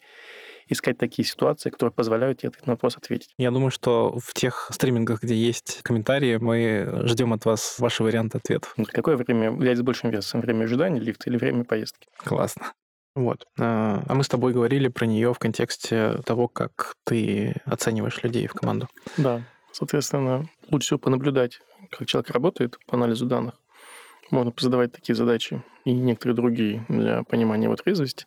искать 0.68 0.98
такие 0.98 1.28
ситуации, 1.28 1.70
которые 1.70 1.94
позволяют 1.94 2.40
тебе 2.40 2.52
на 2.66 2.74
вопрос 2.74 2.98
ответить. 2.98 3.34
Я 3.38 3.52
думаю, 3.52 3.72
что 3.72 4.18
в 4.20 4.34
тех 4.34 4.70
стримингах, 4.72 5.24
где 5.24 5.36
есть 5.36 5.82
комментарии, 5.84 6.38
мы 6.38 7.02
ждем 7.08 7.34
от 7.34 7.46
вас 7.46 7.78
ваши 7.80 8.04
варианты 8.04 8.38
ответов. 8.38 8.76
Какое 8.88 9.18
время 9.18 9.52
влияет 9.52 9.80
с 9.80 9.82
большим 9.82 10.10
весом? 10.10 10.42
Время 10.42 10.66
ожидания 10.66 11.00
лифта 11.00 11.30
или 11.30 11.38
время 11.38 11.64
поездки? 11.64 12.08
Классно. 12.18 12.74
Вот. 13.16 13.46
А, 13.60 14.04
а 14.08 14.16
мы 14.16 14.24
с 14.24 14.28
тобой 14.28 14.54
говорили 14.54 14.88
про 14.88 15.06
нее 15.06 15.34
в 15.34 15.40
контексте 15.40 16.20
того, 16.26 16.48
как 16.48 16.96
ты 17.04 17.56
оцениваешь 17.66 18.24
людей 18.24 18.48
в 18.48 18.54
команду. 18.54 18.88
Да. 19.18 19.44
Соответственно, 19.72 20.48
лучше 20.70 20.88
всего 20.88 21.00
понаблюдать, 21.00 21.60
как 21.92 22.08
человек 22.08 22.30
работает 22.32 22.78
по 22.88 22.96
анализу 22.96 23.26
данных, 23.26 23.56
можно 24.32 24.54
задавать 24.58 24.92
такие 24.92 25.16
задачи 25.16 25.64
и 25.86 25.94
некоторые 25.94 26.36
другие 26.36 26.86
для 26.90 27.24
понимания 27.24 27.66
его 27.66 27.76
трезвости. 27.76 28.26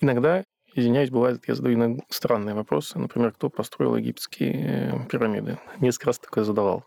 Иногда, 0.00 0.44
извиняюсь, 0.74 1.10
бывает, 1.10 1.42
я 1.46 1.54
задаю 1.54 2.00
странные 2.10 2.54
вопросы. 2.54 2.98
Например, 2.98 3.32
кто 3.32 3.50
построил 3.50 3.96
египетские 3.96 4.92
э, 4.92 5.06
пирамиды? 5.08 5.58
Несколько 5.80 6.06
раз 6.06 6.18
такое 6.18 6.44
задавал. 6.44 6.84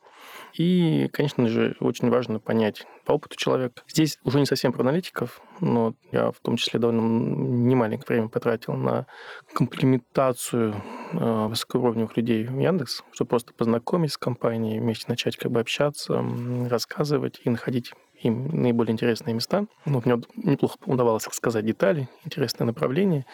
И, 0.53 1.09
конечно 1.13 1.47
же, 1.47 1.75
очень 1.79 2.09
важно 2.09 2.39
понять 2.39 2.85
по 3.05 3.13
опыту 3.13 3.37
человека. 3.37 3.83
Здесь 3.87 4.17
уже 4.23 4.39
не 4.39 4.45
совсем 4.45 4.73
про 4.73 4.81
аналитиков, 4.81 5.41
но 5.59 5.93
я 6.11 6.31
в 6.31 6.39
том 6.41 6.57
числе 6.57 6.79
довольно 6.79 7.01
немаленькое 7.01 8.17
время 8.17 8.29
потратил 8.29 8.73
на 8.73 9.05
комплементацию 9.53 10.81
э, 11.13 11.47
высокоуровневых 11.47 12.17
людей 12.17 12.45
в 12.45 12.57
Яндекс, 12.59 13.03
чтобы 13.11 13.29
просто 13.29 13.53
познакомить 13.53 14.13
с 14.13 14.17
компанией, 14.17 14.79
вместе 14.79 15.05
начать 15.07 15.37
как 15.37 15.51
бы 15.51 15.59
общаться, 15.59 16.23
рассказывать 16.69 17.39
и 17.43 17.49
находить 17.49 17.93
им 18.21 18.47
наиболее 18.61 18.93
интересные 18.93 19.33
места. 19.33 19.65
Ну, 19.85 20.01
мне 20.03 20.21
неплохо 20.35 20.77
удавалось 20.85 21.27
рассказать 21.27 21.65
детали, 21.65 22.09
интересное 22.25 22.65
направление. 22.65 23.25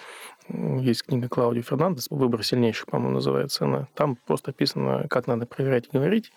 Есть 0.50 1.04
книга 1.04 1.30
Клаудио 1.30 1.62
Фернандес 1.62 2.08
«Выбор 2.10 2.44
сильнейших», 2.44 2.88
по-моему, 2.88 3.16
называется 3.16 3.66
она. 3.66 3.88
Там 3.94 4.18
просто 4.28 4.52
описано, 4.52 5.08
как 5.10 5.28
надо 5.28 5.46
проверять 5.46 5.86
и 5.88 5.98
говорить. 5.98 6.32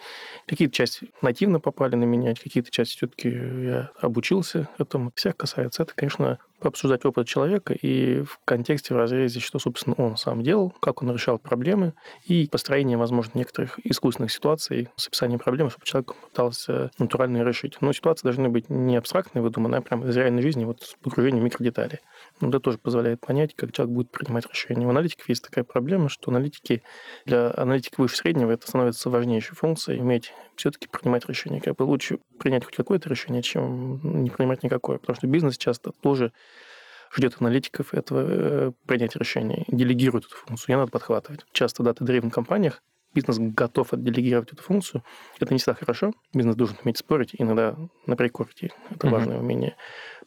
Какие-то 0.46 0.74
части 0.74 1.10
нативно 1.22 1.58
попали 1.58 1.96
на 1.96 2.04
меня, 2.04 2.34
какие-то 2.34 2.70
части 2.70 2.96
все-таки 2.96 3.28
я 3.28 3.90
обучился 4.00 4.68
этому. 4.78 5.10
Всех 5.16 5.36
касается 5.36 5.82
это, 5.82 5.94
конечно, 5.94 6.38
обсуждать 6.60 7.04
опыт 7.04 7.26
человека 7.26 7.74
и 7.74 8.22
в 8.22 8.38
контексте, 8.44 8.94
в 8.94 8.96
разрезе, 8.96 9.40
что, 9.40 9.58
собственно, 9.58 9.94
он 9.96 10.16
сам 10.16 10.42
делал, 10.42 10.70
как 10.80 11.02
он 11.02 11.12
решал 11.12 11.38
проблемы 11.38 11.92
и 12.24 12.48
построение, 12.50 12.96
возможно, 12.96 13.32
некоторых 13.34 13.78
искусственных 13.84 14.32
ситуаций 14.32 14.88
с 14.96 15.08
описанием 15.08 15.38
проблемы, 15.38 15.70
чтобы 15.70 15.84
человек 15.84 16.14
пытался 16.14 16.90
натурально 16.98 17.42
решить. 17.42 17.76
Но 17.80 17.92
ситуации 17.92 18.24
должны 18.24 18.48
быть 18.48 18.70
не 18.70 18.96
абстрактные, 18.96 19.42
выдуманные, 19.42 19.78
а 19.78 19.82
прямо 19.82 20.06
из 20.06 20.16
реальной 20.16 20.42
жизни, 20.42 20.64
вот 20.64 20.82
с 20.82 20.94
погружением 21.02 21.42
в 21.42 21.44
микродетали. 21.44 22.00
Ну, 22.40 22.48
это 22.48 22.60
тоже 22.60 22.78
позволяет 22.78 23.20
понять, 23.20 23.54
как 23.54 23.72
человек 23.72 23.94
будет 23.94 24.10
принимать 24.10 24.46
решения. 24.46 24.86
У 24.86 24.90
аналитиков 24.90 25.28
есть 25.28 25.42
такая 25.42 25.64
проблема, 25.64 26.08
что 26.08 26.30
аналитики 26.30 26.82
для 27.24 27.52
аналитики 27.56 27.94
выше 27.98 28.16
среднего 28.16 28.50
это 28.50 28.66
становится 28.66 29.10
важнейшей 29.10 29.54
функцией, 29.56 30.00
иметь 30.00 30.32
все-таки 30.56 30.88
принимать 30.88 31.26
решения. 31.26 31.60
Как 31.60 31.76
бы 31.76 31.82
лучше 31.82 32.18
принять 32.38 32.64
хоть 32.64 32.76
какое-то 32.76 33.08
решение, 33.08 33.42
чем 33.42 34.22
не 34.22 34.30
принимать 34.30 34.62
никакое. 34.62 34.98
Потому 34.98 35.16
что 35.16 35.26
бизнес 35.26 35.58
часто 35.58 35.92
тоже 35.92 36.32
ждет 37.16 37.36
аналитиков 37.40 37.94
этого 37.94 38.24
э, 38.26 38.72
принятия 38.86 39.18
решения, 39.18 39.64
делегирует 39.68 40.26
эту 40.26 40.36
функцию. 40.36 40.74
Ее 40.74 40.78
надо 40.78 40.90
подхватывать. 40.90 41.46
Часто 41.52 41.82
в 41.82 41.84
дата-древен 41.84 42.30
компаниях 42.30 42.82
бизнес 43.16 43.38
готов 43.38 43.94
отделегировать 43.94 44.52
эту 44.52 44.62
функцию. 44.62 45.02
Это 45.40 45.52
не 45.54 45.58
всегда 45.58 45.74
хорошо. 45.74 46.12
Бизнес 46.34 46.54
должен 46.54 46.76
уметь 46.84 46.98
спорить, 46.98 47.30
иногда 47.38 47.74
наперекор 48.06 48.48
идти. 48.52 48.70
Это 48.90 49.06
mm-hmm. 49.06 49.10
важное 49.10 49.38
умение. 49.38 49.76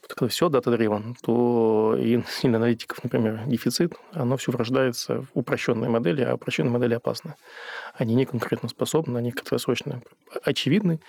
Когда 0.08 0.28
все 0.28 0.48
data-driven, 0.50 1.16
то 1.22 1.96
и, 1.98 2.20
и 2.44 2.48
аналитиков, 2.48 3.04
например, 3.04 3.44
дефицит, 3.46 3.94
оно 4.12 4.38
все 4.38 4.52
врождается 4.52 5.22
в 5.22 5.28
упрощенные 5.34 5.90
модели, 5.90 6.24
а 6.24 6.34
упрощенные 6.34 6.72
модели 6.72 6.96
опасны. 6.96 7.36
Они 7.94 8.16
не 8.16 8.26
конкретно 8.26 8.70
способны, 8.70 9.20
они 9.20 9.32
краткосрочно 9.32 10.02
очевидны, 10.44 11.00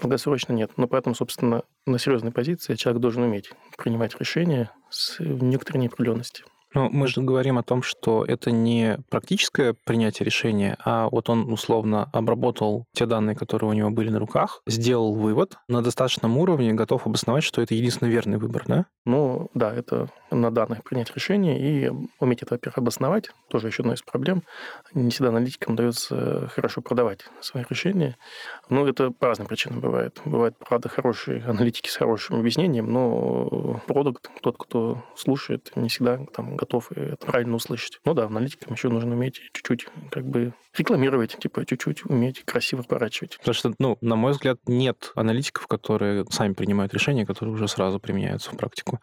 долгосрочно 0.00 0.52
нет. 0.52 0.70
Но 0.76 0.86
поэтому, 0.86 1.16
собственно, 1.16 1.62
на 1.84 1.98
серьезной 1.98 2.30
позиции 2.30 2.76
человек 2.76 3.02
должен 3.02 3.24
уметь 3.24 3.50
принимать 3.76 4.16
решения 4.20 4.70
с 4.88 5.18
некоторой 5.18 5.82
неопределенностью. 5.82 6.46
Ну, 6.74 6.90
мы 6.90 7.06
же 7.08 7.22
говорим 7.22 7.56
о 7.56 7.62
том, 7.62 7.82
что 7.82 8.24
это 8.24 8.50
не 8.50 8.98
практическое 9.08 9.74
принятие 9.84 10.26
решения, 10.26 10.76
а 10.84 11.08
вот 11.08 11.30
он 11.30 11.50
условно 11.50 12.10
обработал 12.12 12.84
те 12.94 13.06
данные, 13.06 13.34
которые 13.34 13.70
у 13.70 13.72
него 13.72 13.90
были 13.90 14.10
на 14.10 14.18
руках, 14.18 14.60
сделал 14.66 15.14
вывод 15.14 15.56
на 15.68 15.82
достаточном 15.82 16.36
уровне, 16.36 16.74
готов 16.74 17.06
обосновать, 17.06 17.44
что 17.44 17.62
это 17.62 17.74
единственный 17.74 18.10
верный 18.10 18.36
выбор, 18.36 18.64
да? 18.66 18.86
Ну, 19.06 19.48
да, 19.54 19.72
это 19.72 20.08
на 20.30 20.50
данных 20.50 20.84
принять 20.84 21.14
решение 21.14 21.58
и 21.58 21.90
уметь 22.20 22.42
это, 22.42 22.54
во-первых, 22.54 22.78
обосновать, 22.78 23.30
тоже 23.48 23.68
еще 23.68 23.82
одна 23.82 23.94
из 23.94 24.02
проблем. 24.02 24.42
Не 24.92 25.10
всегда 25.10 25.30
аналитикам 25.30 25.74
удается 25.74 26.48
хорошо 26.48 26.82
продавать 26.82 27.20
свои 27.40 27.64
решения. 27.68 28.18
Ну, 28.68 28.86
это 28.86 29.10
по 29.10 29.28
разным 29.28 29.46
причинам 29.46 29.80
бывает. 29.80 30.20
Бывают, 30.26 30.56
правда, 30.58 30.90
хорошие 30.90 31.42
аналитики 31.44 31.88
с 31.88 31.96
хорошим 31.96 32.40
объяснением, 32.40 32.92
но 32.92 33.80
продукт, 33.86 34.30
тот, 34.42 34.58
кто 34.58 35.02
слушает, 35.16 35.72
не 35.74 35.88
всегда 35.88 36.18
там 36.34 36.57
готов 36.58 36.92
это 36.92 37.24
правильно 37.24 37.56
услышать. 37.56 38.00
Ну 38.04 38.14
да, 38.14 38.26
аналитикам 38.26 38.74
еще 38.74 38.88
нужно 38.88 39.14
уметь 39.14 39.40
чуть-чуть 39.52 39.86
как 40.10 40.24
бы 40.24 40.52
рекламировать, 40.76 41.36
типа 41.38 41.64
чуть-чуть 41.64 42.04
уметь 42.04 42.44
красиво 42.44 42.82
поворачивать. 42.82 43.38
Потому 43.38 43.54
что, 43.54 43.74
ну, 43.78 43.96
на 44.00 44.16
мой 44.16 44.32
взгляд, 44.32 44.58
нет 44.66 45.12
аналитиков, 45.14 45.66
которые 45.66 46.24
сами 46.30 46.52
принимают 46.52 46.92
решения, 46.92 47.24
которые 47.24 47.54
уже 47.54 47.68
сразу 47.68 47.98
применяются 47.98 48.50
в 48.50 48.56
практику. 48.56 49.00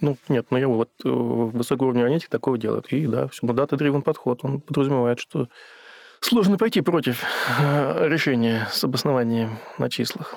Ну, 0.00 0.16
нет, 0.28 0.48
но 0.50 0.58
я 0.58 0.68
вот 0.68 0.90
э, 1.04 1.08
высокого 1.08 1.88
уровня 1.88 2.02
аналитики 2.02 2.28
такого 2.28 2.58
делают. 2.58 2.92
И 2.92 3.06
да, 3.06 3.28
все, 3.28 3.46
но 3.46 3.54
дата-дривен 3.54 4.02
подход, 4.02 4.40
он 4.42 4.60
подразумевает, 4.60 5.18
что 5.18 5.48
сложно 6.20 6.58
пойти 6.58 6.82
против 6.82 7.22
э, 7.58 8.08
решения 8.08 8.68
с 8.70 8.84
обоснованием 8.84 9.58
на 9.78 9.88
числах. 9.88 10.34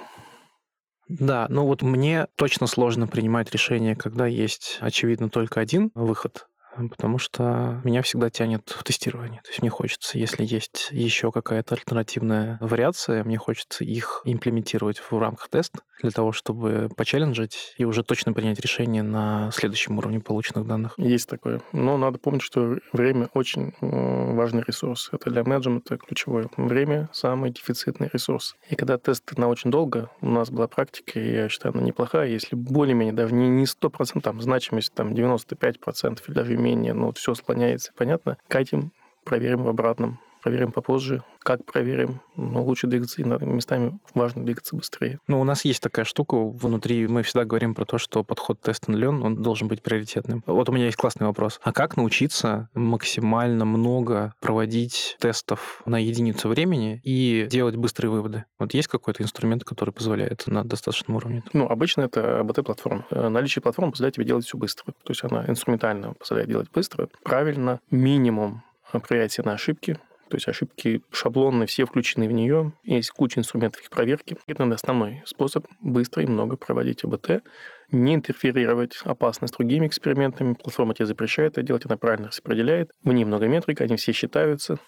Да, 1.09 1.47
ну 1.49 1.65
вот 1.65 1.81
мне 1.81 2.27
точно 2.35 2.67
сложно 2.67 3.07
принимать 3.07 3.51
решение, 3.51 3.95
когда 3.95 4.27
есть, 4.27 4.77
очевидно, 4.79 5.29
только 5.29 5.59
один 5.59 5.91
выход 5.95 6.47
потому 6.75 7.17
что 7.17 7.81
меня 7.83 8.01
всегда 8.01 8.29
тянет 8.29 8.69
в 8.69 8.83
тестирование. 8.83 9.41
То 9.43 9.49
есть 9.49 9.61
мне 9.61 9.69
хочется, 9.69 10.17
если 10.17 10.45
есть 10.45 10.89
еще 10.91 11.31
какая-то 11.31 11.75
альтернативная 11.75 12.57
вариация, 12.61 13.23
мне 13.23 13.37
хочется 13.37 13.83
их 13.83 14.21
имплементировать 14.25 14.99
в 14.99 15.17
рамках 15.17 15.49
теста 15.49 15.79
для 16.01 16.11
того, 16.11 16.31
чтобы 16.31 16.89
почелленджить 16.95 17.73
и 17.77 17.85
уже 17.85 18.03
точно 18.03 18.33
принять 18.33 18.59
решение 18.59 19.03
на 19.03 19.51
следующем 19.51 19.97
уровне 19.97 20.19
полученных 20.19 20.65
данных. 20.65 20.93
Есть 20.97 21.27
такое. 21.29 21.61
Но 21.73 21.97
надо 21.97 22.19
помнить, 22.19 22.41
что 22.41 22.77
время 22.93 23.29
очень 23.33 23.73
важный 23.81 24.63
ресурс. 24.65 25.09
Это 25.11 25.29
для 25.29 25.43
менеджмента 25.43 25.97
ключевое. 25.97 26.49
Время– 26.55 27.09
самый 27.13 27.51
дефицитный 27.51 28.09
ресурс. 28.13 28.55
И 28.69 28.75
когда 28.75 28.97
тесты 28.97 29.39
на 29.39 29.47
очень 29.47 29.71
долго, 29.71 30.09
у 30.21 30.29
нас 30.29 30.49
была 30.49 30.67
практика, 30.67 31.19
и 31.19 31.33
я 31.33 31.49
считаю, 31.49 31.73
она 31.75 31.83
неплохая, 31.83 32.27
если 32.29 32.55
более-менее, 32.55 33.13
даже 33.13 33.33
не 33.33 33.65
100%, 33.65 34.21
там, 34.21 34.41
значимость 34.41 34.93
там 34.93 35.13
95% 35.13 36.19
или 36.27 36.33
даже 36.33 36.53
менее, 36.59 36.93
но 36.93 37.11
все 37.13 37.33
склоняется, 37.33 37.91
понятно, 37.95 38.37
катим, 38.47 38.91
проверим 39.23 39.63
в 39.63 39.69
обратном 39.69 40.19
проверим 40.41 40.71
попозже. 40.71 41.23
Как 41.39 41.65
проверим? 41.65 42.21
Но 42.35 42.63
лучше 42.63 42.87
двигаться, 42.87 43.21
и 43.21 43.25
местами 43.25 43.99
важно 44.13 44.45
двигаться 44.45 44.75
быстрее. 44.75 45.19
Ну, 45.27 45.39
у 45.39 45.43
нас 45.43 45.65
есть 45.65 45.81
такая 45.81 46.05
штука 46.05 46.35
внутри, 46.35 47.07
мы 47.07 47.23
всегда 47.23 47.45
говорим 47.45 47.75
про 47.75 47.85
то, 47.85 47.97
что 47.97 48.23
подход 48.23 48.59
тест 48.61 48.89
and 48.89 48.95
learn, 48.95 49.21
он 49.23 49.41
должен 49.41 49.67
быть 49.67 49.81
приоритетным. 49.81 50.43
Вот 50.45 50.69
у 50.69 50.71
меня 50.71 50.85
есть 50.85 50.97
классный 50.97 51.27
вопрос. 51.27 51.59
А 51.63 51.71
как 51.71 51.97
научиться 51.97 52.69
максимально 52.73 53.65
много 53.65 54.33
проводить 54.39 55.17
тестов 55.19 55.81
на 55.85 55.97
единицу 55.97 56.49
времени 56.49 57.01
и 57.03 57.47
делать 57.49 57.75
быстрые 57.75 58.11
выводы? 58.11 58.45
Вот 58.57 58.73
есть 58.73 58.87
какой-то 58.87 59.23
инструмент, 59.23 59.63
который 59.63 59.91
позволяет 59.91 60.45
на 60.47 60.63
достаточном 60.63 61.17
уровне? 61.17 61.43
Ну, 61.53 61.67
обычно 61.67 62.01
это 62.01 62.41
АБТ-платформа. 62.41 63.05
Э, 63.11 63.29
наличие 63.29 63.61
платформы 63.61 63.91
позволяет 63.91 64.15
тебе 64.15 64.25
делать 64.25 64.45
все 64.45 64.57
быстро. 64.57 64.93
То 65.03 65.11
есть 65.11 65.23
она 65.23 65.45
инструментально 65.47 66.13
позволяет 66.13 66.49
делать 66.49 66.69
быстро, 66.71 67.09
правильно, 67.23 67.79
минимум 67.91 68.63
проверять 68.91 69.31
все 69.31 69.43
на 69.43 69.53
ошибки, 69.53 69.99
то 70.29 70.35
есть 70.37 70.47
ошибки 70.47 71.01
шаблонные, 71.11 71.67
все 71.67 71.85
включены 71.85 72.27
в 72.27 72.31
нее. 72.31 72.73
Есть 72.83 73.11
куча 73.11 73.39
инструментов 73.39 73.81
их 73.81 73.89
проверки. 73.89 74.37
Это 74.47 74.63
основной 74.63 75.21
способ 75.25 75.65
быстро 75.81 76.23
и 76.23 76.27
много 76.27 76.55
проводить 76.55 77.03
АБТ, 77.03 77.43
не 77.91 78.15
интерферировать 78.15 78.97
опасно 79.03 79.47
с 79.47 79.51
другими 79.51 79.87
экспериментами. 79.87 80.53
Платформа 80.53 80.93
тебе 80.93 81.07
запрещает 81.07 81.53
это 81.53 81.63
делать, 81.63 81.85
она 81.85 81.97
правильно 81.97 82.27
распределяет. 82.27 82.91
В 83.03 83.11
ней 83.11 83.25
много 83.25 83.47
метрик, 83.47 83.81
они 83.81 83.95
все 83.95 84.11
считаются 84.11 84.79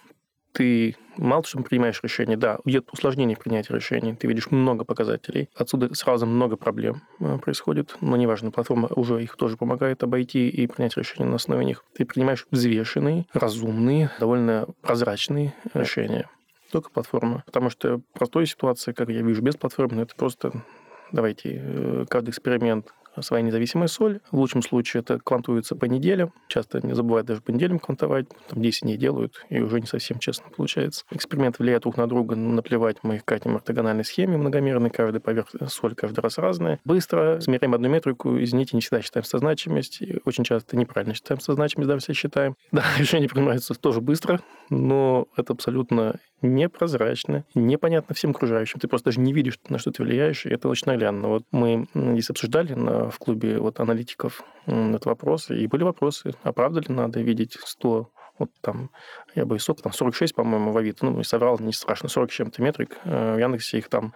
ты 0.54 0.96
мало 1.18 1.44
что 1.44 1.62
принимаешь 1.62 2.00
решение, 2.04 2.38
да, 2.38 2.60
идет 2.66 2.90
усложнение 2.92 3.38
принятия 3.38 3.74
решений, 3.74 4.16
ты 4.16 4.28
видишь 4.28 4.52
много 4.52 4.86
показателей, 4.86 5.50
отсюда 5.56 5.94
сразу 5.94 6.26
много 6.26 6.58
проблем 6.58 7.02
э, 7.20 7.38
происходит, 7.38 7.96
но 8.02 8.16
неважно, 8.18 8.52
платформа 8.52 8.90
уже 8.96 9.24
их 9.24 9.36
тоже 9.36 9.58
помогает 9.58 10.04
обойти 10.04 10.50
и 10.50 10.68
принять 10.68 10.98
решение 10.98 11.30
на 11.30 11.36
основе 11.36 11.66
них. 11.66 11.84
Ты 11.94 12.06
принимаешь 12.06 12.46
взвешенные, 12.52 13.26
разумные, 13.34 14.12
довольно 14.20 14.68
прозрачные 14.82 15.54
решения. 15.74 16.30
Только 16.72 16.90
платформа. 16.90 17.44
Потому 17.46 17.70
что 17.70 18.00
простая 18.14 18.46
ситуация, 18.46 18.94
как 18.94 19.10
я 19.10 19.22
вижу, 19.22 19.42
без 19.42 19.58
платформы, 19.58 20.04
это 20.04 20.16
просто 20.16 20.64
давайте 21.12 21.62
э, 21.62 22.06
каждый 22.10 22.30
эксперимент 22.30 22.94
своя 23.20 23.44
независимая 23.44 23.88
соль. 23.88 24.20
В 24.32 24.38
лучшем 24.38 24.62
случае 24.62 25.02
это 25.02 25.20
квантуется 25.20 25.76
по 25.76 25.86
неделям. 25.86 26.34
Часто 26.48 26.86
не 26.86 26.94
забывают 26.94 27.28
даже 27.28 27.42
по 27.42 27.52
неделям 27.52 27.80
квантовать. 27.80 28.28
Там 28.48 28.62
10 28.62 28.84
дней 28.84 28.98
делают, 28.98 29.46
и 29.50 29.60
уже 29.60 29.80
не 29.80 29.88
совсем 29.88 30.20
честно 30.20 30.50
получается. 30.56 31.04
Эксперимент 31.12 31.60
влияет 31.60 31.84
друг 31.84 31.98
на 31.98 32.08
друга. 32.08 32.36
Наплевать, 32.36 32.98
мы 33.04 33.16
их 33.16 33.26
катим 33.26 33.56
ортогональной 33.56 34.06
схеме 34.06 34.38
многомерной. 34.38 34.90
Каждый 34.90 35.20
поверхность 35.20 35.74
соль 35.74 35.96
каждый 35.96 36.20
раз 36.22 36.38
разная. 36.38 36.80
Быстро 36.86 37.40
смеряем 37.42 37.74
одну 37.74 37.90
метрику. 37.90 38.42
Извините, 38.42 38.76
не 38.76 38.82
всегда 38.82 39.02
считаем 39.02 39.26
созначимость. 39.26 40.02
Очень 40.26 40.44
часто 40.44 40.78
неправильно 40.78 41.14
считаем 41.14 41.40
созначимость, 41.42 41.88
даже 41.88 42.02
все 42.02 42.14
считаем. 42.14 42.56
Да, 42.72 42.84
решение 42.98 43.28
принимается 43.28 43.74
тоже 43.74 44.02
быстро, 44.02 44.40
но 44.72 45.28
это 45.36 45.54
абсолютно 45.54 46.20
непрозрачно, 46.42 47.44
непонятно 47.54 48.16
всем 48.16 48.32
окружающим. 48.32 48.80
Ты 48.80 48.88
просто 48.88 49.10
даже 49.10 49.20
не 49.20 49.34
видишь, 49.34 49.60
на 49.68 49.78
что 49.78 49.92
ты 49.92 50.02
влияешь, 50.02 50.46
и 50.46 50.50
это 50.50 50.70
очень 50.70 50.88
наглядно. 50.88 51.28
Вот 51.28 51.44
мы 51.52 51.88
здесь 51.94 52.30
обсуждали 52.30 52.74
на, 52.74 53.10
в 53.10 53.20
клубе 53.20 53.60
вот 53.60 53.80
аналитиков 53.80 54.42
этот 54.66 55.06
вопрос, 55.06 55.50
и 55.52 55.68
были 55.68 55.84
вопросы, 55.84 56.34
а 56.44 56.54
правда 56.54 56.80
ли 56.80 56.88
надо 56.88 57.22
видеть 57.22 57.58
100 57.64 58.10
вот 58.40 58.50
там, 58.62 58.90
я 59.36 59.46
бы 59.46 59.60
сколько 59.60 59.84
там, 59.84 59.94
46, 59.94 60.34
по-моему, 60.34 60.72
в 60.72 60.78
Авито, 60.78 61.06
ну, 61.06 61.22
соврал, 61.24 61.60
не 61.60 61.74
страшно, 61.74 62.10
40 62.10 62.32
чем-то 62.32 62.62
метрик, 62.64 62.98
э, 63.04 63.36
в 63.36 63.38
Яндексе 63.38 63.78
их 63.78 63.90
там 63.90 64.16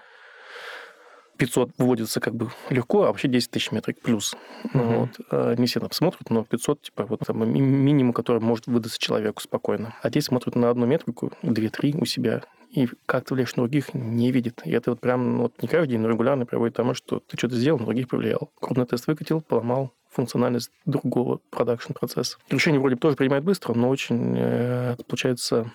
500 1.38 1.71
выводится 1.77 2.19
как 2.19 2.36
бы 2.36 2.49
легко, 2.69 3.03
а 3.03 3.07
вообще 3.07 3.27
10 3.27 3.51
тысяч 3.51 3.71
метрик 3.71 3.99
плюс. 4.01 4.36
Uh-huh. 4.63 4.99
Вот. 4.99 5.09
А, 5.31 5.55
не 5.55 5.67
все 5.67 5.79
там 5.79 5.91
смотрят, 5.91 6.29
но 6.29 6.43
500, 6.43 6.81
типа, 6.81 7.05
вот 7.05 7.21
там 7.25 7.49
минимум, 7.51 8.13
который 8.13 8.41
может 8.41 8.67
выдаться 8.67 8.99
человеку 8.99 9.41
спокойно. 9.41 9.95
А 10.01 10.09
здесь 10.09 10.25
смотрят 10.25 10.55
на 10.55 10.69
одну 10.69 10.86
метрику, 10.86 11.31
2-3 11.43 12.01
у 12.01 12.05
себя, 12.05 12.43
и 12.71 12.89
как 13.05 13.25
ты 13.25 13.33
влияешь 13.33 13.55
на 13.55 13.63
других, 13.63 13.93
не 13.93 14.31
видит. 14.31 14.61
И 14.65 14.71
это 14.71 14.91
вот 14.91 14.99
прям 14.99 15.38
ну, 15.38 15.41
вот 15.43 15.61
не 15.61 15.67
каждый 15.67 15.91
день, 15.91 16.01
но 16.01 16.09
регулярно 16.09 16.45
приводит 16.45 16.73
к 16.73 16.77
тому, 16.77 16.93
что 16.93 17.19
ты 17.19 17.38
что-то 17.38 17.55
сделал, 17.55 17.79
на 17.79 17.86
других 17.86 18.09
повлиял. 18.09 18.51
Крупный 18.59 18.86
тест 18.86 19.07
выкатил, 19.07 19.41
поломал 19.41 19.93
функциональность 20.11 20.71
другого 20.86 21.39
продакшн-процесса. 21.51 22.38
Решение 22.49 22.79
вроде 22.79 22.95
бы 22.95 23.01
тоже 23.01 23.15
принимает 23.15 23.43
быстро, 23.43 23.73
но 23.73 23.89
очень, 23.89 24.36
э, 24.38 24.95
получается, 25.07 25.71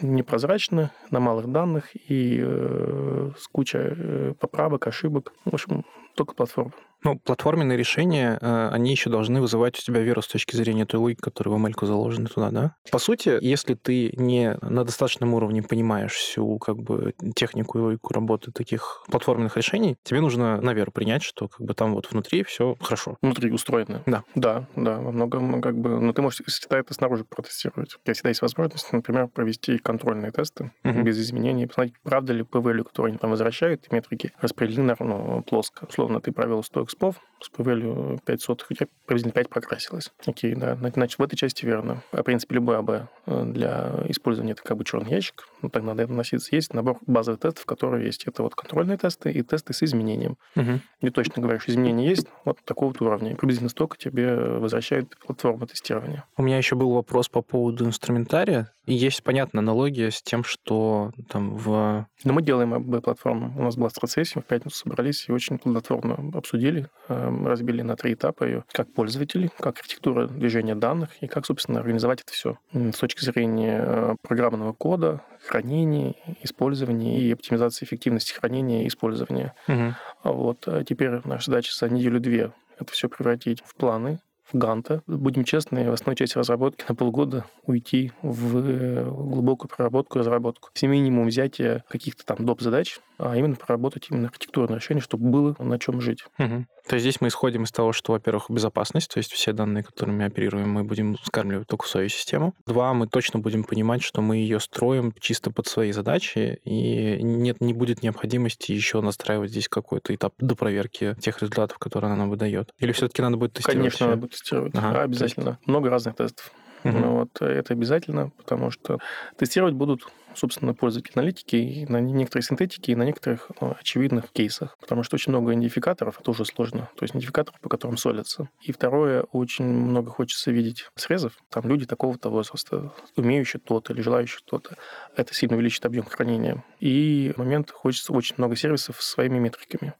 непрозрачно, 0.00 0.90
на 1.10 1.20
малых 1.20 1.50
данных 1.50 1.94
и 1.94 2.40
э, 2.42 3.30
с 3.38 3.46
кучей 3.48 3.78
э, 3.80 4.34
поправок, 4.38 4.86
ошибок. 4.86 5.32
В 5.44 5.54
общем, 5.54 5.84
только 6.14 6.34
платформа. 6.34 6.72
Ну, 7.04 7.18
платформенные 7.18 7.76
решения, 7.76 8.38
э, 8.40 8.68
они 8.72 8.90
еще 8.90 9.10
должны 9.10 9.40
вызывать 9.40 9.78
у 9.78 9.82
тебя 9.82 10.00
веру 10.00 10.22
с 10.22 10.28
точки 10.28 10.56
зрения 10.56 10.86
той 10.86 11.00
логики, 11.00 11.20
которая 11.20 11.54
в 11.56 11.64
ML 11.64 11.86
заложена 11.86 12.28
туда, 12.28 12.50
да? 12.50 12.74
По 12.90 12.98
сути, 12.98 13.38
если 13.40 13.74
ты 13.74 14.12
не 14.16 14.56
на 14.62 14.84
достаточном 14.84 15.34
уровне 15.34 15.62
понимаешь 15.62 16.12
всю 16.12 16.58
как 16.58 16.76
бы 16.76 17.14
технику 17.34 17.78
и 17.78 17.82
логику 17.82 18.14
работы 18.14 18.52
таких 18.52 19.02
платформенных 19.10 19.56
решений, 19.56 19.96
тебе 20.04 20.20
нужно 20.20 20.60
на 20.60 20.74
веру 20.74 20.92
принять, 20.92 21.22
что 21.22 21.48
как 21.48 21.66
бы 21.66 21.74
там 21.74 21.94
вот 21.94 22.10
внутри 22.10 22.44
все 22.44 22.76
хорошо. 22.80 23.16
Внутри 23.22 23.50
устроено. 23.50 24.02
Да. 24.06 24.22
Да, 24.34 24.66
да, 24.76 24.98
во 24.98 25.12
многом 25.12 25.60
как 25.60 25.76
бы... 25.76 26.00
Но 26.00 26.12
ты 26.12 26.22
можешь 26.22 26.42
всегда 26.46 26.78
это 26.78 26.94
снаружи 26.94 27.24
протестировать. 27.24 27.94
У 27.96 28.04
тебя 28.04 28.14
всегда 28.14 28.28
есть 28.28 28.42
возможность, 28.42 28.92
например, 28.92 29.28
провести 29.28 29.78
контрольные 29.78 30.30
тесты 30.30 30.72
uh-huh. 30.84 31.02
без 31.02 31.18
изменений, 31.18 31.66
посмотреть, 31.66 31.94
правда 32.02 32.32
ли 32.32 32.42
p-value, 32.42 32.84
который 32.84 33.08
они 33.08 33.18
там 33.18 33.30
возвращают, 33.30 33.90
метрики 33.90 34.32
распределены 34.40 34.94
ну, 35.00 35.42
плоско. 35.42 35.86
Условно, 35.88 36.20
ты 36.20 36.32
провел 36.32 36.62
100 36.62 36.86
экспов 36.92 37.16
с 37.40 37.50
p-value 37.50 38.20
5 38.24 38.40
сотых, 38.40 38.70
у 38.70 38.74
тебя 38.74 38.86
приблизительно 39.06 39.32
5 39.32 39.48
прокрасилось. 39.48 40.12
Окей, 40.26 40.54
да, 40.54 40.76
значит, 40.76 41.18
в 41.18 41.22
этой 41.22 41.36
части 41.36 41.64
верно. 41.64 42.02
А, 42.12 42.20
в 42.20 42.22
принципе, 42.22 42.54
любой 42.54 42.78
АБ 42.78 42.90
э, 43.26 43.44
для 43.46 44.04
использования 44.08 44.52
это 44.52 44.62
как 44.62 44.76
бы 44.76 44.84
черный 44.84 45.10
ящик, 45.10 45.48
ну, 45.60 45.68
так 45.68 45.82
надо 45.82 46.02
это 46.04 46.12
носиться. 46.12 46.54
Есть 46.54 46.72
набор 46.72 46.98
базовых 47.06 47.40
тестов, 47.40 47.66
которые 47.66 48.06
есть. 48.06 48.24
Это 48.26 48.42
вот 48.42 48.54
контрольные 48.54 48.96
тесты 48.96 49.32
и 49.32 49.42
тесты 49.42 49.72
с 49.72 49.82
изменением. 49.82 50.36
Угу. 50.56 50.80
Не 51.02 51.10
точно 51.10 51.42
говоришь, 51.42 51.64
изменения 51.66 52.08
есть, 52.08 52.28
вот 52.44 52.58
такого 52.64 52.90
вот 52.90 53.00
уровня. 53.00 53.36
приблизительно 53.36 53.70
столько 53.70 53.96
тебе 53.96 54.36
возвращает 54.36 55.16
платформа 55.18 55.66
тестирования. 55.66 56.24
У 56.36 56.42
меня 56.42 56.58
еще 56.58 56.76
был 56.76 56.92
вопрос 56.92 57.28
по 57.28 57.42
поводу 57.42 57.84
инструментария. 57.84 58.72
И 58.86 58.94
есть, 58.94 59.22
понятно, 59.22 59.60
аналогия 59.60 60.10
с 60.10 60.22
тем, 60.22 60.42
что 60.42 61.12
там 61.28 61.54
в... 61.54 62.06
Но 62.24 62.32
мы 62.32 62.42
делаем 62.42 62.74
АБ-платформу. 62.74 63.52
У 63.56 63.62
нас 63.62 63.76
была 63.76 63.90
страцессия, 63.90 64.42
в 64.42 64.44
пятницу 64.44 64.76
собрались 64.76 65.28
и 65.28 65.32
очень 65.32 65.58
плодотворно 65.58 66.32
обсудили, 66.34 66.81
эм, 67.08 67.46
разбили 67.46 67.82
на 67.82 67.96
три 67.96 68.14
этапа 68.14 68.44
ее. 68.44 68.64
Как 68.72 68.92
пользователи, 68.92 69.50
как 69.58 69.78
архитектура 69.78 70.26
движения 70.26 70.74
данных 70.74 71.10
и 71.20 71.26
как, 71.26 71.46
собственно, 71.46 71.80
организовать 71.80 72.20
это 72.22 72.32
все 72.32 72.58
с 72.72 72.98
точки 72.98 73.24
зрения 73.24 73.82
э, 73.84 74.14
программного 74.22 74.72
кода, 74.72 75.22
хранения, 75.46 76.14
использования 76.42 77.20
и 77.20 77.32
оптимизации 77.32 77.84
эффективности 77.84 78.32
хранения 78.32 78.84
и 78.84 78.88
использования. 78.88 79.54
Угу. 79.68 79.94
Вот. 80.24 80.68
А 80.68 80.84
теперь 80.84 81.20
наша 81.24 81.50
задача 81.50 81.72
за 81.74 81.88
неделю-две 81.88 82.52
это 82.78 82.92
все 82.92 83.08
превратить 83.08 83.62
в 83.64 83.74
планы, 83.74 84.20
Ганта. 84.52 85.02
Будем 85.06 85.44
честны, 85.44 85.90
в 85.90 85.92
основной 85.92 86.16
части 86.16 86.38
разработки 86.38 86.84
на 86.88 86.94
полгода 86.94 87.44
уйти 87.64 88.12
в 88.22 88.58
э, 88.58 89.04
глубокую 89.04 89.68
проработку, 89.68 90.18
разработку. 90.18 90.70
Все 90.74 90.86
минимум 90.86 91.26
взятие 91.26 91.84
каких-то 91.88 92.24
там 92.24 92.44
доп. 92.44 92.60
задач, 92.60 92.98
а 93.18 93.36
именно 93.36 93.56
проработать 93.56 94.08
именно 94.10 94.28
архитектурное 94.28 94.78
решение, 94.78 95.02
чтобы 95.02 95.28
было 95.28 95.56
на 95.58 95.78
чем 95.78 96.00
жить. 96.00 96.24
Угу. 96.38 96.66
То 96.88 96.96
есть 96.96 97.04
здесь 97.04 97.20
мы 97.20 97.28
исходим 97.28 97.64
из 97.64 97.72
того, 97.72 97.92
что, 97.92 98.12
во-первых, 98.12 98.50
безопасность, 98.50 99.12
то 99.12 99.18
есть 99.18 99.32
все 99.32 99.52
данные, 99.52 99.84
которыми 99.84 100.18
мы 100.18 100.24
оперируем, 100.24 100.70
мы 100.70 100.84
будем 100.84 101.16
скармливать 101.24 101.68
только 101.68 101.86
в 101.86 101.88
свою 101.88 102.08
систему. 102.08 102.54
Два, 102.66 102.92
мы 102.94 103.06
точно 103.06 103.38
будем 103.38 103.64
понимать, 103.64 104.02
что 104.02 104.20
мы 104.20 104.36
ее 104.36 104.60
строим 104.60 105.14
чисто 105.20 105.50
под 105.50 105.66
свои 105.66 105.92
задачи, 105.92 106.60
и 106.64 107.22
нет, 107.22 107.60
не 107.60 107.72
будет 107.72 108.02
необходимости 108.02 108.72
еще 108.72 109.00
настраивать 109.00 109.50
здесь 109.50 109.68
какой-то 109.68 110.14
этап 110.14 110.34
до 110.38 110.56
проверки 110.56 111.16
тех 111.20 111.40
результатов, 111.40 111.78
которые 111.78 112.08
она 112.08 112.16
нам 112.16 112.30
выдает. 112.30 112.72
Или 112.78 112.92
все-таки 112.92 113.22
надо 113.22 113.36
будет 113.36 113.54
тестировать? 113.54 113.78
Конечно, 113.78 114.06
надо 114.06 114.20
будет 114.20 114.32
тестировать. 114.32 114.74
Ага, 114.74 115.02
обязательно. 115.02 115.50
Есть... 115.50 115.66
Много 115.66 115.90
разных 115.90 116.16
тестов. 116.16 116.52
Ну, 116.84 117.12
вот 117.18 117.40
это 117.40 117.72
обязательно, 117.72 118.30
потому 118.36 118.70
что 118.70 118.98
тестировать 119.36 119.74
будут, 119.74 120.06
собственно, 120.34 120.74
пользователи 120.74 121.12
аналитики 121.14 121.56
и 121.56 121.86
на 121.86 122.00
некоторые 122.00 122.44
синтетики, 122.44 122.90
и 122.90 122.94
на 122.96 123.04
некоторых 123.04 123.50
ну, 123.60 123.76
очевидных 123.78 124.30
кейсах, 124.32 124.76
потому 124.80 125.02
что 125.02 125.16
очень 125.16 125.30
много 125.32 125.52
идентификаторов, 125.52 126.20
это 126.20 126.30
уже 126.30 126.44
сложно, 126.44 126.88
то 126.96 127.04
есть 127.04 127.14
идентификаторов, 127.14 127.60
по 127.60 127.68
которым 127.68 127.96
солятся. 127.96 128.48
И 128.62 128.72
второе, 128.72 129.22
очень 129.32 129.64
много 129.64 130.10
хочется 130.10 130.50
видеть 130.50 130.88
срезов, 130.96 131.34
там 131.50 131.68
люди 131.68 131.86
такого-то 131.86 132.30
возраста, 132.30 132.92
умеющие 133.16 133.60
то-то 133.60 133.92
или 133.92 134.00
желающие 134.00 134.40
то-то. 134.44 134.76
Это 135.16 135.34
сильно 135.34 135.56
увеличит 135.56 135.84
объем 135.86 136.04
хранения. 136.04 136.64
И 136.80 137.32
момент 137.36 137.70
хочется 137.70 138.12
очень 138.12 138.34
много 138.38 138.56
сервисов 138.56 139.02
с 139.02 139.08
своими 139.08 139.38
метриками. 139.38 139.94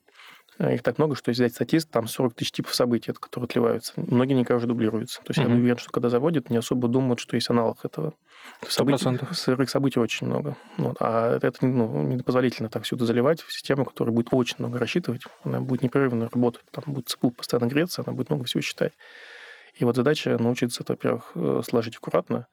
Э, 0.59 0.75
их 0.75 0.83
так 0.83 0.99
много, 0.99 1.15
что 1.15 1.31
если 1.31 1.45
взять 1.45 1.55
статист, 1.55 1.91
там 1.91 2.07
40 2.07 2.35
тысяч 2.35 2.53
типов 2.53 2.75
событий, 2.75 3.13
которые 3.13 3.47
отливаются. 3.47 3.93
Многие 3.97 4.35
никогда 4.35 4.57
уже 4.57 4.67
дублируются. 4.67 5.21
То 5.21 5.31
есть 5.31 5.41
mm-hmm. 5.41 5.51
я 5.51 5.57
уверен, 5.57 5.79
что 5.79 5.91
когда 5.91 6.09
заводят, 6.09 6.51
не 6.51 6.57
особо 6.57 6.89
думают, 6.89 7.21
что 7.21 7.37
есть 7.37 7.51
аналог 7.51 7.85
этого. 7.85 8.15
Событий, 8.69 9.19
сырых 9.33 9.71
событий 9.71 10.01
очень 10.01 10.27
много. 10.27 10.57
Вот. 10.77 10.97
А 11.01 11.37
это 11.37 11.65
ну, 11.65 12.03
непозволительно 12.03 12.69
так 12.69 12.85
это 12.91 13.07
заливать 13.07 13.41
в 13.41 13.53
систему, 13.53 13.85
которая 13.85 14.15
будет 14.15 14.29
очень 14.33 14.57
много 14.59 14.79
рассчитывать. 14.79 15.23
Она 15.45 15.61
будет 15.61 15.83
непрерывно 15.83 16.29
работать. 16.33 16.65
Там 16.71 16.85
будет 16.87 17.09
ЦПУ 17.09 17.31
постоянно 17.31 17.69
греться, 17.69 18.03
она 18.07 18.15
будет 18.15 18.31
много 18.31 18.45
всего 18.45 18.61
считать. 18.61 18.93
И 19.75 19.85
вот 19.85 19.97
задача 19.97 20.37
научиться 20.39 20.83
это, 20.83 20.93
во-первых, 20.93 21.33
э, 21.35 21.63
сложить 21.67 21.97
аккуратно, 21.97 22.47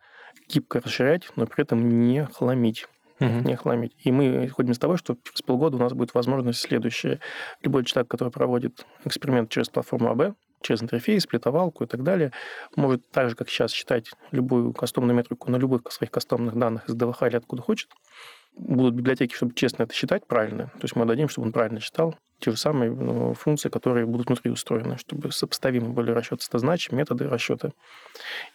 гибко 0.48 0.80
расширять, 0.80 1.30
но 1.36 1.46
при 1.46 1.64
этом 1.64 2.08
не 2.08 2.26
хламить 2.26 2.88
uh-huh. 3.20 3.46
не 3.46 3.56
хламить. 3.56 3.94
И 4.00 4.12
мы 4.12 4.46
исходим 4.46 4.72
из 4.72 4.80
того, 4.80 4.98
что 4.98 5.18
через 5.24 5.42
полгода 5.42 5.78
у 5.78 5.80
нас 5.80 5.94
будет 5.94 6.14
возможность 6.14 6.60
следующая. 6.60 7.20
Любой 7.62 7.86
человек, 7.86 8.10
который 8.10 8.30
проводит 8.30 8.86
эксперимент 9.06 9.50
через 9.50 9.70
платформу 9.70 10.10
АБ, 10.12 10.36
через 10.62 10.84
интерфейс, 10.84 11.26
плитовалку 11.26 11.84
и 11.84 11.88
так 11.88 12.04
далее, 12.04 12.32
может 12.76 13.10
так 13.12 13.30
же, 13.30 13.36
как 13.36 13.50
сейчас, 13.50 13.72
считать 13.72 14.12
любую 14.32 14.74
кастомную 14.74 15.16
метрику 15.16 15.50
на 15.52 15.58
любых 15.58 15.92
своих 15.92 16.12
кастомных 16.12 16.56
данных 16.56 16.90
из 16.90 16.96
ДВХ 16.96 17.24
или 17.24 17.38
откуда 17.38 17.62
хочет. 17.62 17.90
Будут 18.56 18.96
библиотеки, 18.96 19.34
чтобы 19.34 19.54
честно 19.54 19.84
это 19.84 19.94
считать 19.94 20.28
правильно. 20.28 20.66
То 20.66 20.84
есть 20.84 20.96
мы 20.96 21.06
дадим, 21.06 21.30
чтобы 21.30 21.48
он 21.48 21.54
правильно 21.54 21.80
читал 21.80 22.16
те 22.40 22.52
же 22.52 22.58
самые 22.58 22.92
ну, 22.92 23.34
функции, 23.34 23.70
которые 23.70 24.06
будут 24.06 24.28
внутри 24.28 24.52
устроены, 24.52 24.98
чтобы 24.98 25.32
сопоставимы 25.32 25.90
были 25.90 26.12
расчеты 26.12 26.44
стоznaч, 26.44 26.90
методы 26.92 27.28
расчета. 27.28 27.72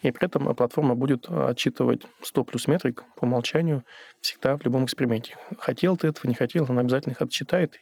И 0.02 0.10
при 0.10 0.24
этом 0.24 0.54
платформа 0.54 0.94
будет 0.94 1.26
отчитывать 1.28 2.02
100 2.22 2.44
плюс 2.44 2.66
метрик 2.66 3.04
по 3.16 3.24
умолчанию 3.24 3.84
всегда 4.20 4.56
в 4.56 4.64
любом 4.64 4.86
эксперименте. 4.86 5.36
Хотел 5.58 5.96
ты 5.96 6.08
этого, 6.08 6.26
не 6.26 6.34
хотел, 6.34 6.66
она 6.68 6.80
обязательно 6.80 7.12
их 7.12 7.20
отчитает. 7.20 7.74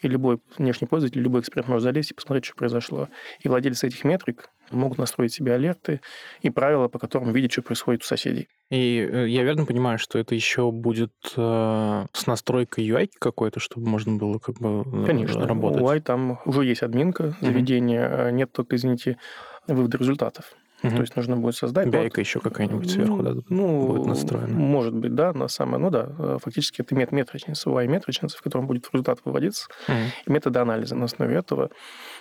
И 0.00 0.08
любой 0.08 0.40
внешний 0.56 0.86
пользователь, 0.86 1.20
любой 1.20 1.42
эксперт 1.42 1.68
может 1.68 1.82
залезть 1.82 2.12
и 2.12 2.14
посмотреть, 2.14 2.46
что 2.46 2.54
произошло. 2.54 3.08
И 3.40 3.48
владельцы 3.48 3.86
этих 3.86 4.04
метрик 4.04 4.48
могут 4.76 4.98
настроить 4.98 5.32
себе 5.32 5.54
алерты 5.54 6.00
и 6.40 6.50
правила, 6.50 6.88
по 6.88 6.98
которым 6.98 7.32
видеть, 7.32 7.52
что 7.52 7.62
происходит 7.62 8.02
у 8.02 8.04
соседей. 8.04 8.48
И 8.70 8.98
э, 8.98 9.28
я 9.28 9.42
верно 9.42 9.66
понимаю, 9.66 9.98
что 9.98 10.18
это 10.18 10.34
еще 10.34 10.70
будет 10.70 11.12
э, 11.36 12.06
с 12.12 12.26
настройкой 12.26 12.88
UI 12.88 13.10
какой-то, 13.18 13.60
чтобы 13.60 13.88
можно 13.88 14.16
было 14.16 14.38
как 14.38 14.56
бы 14.58 14.84
э, 14.86 15.06
Конечно. 15.06 15.46
работать? 15.46 15.82
UI 15.82 16.00
там 16.00 16.40
уже 16.44 16.64
есть 16.64 16.82
админка 16.82 17.36
заведения, 17.40 18.08
mm-hmm. 18.08 18.32
нет 18.32 18.52
только, 18.52 18.76
извините, 18.76 19.18
вывода 19.66 19.98
результатов. 19.98 20.54
Угу. 20.82 20.96
То 20.96 21.00
есть 21.00 21.16
нужно 21.16 21.36
будет 21.36 21.54
создать... 21.54 21.88
Байка 21.88 22.20
еще 22.20 22.40
какая-нибудь 22.40 22.90
сверху, 22.90 23.22
да, 23.22 23.34
ну, 23.48 23.86
будет 23.86 24.06
настроена? 24.06 24.52
Может 24.52 24.94
быть, 24.94 25.14
да, 25.14 25.32
на 25.32 25.48
самое... 25.48 25.78
Ну 25.78 25.90
да, 25.90 26.08
э, 26.18 26.38
фактически 26.42 26.80
это 26.80 26.94
мет 26.94 27.12
метричница, 27.12 27.70
UI 27.70 27.86
метричница, 27.86 28.36
в 28.36 28.42
котором 28.42 28.66
будет 28.66 28.88
результат 28.92 29.20
выводиться, 29.24 29.68
угу. 29.88 29.96
и 30.26 30.30
методы 30.30 30.58
анализа 30.58 30.94
на 30.94 31.04
основе 31.04 31.36
этого. 31.36 31.70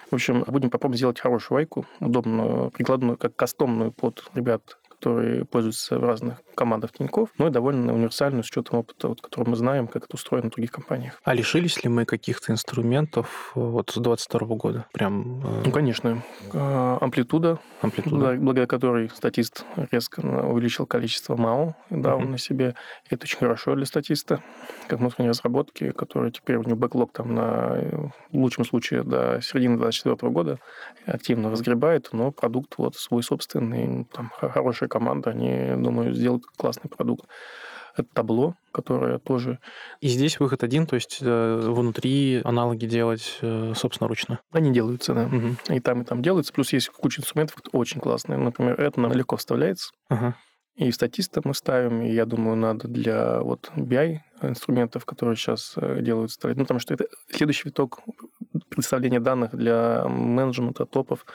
В 0.09 0.15
общем, 0.15 0.43
будем 0.47 0.69
попробовать 0.69 0.97
сделать 0.97 1.19
хорошую 1.19 1.55
вайку, 1.55 1.85
удобную, 1.99 2.69
прикладную, 2.71 3.17
как 3.17 3.35
кастомную 3.35 3.91
под 3.91 4.23
ребят, 4.35 4.77
которые 4.89 5.45
пользуются 5.45 5.97
в 5.97 6.03
разных 6.03 6.41
командах 6.55 6.91
Тинькофф, 6.91 7.29
но 7.37 7.47
и 7.47 7.51
довольно 7.51 7.93
универсальную 7.93 8.43
с 8.43 8.47
учетом 8.47 8.79
опыта, 8.79 9.07
вот, 9.07 9.21
который 9.21 9.49
мы 9.49 9.55
знаем, 9.55 9.87
как 9.87 10.05
это 10.05 10.15
устроено 10.15 10.49
в 10.49 10.51
других 10.53 10.71
компаниях. 10.71 11.19
А 11.23 11.33
лишились 11.33 11.83
ли 11.83 11.89
мы 11.89 12.05
каких-то 12.05 12.51
инструментов 12.51 13.51
э, 13.55 13.59
вот 13.59 13.91
с 13.91 13.97
22 13.97 14.39
года? 14.55 14.85
Прям... 14.93 15.41
Э... 15.45 15.63
Ну, 15.65 15.71
конечно. 15.71 16.23
Э, 16.53 16.97
амплитуда, 17.01 17.59
амплитуда. 17.81 18.35
благодаря 18.35 18.67
которой 18.67 19.09
статист 19.09 19.65
резко 19.91 20.19
увеличил 20.19 20.85
количество 20.85 21.35
МАО, 21.35 21.75
дал 21.89 22.21
uh-huh. 22.21 22.27
на 22.27 22.37
себе. 22.37 22.75
Это 23.09 23.23
очень 23.23 23.37
хорошо 23.37 23.75
для 23.75 23.85
статиста, 23.85 24.41
как 24.87 24.99
внутренней 24.99 25.29
разработки, 25.29 25.91
которая 25.91 26.31
теперь 26.31 26.57
у 26.57 26.63
него 26.63 26.75
бэклог 26.75 27.11
там 27.11 27.35
на, 27.35 28.11
в 28.31 28.37
лучшем 28.37 28.65
случае 28.65 29.03
до 29.03 29.39
середины 29.41 29.77
2024 29.77 30.31
года 30.31 30.59
активно 31.05 31.49
разгребает, 31.49 32.09
но 32.11 32.31
продукт 32.31 32.77
вот 32.77 32.95
свой 32.95 33.23
собственный, 33.23 34.05
там 34.13 34.31
хорошая 34.39 34.89
команда, 34.89 35.31
они, 35.31 35.81
думаю, 35.81 36.13
сделают 36.13 36.45
классный 36.57 36.89
продукт. 36.89 37.27
Это 37.95 38.07
табло, 38.13 38.55
которое 38.71 39.19
тоже... 39.19 39.59
И 39.99 40.07
здесь 40.07 40.39
выход 40.39 40.63
один, 40.63 40.87
то 40.87 40.95
есть 40.95 41.19
э, 41.21 41.61
внутри 41.61 42.41
аналоги 42.45 42.85
делать 42.85 43.37
э, 43.41 43.73
собственноручно? 43.75 44.39
Они 44.51 44.71
делаются, 44.71 45.13
да. 45.13 45.25
Угу. 45.25 45.75
И 45.75 45.79
там, 45.81 46.01
и 46.01 46.05
там 46.05 46.21
делаются. 46.21 46.53
Плюс 46.53 46.71
есть 46.71 46.89
куча 46.89 47.19
инструментов 47.19 47.57
очень 47.73 47.99
классные. 47.99 48.37
Например, 48.37 48.79
это 48.79 48.99
нам 49.01 49.11
легко 49.11 49.35
вставляется. 49.35 49.91
Ага. 50.07 50.35
И 50.75 50.89
статиста 50.91 51.41
мы 51.43 51.53
ставим, 51.53 52.01
и 52.01 52.11
я 52.11 52.25
думаю, 52.25 52.55
надо 52.55 52.87
для 52.87 53.41
вот 53.41 53.71
BI 53.75 54.19
инструментов, 54.41 55.05
которые 55.05 55.35
сейчас 55.35 55.73
э, 55.75 56.01
делают, 56.01 56.31
ну, 56.43 56.55
потому 56.55 56.79
что 56.79 56.93
это 56.93 57.05
следующий 57.29 57.67
виток 57.67 57.99
представления 58.71 59.19
данных 59.19 59.55
для 59.55 60.05
менеджмента, 60.07 60.85
топов, 60.85 61.25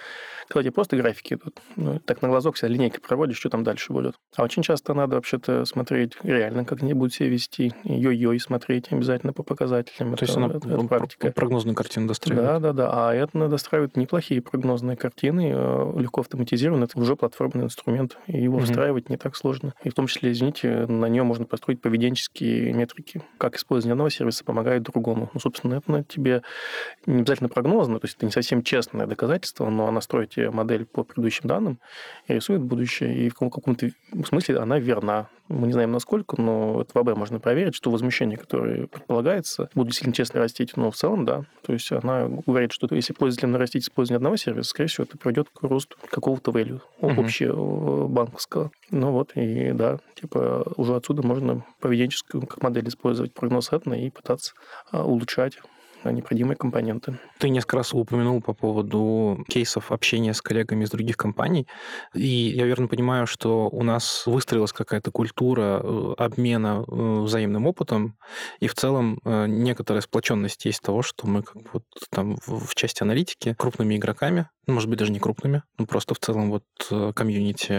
тебе 0.52 0.72
просто 0.72 0.96
графики 0.96 1.34
идут. 1.34 1.60
Ну, 1.76 2.00
так 2.00 2.22
на 2.22 2.28
глазок 2.28 2.56
вся 2.56 2.66
линейка 2.66 3.00
проводишь, 3.00 3.38
что 3.38 3.50
там 3.50 3.62
дальше 3.62 3.92
будет. 3.92 4.14
А 4.36 4.42
очень 4.42 4.62
часто 4.62 4.94
надо 4.94 5.16
вообще-то 5.16 5.64
смотреть 5.64 6.14
реально, 6.22 6.64
как 6.64 6.82
они 6.82 6.94
будут 6.94 7.14
себя 7.14 7.28
вести, 7.28 7.72
йо-йо 7.84 8.38
смотреть 8.38 8.92
обязательно 8.92 9.32
по 9.32 9.42
показателям. 9.42 10.10
То 10.10 10.14
это, 10.16 10.24
есть 10.24 10.36
она 10.36 10.46
это, 10.48 10.68
это 10.68 10.88
практика. 10.88 11.32
прогнозную 11.32 11.74
картину 11.74 12.08
достраивает? 12.08 12.46
Да, 12.46 12.58
да, 12.60 12.72
да. 12.72 12.90
А 12.92 13.14
это 13.14 13.36
надо 13.36 13.50
достраивать 13.52 13.96
неплохие 13.96 14.40
прогнозные 14.40 14.96
картины, 14.96 15.52
э, 15.54 15.92
легко 15.98 16.22
автоматизирован. 16.22 16.82
Это 16.82 16.98
уже 16.98 17.16
платформенный 17.16 17.66
инструмент, 17.66 18.16
и 18.26 18.40
его 18.40 18.56
угу. 18.56 18.64
встраивать 18.64 19.10
не 19.10 19.16
так 19.16 19.36
сложно. 19.36 19.74
И 19.84 19.90
в 19.90 19.94
том 19.94 20.06
числе, 20.06 20.32
извините, 20.32 20.86
на 20.86 21.06
нем 21.06 21.26
можно 21.26 21.44
построить 21.44 21.80
поведенческие 21.80 22.72
метрики, 22.72 23.22
как 23.38 23.56
использование 23.56 23.92
одного 23.92 24.10
сервиса 24.10 24.44
помогает 24.44 24.82
другому. 24.82 25.30
Ну, 25.34 25.40
собственно, 25.40 25.74
это 25.74 25.90
на 25.90 26.04
тебе 26.04 26.42
не 27.04 27.22
обязательно 27.26 27.48
прогнозно, 27.48 27.98
то 27.98 28.06
есть 28.06 28.16
это 28.16 28.26
не 28.26 28.32
совсем 28.32 28.62
честное 28.62 29.06
доказательство, 29.06 29.68
но 29.68 29.88
она 29.88 30.00
строит 30.00 30.36
модель 30.52 30.86
по 30.86 31.02
предыдущим 31.02 31.48
данным 31.48 31.78
и 32.28 32.34
рисует 32.34 32.62
будущее, 32.62 33.26
и 33.26 33.28
в 33.28 33.34
каком-то 33.34 33.90
смысле 34.24 34.58
она 34.58 34.78
верна. 34.78 35.28
Мы 35.48 35.68
не 35.68 35.72
знаем, 35.72 35.92
насколько, 35.92 36.40
но 36.40 36.82
это 36.82 36.90
в 36.92 36.96
АБ 36.98 37.16
можно 37.16 37.38
проверить, 37.38 37.74
что 37.74 37.90
возмущение, 37.90 38.36
которое 38.36 38.88
предполагается, 38.88 39.70
будут 39.74 39.90
действительно 39.90 40.14
честно 40.14 40.40
растить, 40.40 40.76
но 40.76 40.90
в 40.90 40.96
целом, 40.96 41.24
да. 41.24 41.44
То 41.64 41.72
есть 41.72 41.90
она 41.92 42.28
говорит, 42.46 42.72
что 42.72 42.92
если 42.92 43.12
пользователям 43.12 43.52
нарастить 43.52 43.84
использование 43.84 44.16
одного 44.16 44.36
сервиса, 44.36 44.70
скорее 44.70 44.88
всего, 44.88 45.04
это 45.04 45.18
приведет 45.18 45.48
к 45.50 45.62
росту 45.62 45.96
какого-то 46.10 46.50
value 46.50 46.80
uh-huh. 47.00 47.24
общего 47.24 48.08
банковского. 48.08 48.72
Ну 48.90 49.12
вот, 49.12 49.32
и 49.36 49.70
да, 49.72 49.98
типа 50.20 50.64
уже 50.76 50.96
отсюда 50.96 51.24
можно 51.24 51.64
поведенческую 51.80 52.44
как 52.46 52.62
модель 52.62 52.88
использовать 52.88 53.32
прогноз 53.32 53.70
и 53.72 54.10
пытаться 54.10 54.52
а, 54.90 55.04
улучшать 55.04 55.58
необходимые 56.10 56.56
компоненты. 56.56 57.18
Ты 57.38 57.48
несколько 57.48 57.76
раз 57.76 57.94
упомянул 57.94 58.40
по 58.40 58.54
поводу 58.54 59.44
кейсов 59.48 59.92
общения 59.92 60.34
с 60.34 60.42
коллегами 60.42 60.84
из 60.84 60.90
других 60.90 61.16
компаний, 61.16 61.66
и 62.14 62.26
я 62.26 62.66
верно 62.66 62.88
понимаю, 62.88 63.26
что 63.26 63.68
у 63.68 63.82
нас 63.82 64.26
выстроилась 64.26 64.72
какая-то 64.72 65.10
культура 65.10 65.80
э, 65.82 66.14
обмена 66.18 66.84
э, 66.86 67.20
взаимным 67.22 67.66
опытом, 67.66 68.16
и 68.60 68.66
в 68.66 68.74
целом 68.74 69.20
э, 69.24 69.46
некоторая 69.48 70.00
сплоченность 70.00 70.64
есть 70.64 70.82
того, 70.82 71.02
что 71.02 71.26
мы 71.26 71.42
как 71.42 71.62
бы 71.62 71.68
вот 71.72 71.84
там 72.10 72.36
в 72.46 72.74
части 72.74 73.02
аналитики 73.02 73.54
крупными 73.58 73.96
игроками, 73.96 74.48
ну, 74.66 74.74
может 74.74 74.88
быть, 74.88 74.98
даже 74.98 75.12
не 75.12 75.20
крупными, 75.20 75.62
но 75.78 75.86
просто 75.86 76.14
в 76.14 76.18
целом 76.18 76.50
вот 76.50 77.14
комьюнити 77.14 77.72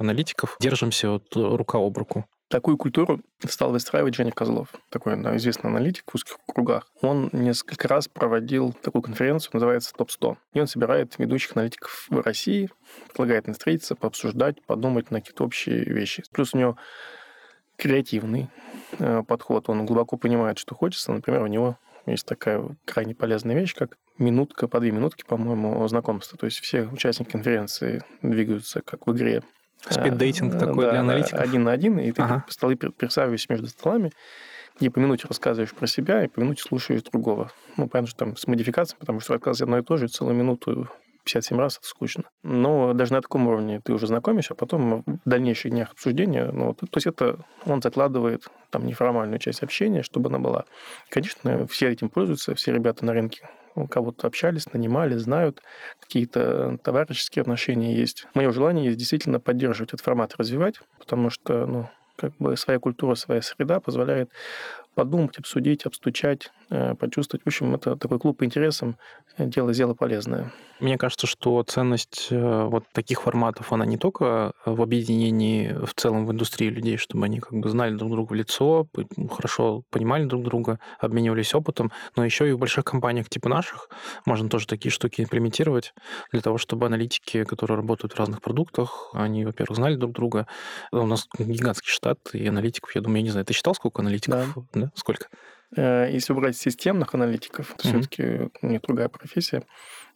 аналитиков 0.00 0.56
держимся 0.60 1.10
вот 1.10 1.24
рука 1.34 1.78
об 1.78 1.98
руку. 1.98 2.26
Такую 2.48 2.78
культуру 2.78 3.20
стал 3.46 3.72
выстраивать 3.72 4.14
Женя 4.14 4.32
Козлов, 4.32 4.68
такой 4.88 5.22
да, 5.22 5.36
известный 5.36 5.68
аналитик 5.68 6.10
в 6.10 6.14
узких 6.14 6.38
кругах. 6.46 6.90
Он 7.02 7.28
несколько 7.32 7.88
раз 7.88 8.08
проводил 8.08 8.72
такую 8.72 9.02
конференцию, 9.02 9.50
называется 9.52 9.92
ТОП-100. 9.92 10.36
И 10.54 10.60
он 10.60 10.66
собирает 10.66 11.18
ведущих 11.18 11.56
аналитиков 11.56 12.06
в 12.08 12.22
России, 12.22 12.70
предлагает 13.08 13.48
им 13.48 13.52
встретиться, 13.52 13.96
пообсуждать, 13.96 14.62
подумать 14.64 15.10
на 15.10 15.20
какие-то 15.20 15.44
общие 15.44 15.84
вещи. 15.84 16.22
Плюс 16.32 16.54
у 16.54 16.58
него 16.58 16.78
креативный 17.76 18.48
э, 18.98 19.22
подход. 19.26 19.68
Он 19.68 19.84
глубоко 19.84 20.16
понимает, 20.16 20.58
что 20.58 20.74
хочется. 20.74 21.12
Например, 21.12 21.42
у 21.42 21.48
него 21.48 21.76
есть 22.06 22.26
такая 22.26 22.64
крайне 22.86 23.14
полезная 23.14 23.54
вещь, 23.56 23.74
как 23.74 23.98
минутка 24.16 24.68
по 24.68 24.80
две 24.80 24.90
минутки, 24.90 25.22
по-моему, 25.22 25.86
знакомства. 25.86 26.38
То 26.38 26.46
есть 26.46 26.60
все 26.60 26.84
участники 26.84 27.30
конференции 27.30 28.02
двигаются 28.22 28.80
как 28.80 29.06
в 29.06 29.12
игре 29.12 29.42
Спиддейтинг 29.88 30.54
а, 30.54 30.58
такой 30.58 30.84
да, 30.86 30.90
для 30.92 31.00
аналитиков? 31.00 31.40
один 31.40 31.64
на 31.64 31.72
один, 31.72 31.98
и 31.98 32.10
ты 32.12 32.22
ага. 32.22 32.44
столы 32.48 32.76
пересаживаешься 32.76 33.46
между 33.50 33.68
столами, 33.68 34.12
и 34.80 34.88
по 34.88 34.98
минуте 34.98 35.26
рассказываешь 35.28 35.72
про 35.72 35.86
себя, 35.86 36.24
и 36.24 36.28
по 36.28 36.40
минуте 36.40 36.62
слушаешь 36.62 37.02
другого. 37.02 37.50
Ну, 37.76 37.88
понятно, 37.88 38.08
что 38.08 38.18
там 38.18 38.36
с 38.36 38.46
модификацией, 38.46 38.98
потому 38.98 39.20
что 39.20 39.34
рассказывать 39.34 39.62
одно 39.62 39.78
и 39.78 39.82
то 39.82 39.96
же 39.96 40.08
целую 40.08 40.36
минуту 40.36 40.88
57 41.24 41.58
раз, 41.58 41.78
это 41.78 41.86
скучно. 41.86 42.24
Но 42.42 42.94
даже 42.94 43.12
на 43.12 43.20
таком 43.20 43.46
уровне 43.48 43.80
ты 43.80 43.92
уже 43.92 44.06
знакомишься, 44.06 44.54
а 44.54 44.56
потом 44.56 45.02
в 45.06 45.20
дальнейших 45.24 45.72
днях 45.72 45.92
обсуждения, 45.92 46.50
ну, 46.52 46.74
то 46.74 46.86
есть 46.94 47.06
это 47.06 47.44
он 47.66 47.82
закладывает 47.82 48.48
там 48.70 48.86
неформальную 48.86 49.38
часть 49.38 49.62
общения, 49.62 50.02
чтобы 50.02 50.28
она 50.30 50.38
была. 50.38 50.64
Конечно, 51.10 51.66
все 51.66 51.90
этим 51.90 52.08
пользуются, 52.08 52.54
все 52.54 52.72
ребята 52.72 53.04
на 53.04 53.12
рынке 53.12 53.48
кого-то 53.86 54.26
общались, 54.26 54.72
нанимали, 54.72 55.16
знают, 55.16 55.62
какие-то 56.00 56.78
товарищеские 56.82 57.42
отношения 57.42 57.94
есть. 57.94 58.26
Мое 58.34 58.50
желание 58.50 58.86
есть 58.86 58.98
действительно 58.98 59.40
поддерживать 59.40 59.90
этот 59.90 60.04
формат, 60.04 60.34
развивать, 60.36 60.80
потому 60.98 61.30
что, 61.30 61.66
ну, 61.66 61.88
как 62.16 62.32
бы 62.38 62.56
своя 62.56 62.80
культура, 62.80 63.14
своя 63.14 63.42
среда 63.42 63.78
позволяет 63.78 64.30
подумать, 64.98 65.38
обсудить, 65.38 65.86
обстучать, 65.86 66.50
э, 66.70 66.96
почувствовать. 66.96 67.44
В 67.44 67.46
общем, 67.46 67.72
это 67.72 67.94
такой 67.94 68.18
клуб 68.18 68.38
по 68.38 68.44
интересам, 68.44 68.96
э, 69.36 69.46
дело 69.46 69.72
дело 69.72 69.94
полезное. 69.94 70.52
Мне 70.80 70.98
кажется, 70.98 71.28
что 71.28 71.62
ценность 71.62 72.26
э, 72.30 72.64
вот 72.64 72.82
таких 72.92 73.22
форматов, 73.22 73.72
она 73.72 73.86
не 73.86 73.96
только 73.96 74.54
в 74.66 74.82
объединении 74.82 75.72
в 75.72 75.94
целом 75.94 76.26
в 76.26 76.32
индустрии 76.32 76.68
людей, 76.68 76.96
чтобы 76.96 77.26
они 77.26 77.38
как 77.38 77.52
бы 77.52 77.68
знали 77.68 77.94
друг 77.94 78.10
друга 78.10 78.32
в 78.32 78.34
лицо, 78.34 78.88
хорошо 79.30 79.82
понимали 79.90 80.24
друг 80.24 80.42
друга, 80.42 80.80
обменивались 80.98 81.54
опытом, 81.54 81.92
но 82.16 82.24
еще 82.24 82.48
и 82.48 82.52
в 82.52 82.58
больших 82.58 82.84
компаниях 82.84 83.28
типа 83.28 83.48
наших 83.48 83.90
можно 84.26 84.48
тоже 84.48 84.66
такие 84.66 84.90
штуки 84.90 85.22
имплементировать 85.22 85.94
для 86.32 86.40
того, 86.40 86.58
чтобы 86.58 86.86
аналитики, 86.86 87.44
которые 87.44 87.76
работают 87.76 88.14
в 88.14 88.18
разных 88.18 88.42
продуктах, 88.42 89.10
они, 89.12 89.44
во-первых, 89.44 89.76
знали 89.76 89.94
друг 89.94 90.10
друга. 90.10 90.48
У 90.90 91.06
нас 91.06 91.28
гигантский 91.38 91.92
штат 91.92 92.18
и 92.32 92.48
аналитиков, 92.48 92.96
я 92.96 93.00
думаю, 93.00 93.18
я 93.18 93.22
не 93.22 93.30
знаю, 93.30 93.46
ты 93.46 93.52
считал, 93.52 93.76
сколько 93.76 94.02
аналитиков? 94.02 94.54
Да. 94.72 94.80
да? 94.80 94.87
Сколько? 94.94 95.28
Э, 95.76 96.08
если 96.10 96.32
убрать 96.32 96.56
системных 96.56 97.14
аналитиков, 97.14 97.74
то 97.76 97.88
mm-hmm. 97.88 97.90
все-таки 97.90 98.50
не 98.62 98.78
другая 98.78 99.08
профессия, 99.08 99.64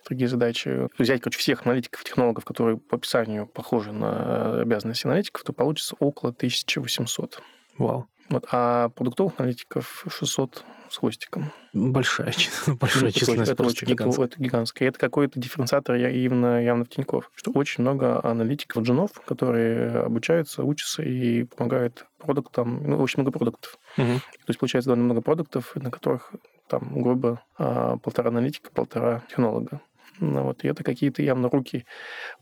другие 0.07 0.29
задачи. 0.29 0.89
Взять, 0.99 1.21
короче, 1.21 1.39
всех 1.39 1.67
аналитиков, 1.67 2.05
технологов, 2.05 2.45
которые 2.45 2.79
по 2.79 2.97
описанию 2.97 3.47
похожи 3.47 3.93
на 3.93 4.61
обязанности 4.63 5.07
аналитиков, 5.07 5.45
то 5.45 5.53
получится 5.53 5.97
около 5.99 6.31
1800. 6.31 7.43
Вау. 7.79 8.07
Вот, 8.29 8.47
а 8.51 8.89
продуктовых 8.91 9.35
аналитиков 9.39 10.07
600 10.09 10.65
с 10.93 10.99
хвостиком. 10.99 11.53
Большая, 11.73 12.33
большая 12.81 13.11
численность. 13.11 13.51
Это, 13.51 13.63
очень, 13.65 13.87
гигантская. 13.87 14.27
Это, 14.27 14.43
гигантская. 14.43 14.89
Это 14.89 14.99
какой-то 14.99 15.41
дифференциатор 15.41 15.97
явно, 15.97 16.63
явно 16.63 16.85
в 16.85 16.89
Тинькофф. 16.89 17.31
Что 17.35 17.51
очень 17.53 17.83
много 17.83 18.23
аналитиков, 18.23 18.83
джунов, 18.83 19.13
которые 19.25 19.91
обучаются, 20.03 20.65
учатся 20.65 21.03
и 21.03 21.45
помогают 21.45 22.07
продуктам. 22.19 22.83
Ну, 22.87 22.99
очень 22.99 23.21
много 23.23 23.37
продуктов. 23.37 23.79
Угу. 23.97 24.07
То 24.07 24.49
есть, 24.49 24.61
получается, 24.61 24.89
довольно 24.89 25.05
много 25.05 25.23
продуктов, 25.23 25.75
на 25.75 25.91
которых 25.91 26.33
там, 26.69 27.03
грубо, 27.03 27.43
а, 27.59 27.97
полтора 27.99 28.29
аналитика, 28.29 28.71
полтора 28.71 29.23
технолога. 29.29 29.81
Ну, 30.21 30.45
вот, 30.45 30.63
и 30.63 30.69
это 30.69 30.85
какие-то 30.85 31.23
явно 31.23 31.49
руки 31.49 31.85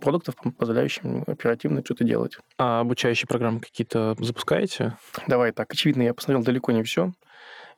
продуктов, 0.01 0.34
позволяющие 0.59 1.22
оперативно 1.26 1.82
что-то 1.84 2.05
делать. 2.05 2.36
А 2.59 2.80
обучающие 2.80 3.26
программы 3.26 3.61
какие-то 3.61 4.16
запускаете? 4.18 4.96
Давай 5.26 5.53
так. 5.53 5.72
Очевидно, 5.72 6.03
я 6.03 6.14
посмотрел 6.14 6.42
далеко 6.42 6.72
не 6.72 6.82
все. 6.82 7.12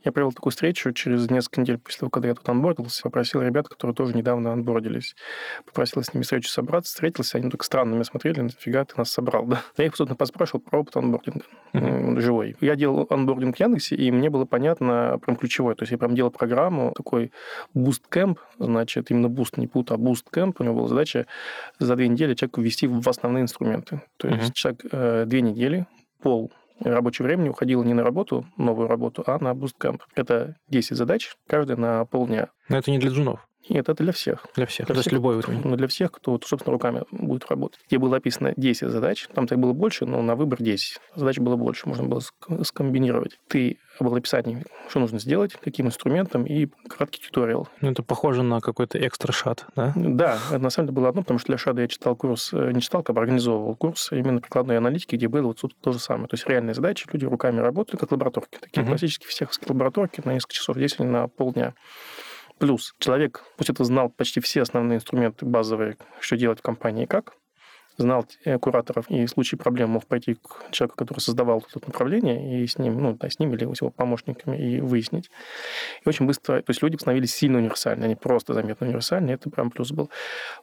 Я 0.05 0.13
провел 0.13 0.33
такую 0.33 0.51
встречу 0.51 0.93
через 0.93 1.31
несколько 1.31 1.61
недель 1.61 1.79
после 1.79 2.01
того, 2.01 2.11
когда 2.11 2.29
я 2.29 2.35
тут 2.35 2.49
анбордился, 2.49 3.03
попросил 3.03 3.43
ребят, 3.43 3.69
которые 3.69 3.95
тоже 3.95 4.17
недавно 4.17 4.53
анбордились, 4.53 5.15
попросил 5.65 6.03
с 6.03 6.13
ними 6.13 6.23
встречу 6.23 6.49
собраться, 6.49 6.93
встретился, 6.93 7.39
они 7.39 7.51
только 7.51 7.65
странно 7.65 7.95
меня 7.95 8.05
смотрели, 8.05 8.41
нафига 8.41 8.85
ты 8.85 8.95
нас 8.97 9.11
собрал, 9.11 9.47
да? 9.47 9.63
Я 9.77 9.87
их, 9.87 9.97
собственно, 9.97 10.17
поспрашивал 10.17 10.61
про 10.61 10.81
опыт 10.81 10.97
анбординга 10.97 11.45
mm-hmm. 11.73 12.21
живой. 12.21 12.57
Я 12.61 12.77
делал 12.77 13.07
анбординг 13.11 13.57
в 13.57 13.61
Яндексе, 13.61 13.97
и 13.97 14.11
мне 14.11 14.31
было 14.31 14.45
понятно 14.45 15.19
прям 15.25 15.37
ключевое, 15.37 15.75
то 15.75 15.83
есть 15.83 15.93
я 15.93 15.99
прям 15.99 16.15
делал 16.15 16.31
программу, 16.31 16.93
такой 16.97 17.33
Bootcamp, 17.75 18.39
значит, 18.59 19.11
именно 19.11 19.27
Boost, 19.27 19.55
не 19.57 19.67
пут, 19.67 19.93
а 19.93 19.95
Bootcamp, 19.95 20.57
у 20.59 20.65
него 20.65 20.75
была 20.75 20.89
задача 20.89 21.27
за 21.79 21.97
две 21.97 22.09
недели 22.09 22.35
человеку 22.35 22.61
ввести 22.61 22.87
в 22.87 23.09
основные 23.09 23.43
инструменты. 23.43 24.03
То 24.17 24.29
есть 24.29 24.51
mm-hmm. 24.51 24.55
человек 24.55 24.81
э, 24.91 25.25
две 25.27 25.43
недели, 25.43 25.87
пол 26.21 26.53
рабочего 26.81 27.27
времени 27.27 27.49
уходило 27.49 27.83
не 27.83 27.95
на 27.95 28.03
работу, 28.03 28.47
новую 28.57 28.89
работу, 28.89 29.23
а 29.27 29.39
на 29.39 29.53
Bootcamp. 29.53 30.01
Это 30.15 30.57
10 30.69 30.97
задач, 30.97 31.35
каждая 31.47 31.77
на 31.77 32.05
полдня. 32.05 32.49
Но 32.69 32.79
это 32.79 32.91
не 32.91 32.99
для 32.99 33.11
джунов. 33.11 33.47
Нет, 33.69 33.89
это 33.89 34.03
для 34.03 34.13
всех. 34.13 34.47
Для 34.55 34.67
всех. 34.67 34.87
Для 34.87 34.95
То 34.95 35.01
есть 35.01 35.13
любой 35.13 35.37
уровень. 35.37 35.61
Ну, 35.65 35.77
для 35.77 35.89
всех, 35.89 36.13
кто, 36.13 36.39
собственно, 36.45 36.73
руками 36.73 37.03
будет 37.11 37.47
работать. 37.49 37.81
Где 37.87 37.99
было 37.99 38.17
описано 38.17 38.55
10 38.57 38.91
задач, 38.91 39.29
там 39.35 39.47
так 39.47 39.59
было 39.59 39.73
больше, 39.73 40.05
но 40.07 40.23
на 40.23 40.35
выбор 40.35 40.63
10. 40.63 40.99
Задач 41.15 41.39
было 41.39 41.57
больше, 41.57 41.89
можно 41.89 42.05
было 42.05 42.21
скомбинировать. 42.63 43.39
Ты 43.49 43.79
было 44.01 44.19
описание, 44.19 44.65
что 44.89 45.01
нужно 45.01 45.19
сделать, 45.19 45.53
каким 45.55 45.87
инструментом, 45.87 46.45
и 46.45 46.67
краткий 46.89 47.23
туториал. 47.23 47.69
Ну, 47.81 47.91
это 47.91 48.03
похоже 48.03 48.43
на 48.43 48.61
какой-то 48.61 49.05
экстра 49.07 49.33
шат, 49.33 49.67
да? 49.77 49.93
Да, 49.95 50.39
это 50.51 50.59
на 50.59 50.71
самом 50.71 50.89
деле 50.89 50.97
было 50.97 51.09
одно, 51.11 51.23
потому 51.23 51.39
что 51.39 51.49
для 51.49 51.59
шада 51.59 51.83
я 51.83 51.89
читал 51.89 52.17
курс, 52.17 52.53
э, 52.53 52.73
не 52.73 52.81
читал, 52.81 53.03
как 53.03 53.15
бы 53.15 53.21
организовывал 53.21 53.77
курс 53.77 54.11
именно 54.13 54.41
прикладной 54.41 54.79
аналитики, 54.79 55.17
где 55.17 55.29
было 55.29 55.49
вот 55.49 55.61
тут 55.61 55.77
то 55.81 55.93
же 55.93 55.99
самое. 55.99 56.29
То 56.29 56.35
есть 56.35 56.47
реальные 56.47 56.75
задачи, 56.75 57.07
люди 57.13 57.25
руками 57.25 57.61
работали, 57.61 57.97
как 57.97 58.13
лабораторки. 58.13 58.59
Такие 58.61 58.85
uh-huh. 58.85 58.89
классические 58.89 59.29
всех 59.29 59.51
лабораторки 59.69 60.23
на 60.25 60.33
несколько 60.33 60.55
часов, 60.55 60.77
здесь 60.77 60.99
на 60.99 61.29
полдня. 61.29 61.75
Плюс 62.59 62.95
человек, 62.99 63.45
пусть 63.57 63.71
это 63.71 63.85
знал 63.85 64.09
почти 64.09 64.41
все 64.41 64.63
основные 64.63 64.97
инструменты 64.97 65.47
базовые, 65.47 65.97
что 66.21 66.37
делать 66.37 66.61
в 66.61 66.63
компании 66.63 67.05
и 67.05 67.07
как, 67.07 67.35
знал 68.03 68.27
кураторов, 68.61 69.11
и 69.11 69.25
в 69.25 69.31
случае 69.31 69.59
проблем 69.59 69.91
мог 69.91 70.07
пойти 70.07 70.35
к 70.35 70.71
человеку, 70.71 70.97
который 70.97 71.21
создавал 71.21 71.65
это 71.75 71.87
направление, 71.87 72.63
и 72.63 72.67
с 72.67 72.79
ним, 72.79 72.99
ну, 73.01 73.17
да, 73.19 73.29
с 73.29 73.39
ним 73.39 73.55
или 73.55 73.73
с 73.73 73.81
его 73.81 73.91
помощниками, 73.91 74.57
и 74.57 74.81
выяснить. 74.81 75.31
И 76.05 76.09
очень 76.09 76.27
быстро, 76.27 76.61
то 76.61 76.71
есть 76.71 76.83
люди 76.83 76.97
становились 76.97 77.35
сильно 77.35 77.59
универсальны, 77.59 78.05
они 78.05 78.15
просто 78.15 78.55
заметно 78.55 78.87
универсальны, 78.87 79.31
это 79.31 79.51
прям 79.51 79.71
плюс 79.71 79.93
был. 79.93 80.11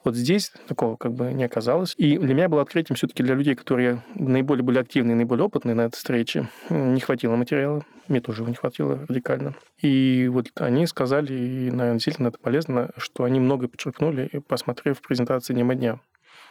Вот 0.04 0.16
здесь 0.16 0.52
такого 0.68 0.96
как 0.96 1.14
бы 1.14 1.34
не 1.34 1.44
оказалось. 1.44 1.94
И 1.98 2.18
для 2.18 2.34
меня 2.34 2.50
было 2.50 2.62
открытием 2.62 2.96
все-таки 2.96 3.24
для 3.24 3.36
людей, 3.36 3.56
которые 3.56 4.04
наиболее 4.16 4.64
были 4.64 4.80
активны, 4.80 5.16
наиболее 5.16 5.46
опытные 5.46 5.76
на 5.76 5.82
этой 5.82 5.98
встрече, 5.98 6.50
не 6.70 7.00
хватило 7.00 7.36
материала, 7.36 7.84
мне 8.08 8.22
тоже 8.22 8.42
его 8.42 8.50
не 8.50 8.56
хватило 8.56 9.06
радикально. 9.08 9.56
И 9.82 10.28
вот 10.32 10.48
они 10.56 10.88
сказали, 10.88 11.34
и, 11.34 11.72
наверное, 11.72 11.94
действительно 11.94 12.28
это 12.30 12.40
полезно, 12.40 12.90
что 12.98 13.24
они 13.24 13.40
много 13.40 13.68
подчеркнули, 13.68 14.30
посмотрев 14.48 15.02
презентации 15.02 15.54
дня 15.54 15.64
дня 15.76 16.00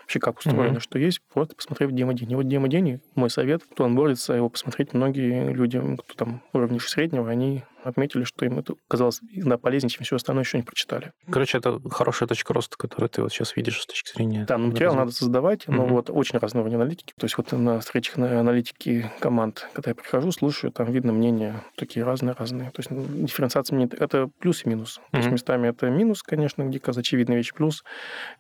вообще 0.09 0.20
как 0.20 0.38
устроено, 0.38 0.78
mm-hmm. 0.78 0.80
что 0.80 0.98
есть, 0.98 1.20
просто 1.34 1.54
посмотрев 1.54 1.92
демо-день. 1.92 2.32
И 2.32 2.34
вот 2.34 2.48
демо-день, 2.48 3.00
мой 3.14 3.28
совет, 3.28 3.62
кто 3.70 3.84
онбордится, 3.84 4.32
его 4.32 4.48
посмотреть 4.48 4.94
многие 4.94 5.52
люди, 5.52 5.78
кто 5.98 6.14
там 6.14 6.42
уровня 6.54 6.80
среднего, 6.80 7.28
они 7.28 7.62
отметили, 7.84 8.24
что 8.24 8.44
им 8.44 8.58
это 8.58 8.74
казалось 8.88 9.20
иногда 9.30 9.58
полезнее, 9.58 9.90
чем 9.90 10.04
все 10.04 10.16
остальное, 10.16 10.44
еще 10.44 10.58
не 10.58 10.62
прочитали. 10.62 11.12
Короче, 11.30 11.58
это 11.58 11.80
хорошая 11.90 12.28
точка 12.28 12.54
роста, 12.54 12.76
которую 12.76 13.08
ты 13.08 13.22
вот 13.22 13.32
сейчас 13.32 13.56
видишь 13.56 13.80
с 13.80 13.86
точки 13.86 14.12
зрения... 14.12 14.44
Да, 14.46 14.58
ну, 14.58 14.68
материал 14.68 14.94
надо 14.94 15.12
создавать, 15.12 15.66
но 15.68 15.84
mm-hmm. 15.84 15.90
вот 15.90 16.10
очень 16.10 16.38
разные 16.38 16.62
уровни 16.62 16.76
аналитики. 16.76 17.12
То 17.18 17.24
есть 17.24 17.36
вот 17.38 17.52
на 17.52 17.80
встречах 17.80 18.16
на 18.16 18.40
аналитики 18.40 19.10
команд, 19.20 19.68
когда 19.72 19.90
я 19.90 19.94
прихожу, 19.94 20.32
слушаю, 20.32 20.72
там 20.72 20.90
видно 20.92 21.12
мнения 21.12 21.64
такие 21.76 22.04
разные-разные. 22.04 22.70
То 22.70 22.80
есть 22.80 22.90
ну, 22.90 23.04
дифференциация 23.08 23.76
мне 23.76 23.86
это 23.86 24.28
плюс 24.38 24.64
и 24.64 24.68
минус. 24.68 24.98
Mm-hmm. 24.98 25.10
То 25.12 25.18
есть 25.18 25.30
местами 25.30 25.68
это 25.68 25.88
минус, 25.90 26.22
конечно, 26.22 26.64
где 26.64 26.78
очевидная 26.78 27.36
вещь, 27.36 27.52
плюс 27.52 27.84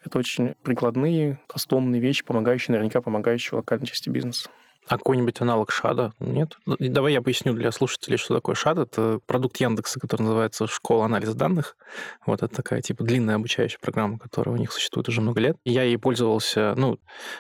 это 0.04 0.18
очень 0.18 0.54
прикладные, 0.62 1.38
кастомные 1.46 2.00
вещи, 2.00 2.24
помогающие, 2.24 2.72
наверняка 2.72 3.00
помогающие 3.00 3.56
локальной 3.56 3.86
части 3.86 4.08
бизнеса. 4.08 4.50
А 4.88 4.96
какой-нибудь 4.96 5.40
аналог 5.40 5.70
Шада 5.70 6.12
нет? 6.18 6.56
Ну, 6.64 6.76
давай 6.78 7.12
я 7.12 7.20
поясню 7.20 7.52
для 7.52 7.70
слушателей, 7.72 8.16
что 8.16 8.34
такое 8.34 8.54
Шад. 8.54 8.78
Это 8.78 9.20
продукт 9.26 9.58
Яндекса, 9.58 10.00
который 10.00 10.22
называется 10.22 10.66
«Школа 10.66 11.04
анализа 11.04 11.34
данных». 11.34 11.76
Вот 12.24 12.42
это 12.42 12.54
такая, 12.54 12.80
типа, 12.80 13.04
длинная 13.04 13.36
обучающая 13.36 13.78
программа, 13.80 14.18
которая 14.18 14.54
у 14.54 14.58
них 14.58 14.72
существует 14.72 15.08
уже 15.08 15.20
много 15.20 15.40
лет. 15.40 15.56
Я 15.64 15.82
ей 15.82 15.98
пользовался, 15.98 16.74
ну, 16.76 16.98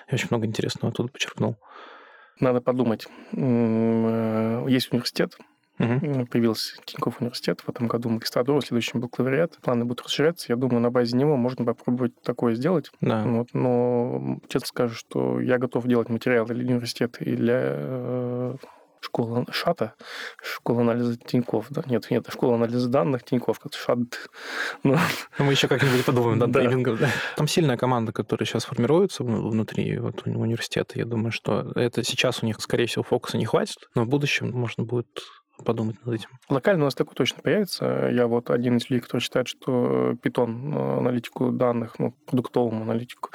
я 0.08 0.14
очень 0.14 0.28
много 0.30 0.46
интересного 0.46 0.92
оттуда 0.92 1.10
подчеркнул. 1.10 1.56
Надо 2.38 2.60
подумать. 2.60 3.06
Э, 3.32 4.66
есть 4.68 4.92
университет, 4.92 5.36
Угу. 5.78 6.26
Появился 6.26 6.76
Тинькофф 6.84 7.20
университет 7.20 7.60
в 7.60 7.68
этом 7.68 7.86
году 7.86 8.08
магистратура, 8.08 8.60
в 8.60 8.66
следующем 8.66 9.00
бакалавриат. 9.00 9.58
Планы 9.62 9.84
будут 9.84 10.04
расширяться. 10.04 10.46
Я 10.48 10.56
думаю, 10.56 10.80
на 10.80 10.90
базе 10.90 11.16
него 11.16 11.36
можно 11.36 11.64
попробовать 11.64 12.20
такое 12.22 12.54
сделать. 12.54 12.90
Да. 13.00 13.22
Вот. 13.24 13.48
Но 13.52 14.40
честно 14.48 14.66
скажу, 14.66 14.94
что 14.94 15.40
я 15.40 15.58
готов 15.58 15.86
делать 15.86 16.08
материалы 16.08 16.54
для 16.54 16.64
университета 16.64 17.24
и 17.24 17.36
для 17.36 17.60
э, 17.60 18.56
школа 19.00 19.44
ШАТа, 19.50 19.94
школа 20.42 20.82
анализа 20.82 21.16
Тиньков, 21.16 21.66
да? 21.70 21.82
Нет, 21.86 22.10
нет, 22.10 22.26
школа 22.30 22.56
анализа 22.56 22.88
данных 22.88 23.24
Тиньков, 23.24 23.58
как 23.58 23.74
ШАТ. 23.74 23.98
Но... 24.82 24.94
Ну. 24.94 24.98
ну, 25.38 25.44
мы 25.44 25.52
еще 25.52 25.68
как-нибудь 25.68 26.04
подумаем, 26.04 26.38
да, 26.38 26.46
да. 26.46 27.10
Там 27.36 27.48
сильная 27.48 27.76
команда, 27.76 28.12
которая 28.12 28.46
сейчас 28.46 28.64
формируется 28.64 29.24
внутри 29.24 29.98
вот, 29.98 30.26
университета. 30.26 30.98
Я 30.98 31.04
думаю, 31.04 31.32
что 31.32 31.72
это 31.74 32.02
сейчас 32.02 32.42
у 32.42 32.46
них, 32.46 32.60
скорее 32.60 32.86
всего, 32.86 33.02
фокуса 33.02 33.36
не 33.36 33.44
хватит, 33.44 33.88
но 33.94 34.04
в 34.04 34.08
будущем 34.08 34.50
можно 34.50 34.84
будет 34.84 35.08
подумать 35.64 35.96
над 36.04 36.14
этим. 36.14 36.28
Локально 36.48 36.84
у 36.84 36.86
нас 36.86 36.94
такой 36.94 37.14
точно 37.14 37.42
появится. 37.42 38.08
Я 38.10 38.26
вот 38.26 38.50
один 38.50 38.76
из 38.76 38.88
людей, 38.90 39.00
кто 39.00 39.18
считает, 39.20 39.48
что 39.48 40.12
Python 40.22 40.74
э, 40.74 40.98
аналитику 40.98 41.50
данных, 41.50 41.98
ну, 41.98 42.14
продуктовому 42.26 42.82
аналитику, 42.82 43.30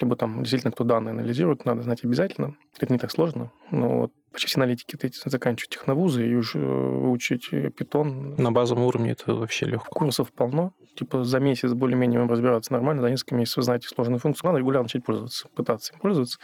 либо 0.00 0.16
там 0.16 0.42
действительно 0.42 0.72
кто 0.72 0.84
данные 0.84 1.12
анализирует, 1.12 1.64
надо 1.64 1.82
знать 1.82 2.04
обязательно. 2.04 2.56
Это 2.78 2.92
не 2.92 2.98
так 2.98 3.10
сложно. 3.10 3.50
Но 3.70 4.00
вот 4.00 4.12
почти 4.36 4.60
аналитики 4.60 4.98
эти 5.00 5.16
заканчивают 5.24 5.72
техновузы 5.72 6.28
и 6.28 6.34
уже 6.34 6.58
выучить 6.58 7.48
Python. 7.52 8.38
На 8.38 8.52
базовом 8.52 8.84
уровне 8.84 9.12
это 9.12 9.32
вообще 9.34 9.64
легко. 9.64 9.88
Курсов 9.88 10.30
полно. 10.30 10.74
Типа 10.94 11.24
за 11.24 11.40
месяц 11.40 11.72
более-менее 11.72 12.26
разбираться 12.26 12.72
нормально, 12.72 13.02
за 13.02 13.10
несколько 13.10 13.34
месяцев 13.34 13.64
знаете 13.64 13.88
сложную 13.88 14.18
функцию. 14.18 14.48
Надо 14.48 14.58
регулярно 14.58 14.84
начать 14.84 15.04
пользоваться, 15.04 15.48
пытаться 15.54 15.94
им 15.94 16.00
пользоваться. 16.00 16.38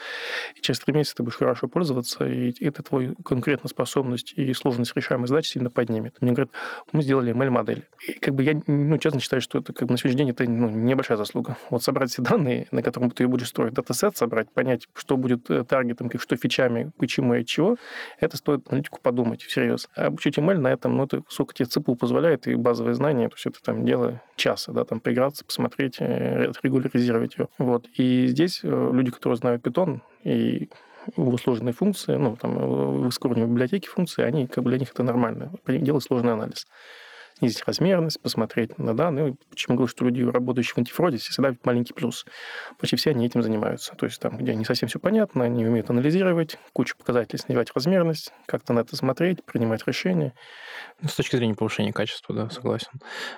И 0.57 0.61
через 0.62 0.80
три 0.80 0.95
месяца 0.95 1.16
ты 1.16 1.22
будешь 1.22 1.36
хорошо 1.36 1.68
пользоваться, 1.68 2.26
и 2.26 2.55
это 2.64 2.82
твою 2.82 3.14
конкретно 3.16 3.68
способность 3.68 4.32
и 4.36 4.55
сложность 4.55 4.97
решаемой 4.97 5.28
задачи 5.28 5.49
сильно 5.49 5.68
поднимет. 5.68 6.16
Мне 6.20 6.32
говорят, 6.32 6.51
мы 6.93 7.03
сделали 7.03 7.34
ML-модель. 7.34 7.88
И 8.09 8.12
как 8.12 8.34
бы 8.34 8.43
я, 8.43 8.61
ну, 8.66 8.97
честно 8.99 9.20
считаю, 9.20 9.43
что 9.43 9.59
это 9.59 9.74
как 9.74 9.88
бы 9.88 9.93
на 9.93 9.99
сегодняшний 9.99 10.24
день 10.24 10.30
это 10.30 10.45
ну, 10.51 10.70
небольшая 10.70 11.18
заслуга. 11.18 11.59
Вот 11.68 11.82
собрать 11.82 12.11
все 12.11 12.22
данные, 12.22 12.68
на 12.70 12.82
котором 12.82 13.11
ты 13.11 13.26
будешь 13.28 13.49
строить 13.49 13.74
датасет, 13.74 14.16
собрать, 14.16 14.51
понять, 14.51 14.88
что 14.95 15.16
будет 15.18 15.51
э, 15.51 15.64
таргетом, 15.64 16.09
как 16.09 16.22
что 16.22 16.36
фичами, 16.36 16.90
почему 16.99 17.34
и 17.34 17.45
чего, 17.45 17.76
это 18.18 18.37
стоит 18.37 18.66
аналитику 18.68 19.01
подумать 19.01 19.43
всерьез. 19.43 19.89
А 19.95 20.07
обучить 20.07 20.39
ML 20.39 20.59
на 20.59 20.68
этом, 20.68 20.97
ну, 20.97 21.05
это 21.05 21.22
сколько 21.28 21.55
тебе 21.55 21.66
ЦПУ 21.66 21.97
позволяет, 21.97 22.47
и 22.47 22.55
базовые 22.55 22.95
знания, 22.95 23.28
то 23.28 23.35
есть 23.35 23.47
это 23.47 23.62
там 23.62 23.85
дело 23.85 24.20
часа, 24.37 24.72
да, 24.72 24.85
там 24.85 25.01
поиграться, 25.01 25.45
посмотреть, 25.45 25.97
э, 26.01 26.53
регуляризировать 26.62 27.37
его. 27.37 27.49
Вот. 27.59 27.87
И 27.95 28.26
здесь 28.26 28.61
э, 28.62 28.91
люди, 28.93 29.11
которые 29.11 29.37
знают 29.37 29.62
Python 29.66 30.01
и 30.24 30.68
его 31.16 31.37
сложные 31.37 31.72
функции, 31.72 32.14
ну, 32.14 32.37
там, 32.37 32.55
в 33.03 33.09
искоренной 33.09 33.47
библиотеке 33.47 33.89
функции, 33.89 34.22
они, 34.22 34.47
как 34.47 34.62
бы 34.62 34.70
для 34.70 34.78
них 34.78 34.91
это 34.93 35.03
нормально. 35.03 35.53
Делать 35.66 36.05
сложный 36.05 36.33
анализ 36.33 36.66
снизить 37.43 37.64
размерность, 37.66 38.20
посмотреть 38.20 38.78
на 38.78 38.97
данные. 38.97 39.34
Почему 39.51 39.76
говорю, 39.76 39.88
что 39.88 40.05
люди, 40.05 40.22
работающие 40.22 40.74
в 40.74 40.78
антифроде, 40.78 41.16
всегда 41.16 41.53
маленький 41.64 41.93
плюс. 41.93 42.24
Почти 42.78 42.95
все 42.95 43.11
они 43.11 43.26
этим 43.26 43.43
занимаются. 43.43 43.97
То 43.97 44.07
есть 44.07 44.20
там, 44.20 44.36
где 44.36 44.55
не 44.55 44.64
совсем 44.64 44.88
все 44.88 45.01
понятно, 45.01 45.43
они 45.43 45.66
умеют 45.66 45.90
анализировать, 45.90 46.57
кучу 46.72 46.97
показателей 46.97 47.40
снижать 47.40 47.72
размерность, 47.74 48.32
как-то 48.47 48.72
на 48.72 48.80
это 48.80 48.95
смотреть, 48.95 49.45
принимать 49.45 49.84
решения. 49.88 50.34
Ну, 51.01 51.09
с 51.09 51.16
точки 51.16 51.34
зрения 51.34 51.55
повышения 51.55 51.93
качества, 51.93 52.32
да, 52.32 52.51
согласен. 52.51 52.93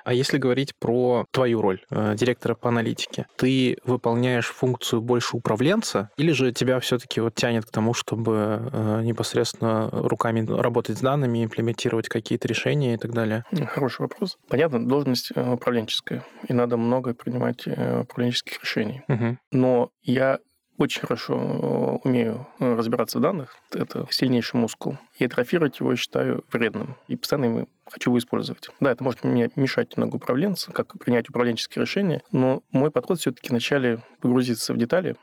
А 0.05 0.13
если 0.13 0.37
говорить 0.37 0.77
про 0.77 1.25
твою 1.31 1.63
роль 1.63 1.81
э, 1.91 2.15
директора 2.15 2.55
по 2.55 2.69
аналитике, 2.69 3.27
ты 3.37 3.79
выполняешь 3.85 4.49
функцию 4.49 5.01
больше 5.01 5.39
управленца, 5.39 6.11
или 6.19 6.33
же 6.33 6.53
тебя 6.53 6.79
все-таки 6.81 7.23
вот 7.23 7.35
тянет 7.35 7.65
к 7.65 7.71
тому, 7.71 7.95
чтобы 7.95 8.69
э, 8.71 9.01
непосредственно 9.03 9.89
руками 9.91 10.47
работать 10.47 10.99
с 10.99 11.01
данными, 11.01 11.43
имплементировать 11.43 12.11
какие-то 12.11 12.47
решения 12.49 12.95
и 12.95 12.97
так 12.99 13.13
далее? 13.13 13.45
Хороший 13.69 13.94
вопрос. 14.03 14.39
Понятно, 14.49 14.87
должность 14.87 15.33
э, 15.35 15.53
управленческая, 15.53 16.25
и 16.49 16.53
надо 16.53 16.77
много 16.77 17.15
принимать 17.15 17.63
э, 17.67 18.01
управленческих 18.01 18.61
решений. 18.61 19.03
Угу. 19.09 19.39
Но 19.53 19.91
я 20.03 20.39
очень 20.77 21.03
хорошо 21.03 22.01
э, 22.03 22.09
умею 22.09 22.47
разбираться 22.59 23.19
в 23.19 23.21
данных. 23.21 23.57
Это 23.73 24.07
сильнейший 24.11 24.59
мускул. 24.59 24.99
И 25.19 25.25
атрофировать 25.25 25.79
его 25.81 25.95
считаю 25.97 26.45
вредным. 26.53 26.97
И 27.09 27.17
постоянно 27.17 27.45
его 27.45 27.69
хочу 27.87 28.11
его 28.11 28.19
использовать. 28.19 28.69
Да, 28.81 28.91
это 28.91 29.05
может 29.05 29.25
мне 29.25 29.51
мешать 29.57 29.97
немного 29.97 30.17
управленцу, 30.17 30.73
как 30.73 30.99
принять 30.99 31.29
управленческие 31.29 31.83
решения, 31.83 32.23
но 32.33 32.63
мой 32.73 32.91
подход 32.91 33.21
все-таки 33.21 33.51
вначале 33.51 34.01
погрузиться 34.21 34.73
в 34.75 34.77
детали, 34.77 35.17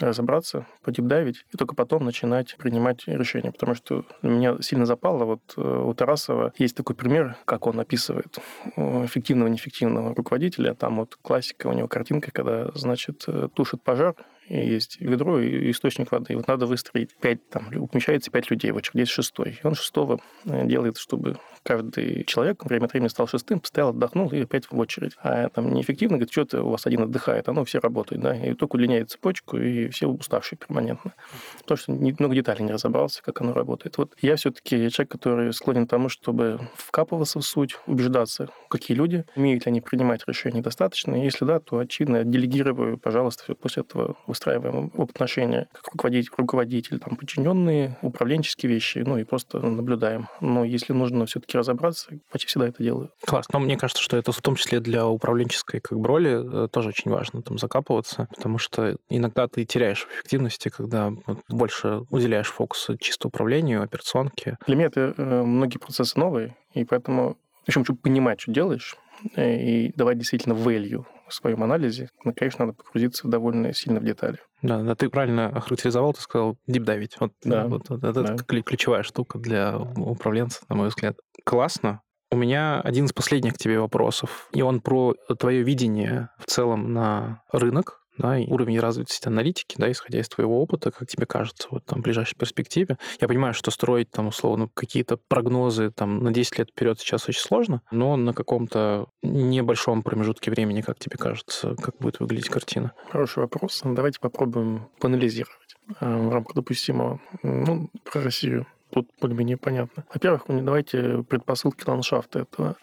разобраться, 0.00 0.66
подипдавить, 0.82 1.44
и 1.52 1.56
только 1.56 1.74
потом 1.74 2.04
начинать 2.04 2.56
принимать 2.56 3.06
решения. 3.06 3.52
Потому 3.52 3.74
что 3.74 4.04
меня 4.22 4.56
сильно 4.60 4.86
запало, 4.86 5.24
вот 5.24 5.54
э, 5.56 5.60
у 5.60 5.94
Тарасова 5.94 6.52
есть 6.58 6.76
такой 6.76 6.96
пример, 6.96 7.36
как 7.44 7.66
он 7.66 7.80
описывает 7.80 8.38
эффективного, 8.76 9.48
неэффективного 9.48 10.14
руководителя. 10.14 10.74
Там 10.74 10.96
вот 10.96 11.16
классика 11.16 11.68
у 11.68 11.72
него 11.72 11.88
картинка, 11.88 12.30
когда, 12.30 12.70
значит, 12.74 13.26
тушит 13.54 13.82
пожар, 13.82 14.14
есть 14.48 15.00
ведро 15.00 15.40
и 15.40 15.70
источник 15.70 16.12
воды. 16.12 16.32
И 16.32 16.36
вот 16.36 16.46
надо 16.46 16.66
выстроить 16.66 17.14
пять, 17.16 17.48
там, 17.48 17.68
умещается 17.92 18.30
пять 18.30 18.50
людей 18.50 18.70
в 18.70 18.76
очередь, 18.76 19.00
есть 19.00 19.12
шестой. 19.12 19.58
И 19.62 19.66
он 19.66 19.74
шестого 19.74 20.20
э, 20.44 20.66
делает, 20.66 20.98
чтобы 20.98 21.38
каждый 21.66 22.24
человек 22.24 22.64
время 22.64 22.84
от 22.84 22.92
времени 22.92 23.08
стал 23.08 23.26
шестым, 23.26 23.58
постоял, 23.58 23.88
отдохнул 23.88 24.30
и 24.30 24.40
опять 24.42 24.70
в 24.70 24.78
очередь. 24.78 25.16
А 25.20 25.48
там 25.48 25.74
неэффективно, 25.74 26.16
говорит, 26.16 26.30
что-то 26.30 26.62
у 26.62 26.70
вас 26.70 26.86
один 26.86 27.02
отдыхает, 27.02 27.48
оно 27.48 27.64
все 27.64 27.80
работает, 27.80 28.22
да, 28.22 28.36
и 28.36 28.54
только 28.54 28.76
удлиняет 28.76 29.10
цепочку, 29.10 29.58
и 29.58 29.88
все 29.88 30.06
уставшие 30.06 30.58
перманентно. 30.58 31.12
Потому 31.58 31.76
что 31.76 31.92
много 31.92 32.34
деталей 32.36 32.64
не 32.64 32.72
разобрался, 32.72 33.20
как 33.22 33.40
оно 33.40 33.52
работает. 33.52 33.98
Вот 33.98 34.14
я 34.20 34.36
все-таки 34.36 34.90
человек, 34.90 35.10
который 35.10 35.52
склонен 35.52 35.86
к 35.86 35.90
тому, 35.90 36.08
чтобы 36.08 36.60
вкапываться 36.76 37.40
в 37.40 37.44
суть, 37.44 37.76
убеждаться, 37.86 38.48
какие 38.70 38.96
люди, 38.96 39.24
умеют 39.34 39.66
ли 39.66 39.70
они 39.70 39.80
принимать 39.80 40.22
решения 40.28 40.62
достаточно, 40.62 41.16
если 41.16 41.44
да, 41.44 41.58
то, 41.58 41.78
очевидно, 41.78 42.22
делегирую, 42.22 42.96
пожалуйста, 42.96 43.56
после 43.56 43.82
этого 43.82 44.16
выстраиваем 44.28 44.92
отношения 44.96 45.68
как 45.72 45.92
руководитель, 45.92 46.30
руководитель 46.36 46.98
там, 47.00 47.16
подчиненные, 47.16 47.98
управленческие 48.02 48.70
вещи, 48.70 48.98
ну 48.98 49.18
и 49.18 49.24
просто 49.24 49.58
наблюдаем. 49.58 50.28
Но 50.40 50.64
если 50.64 50.92
нужно 50.92 51.26
все-таки 51.26 51.55
разобраться, 51.56 52.08
почти 52.30 52.48
всегда 52.48 52.68
это 52.68 52.82
делаю. 52.82 53.10
Класс. 53.26 53.46
Но 53.52 53.58
мне 53.58 53.76
кажется, 53.76 54.02
что 54.02 54.16
это 54.16 54.32
в 54.32 54.40
том 54.40 54.56
числе 54.56 54.80
для 54.80 55.06
управленческой 55.06 55.80
как 55.80 55.98
бы, 55.98 56.06
роли 56.06 56.64
э, 56.64 56.68
тоже 56.68 56.90
очень 56.90 57.10
важно 57.10 57.42
там 57.42 57.58
закапываться, 57.58 58.28
потому 58.34 58.58
что 58.58 58.96
иногда 59.08 59.48
ты 59.48 59.64
теряешь 59.64 60.06
эффективности, 60.12 60.68
когда 60.68 61.10
вот, 61.26 61.38
больше 61.48 62.02
уделяешь 62.10 62.50
фокус 62.50 62.88
чисто 63.00 63.28
управлению, 63.28 63.82
операционке. 63.82 64.58
Для 64.66 64.76
меня 64.76 64.86
это 64.86 65.14
э, 65.16 65.42
многие 65.42 65.78
процессы 65.78 66.18
новые, 66.18 66.56
и 66.72 66.84
поэтому 66.84 67.36
В 67.66 67.68
общем, 67.68 67.84
чтобы 67.84 67.98
понимать, 67.98 68.40
что 68.40 68.52
делаешь, 68.52 68.94
э, 69.34 69.56
и 69.56 69.92
давать 69.96 70.18
действительно 70.18 70.52
value 70.52 71.04
в 71.26 71.34
своем 71.34 71.64
анализе, 71.64 72.08
ну, 72.22 72.32
конечно, 72.32 72.66
надо 72.66 72.78
погрузиться 72.78 73.26
довольно 73.26 73.72
сильно 73.74 73.98
в 73.98 74.04
детали. 74.04 74.38
Да, 74.62 74.80
да, 74.82 74.94
ты 74.94 75.08
правильно 75.08 75.48
охарактеризовал, 75.48 76.14
ты 76.14 76.20
сказал 76.20 76.56
дипдавить. 76.68 77.16
Вот, 77.18 77.32
Да, 77.42 77.66
вот, 77.66 77.88
вот 77.88 78.04
это 78.04 78.22
да. 78.22 78.36
ключевая 78.36 79.02
штука 79.02 79.38
для 79.40 79.76
управленца, 79.76 80.62
на 80.68 80.76
мой 80.76 80.88
взгляд. 80.88 81.16
Классно. 81.44 82.02
У 82.30 82.36
меня 82.36 82.80
один 82.80 83.06
из 83.06 83.12
последних 83.12 83.54
к 83.54 83.58
тебе 83.58 83.80
вопросов, 83.80 84.48
и 84.52 84.62
он 84.62 84.80
про 84.80 85.14
твое 85.38 85.62
видение 85.62 86.28
в 86.38 86.46
целом 86.46 86.92
на 86.92 87.42
рынок, 87.52 88.00
да, 88.18 88.38
и 88.38 88.46
уровень 88.46 88.78
развитости 88.78 89.28
аналитики, 89.28 89.76
да, 89.78 89.90
исходя 89.90 90.20
из 90.20 90.28
твоего 90.28 90.60
опыта, 90.60 90.90
как 90.90 91.08
тебе 91.08 91.26
кажется, 91.26 91.68
вот 91.70 91.84
там 91.84 92.00
в 92.00 92.02
ближайшей 92.02 92.36
перспективе. 92.36 92.98
Я 93.20 93.28
понимаю, 93.28 93.54
что 93.54 93.70
строить 93.70 94.10
там 94.10 94.28
условно 94.28 94.68
какие-то 94.74 95.18
прогнозы 95.28 95.90
там 95.90 96.22
на 96.22 96.32
10 96.32 96.58
лет 96.58 96.70
вперед 96.70 96.98
сейчас 96.98 97.28
очень 97.28 97.40
сложно, 97.40 97.82
но 97.90 98.16
на 98.16 98.32
каком-то 98.32 99.06
небольшом 99.22 100.02
промежутке 100.02 100.50
времени, 100.50 100.80
как 100.80 100.98
тебе 100.98 101.16
кажется, 101.16 101.74
как 101.76 101.96
будет 101.98 102.20
выглядеть 102.20 102.48
картина? 102.48 102.92
Хороший 103.10 103.40
вопрос. 103.40 103.82
Давайте 103.84 104.20
попробуем 104.20 104.88
поанализировать 105.00 105.76
э, 106.00 106.16
в 106.16 106.30
рамках 106.30 106.54
допустимого. 106.54 107.20
Ну, 107.42 107.90
про 108.04 108.22
Россию 108.22 108.66
тут 108.92 109.10
более-менее 109.20 109.56
понятно. 109.56 110.04
Во-первых, 110.12 110.48
ну, 110.48 110.62
давайте 110.62 111.22
предпосылки 111.28 111.88
ландшафта 111.88 112.40
этого. 112.40 112.76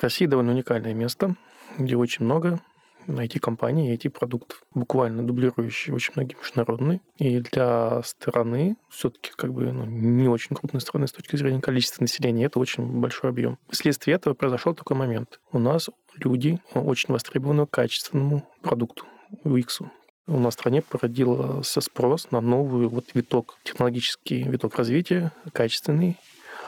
Россия 0.00 0.28
довольно 0.28 0.52
уникальное 0.52 0.94
место, 0.94 1.36
где 1.78 1.96
очень 1.96 2.24
много 2.24 2.60
IT-компаний, 3.06 3.94
IT-продуктов, 3.94 4.62
буквально 4.74 5.22
дублирующие 5.22 5.94
очень 5.94 6.12
многие 6.16 6.36
международные. 6.36 7.00
И 7.18 7.40
для 7.40 8.02
страны, 8.02 8.76
все-таки 8.88 9.30
как 9.36 9.52
бы 9.52 9.72
ну, 9.72 9.84
не 9.84 10.28
очень 10.28 10.56
крупной 10.56 10.80
страны 10.80 11.06
с 11.06 11.12
точки 11.12 11.36
зрения 11.36 11.60
количества 11.60 12.02
населения, 12.02 12.46
это 12.46 12.58
очень 12.58 12.84
большой 13.00 13.30
объем. 13.30 13.58
Вследствие 13.70 14.16
этого 14.16 14.34
произошел 14.34 14.74
такой 14.74 14.96
момент. 14.96 15.40
У 15.52 15.58
нас 15.58 15.90
люди 16.16 16.58
очень 16.74 17.12
востребованы 17.12 17.66
качественному 17.66 18.48
продукту, 18.62 19.04
UX. 19.44 19.86
У 20.28 20.38
нас 20.38 20.54
в 20.54 20.58
стране 20.58 20.82
породился 20.82 21.80
спрос 21.80 22.30
на 22.30 22.40
новый 22.40 22.86
вот 22.86 23.06
виток, 23.14 23.58
технологический 23.64 24.44
виток 24.44 24.76
развития, 24.76 25.32
качественный, 25.52 26.16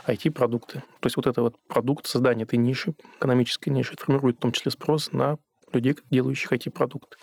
IT-продукты. 0.07 0.83
То 1.01 1.07
есть 1.07 1.17
вот 1.17 1.27
это 1.27 1.43
вот 1.43 1.57
продукт, 1.69 2.07
создание 2.07 2.45
этой 2.45 2.59
ниши, 2.59 2.95
экономической 3.17 3.71
ниши, 3.71 3.97
формирует 3.97 4.37
в 4.37 4.41
том 4.41 4.53
числе 4.53 4.71
спрос 4.71 5.13
на 5.13 5.39
людей, 5.75 5.97
делающих 6.11 6.53
IT-продукты. 6.53 7.17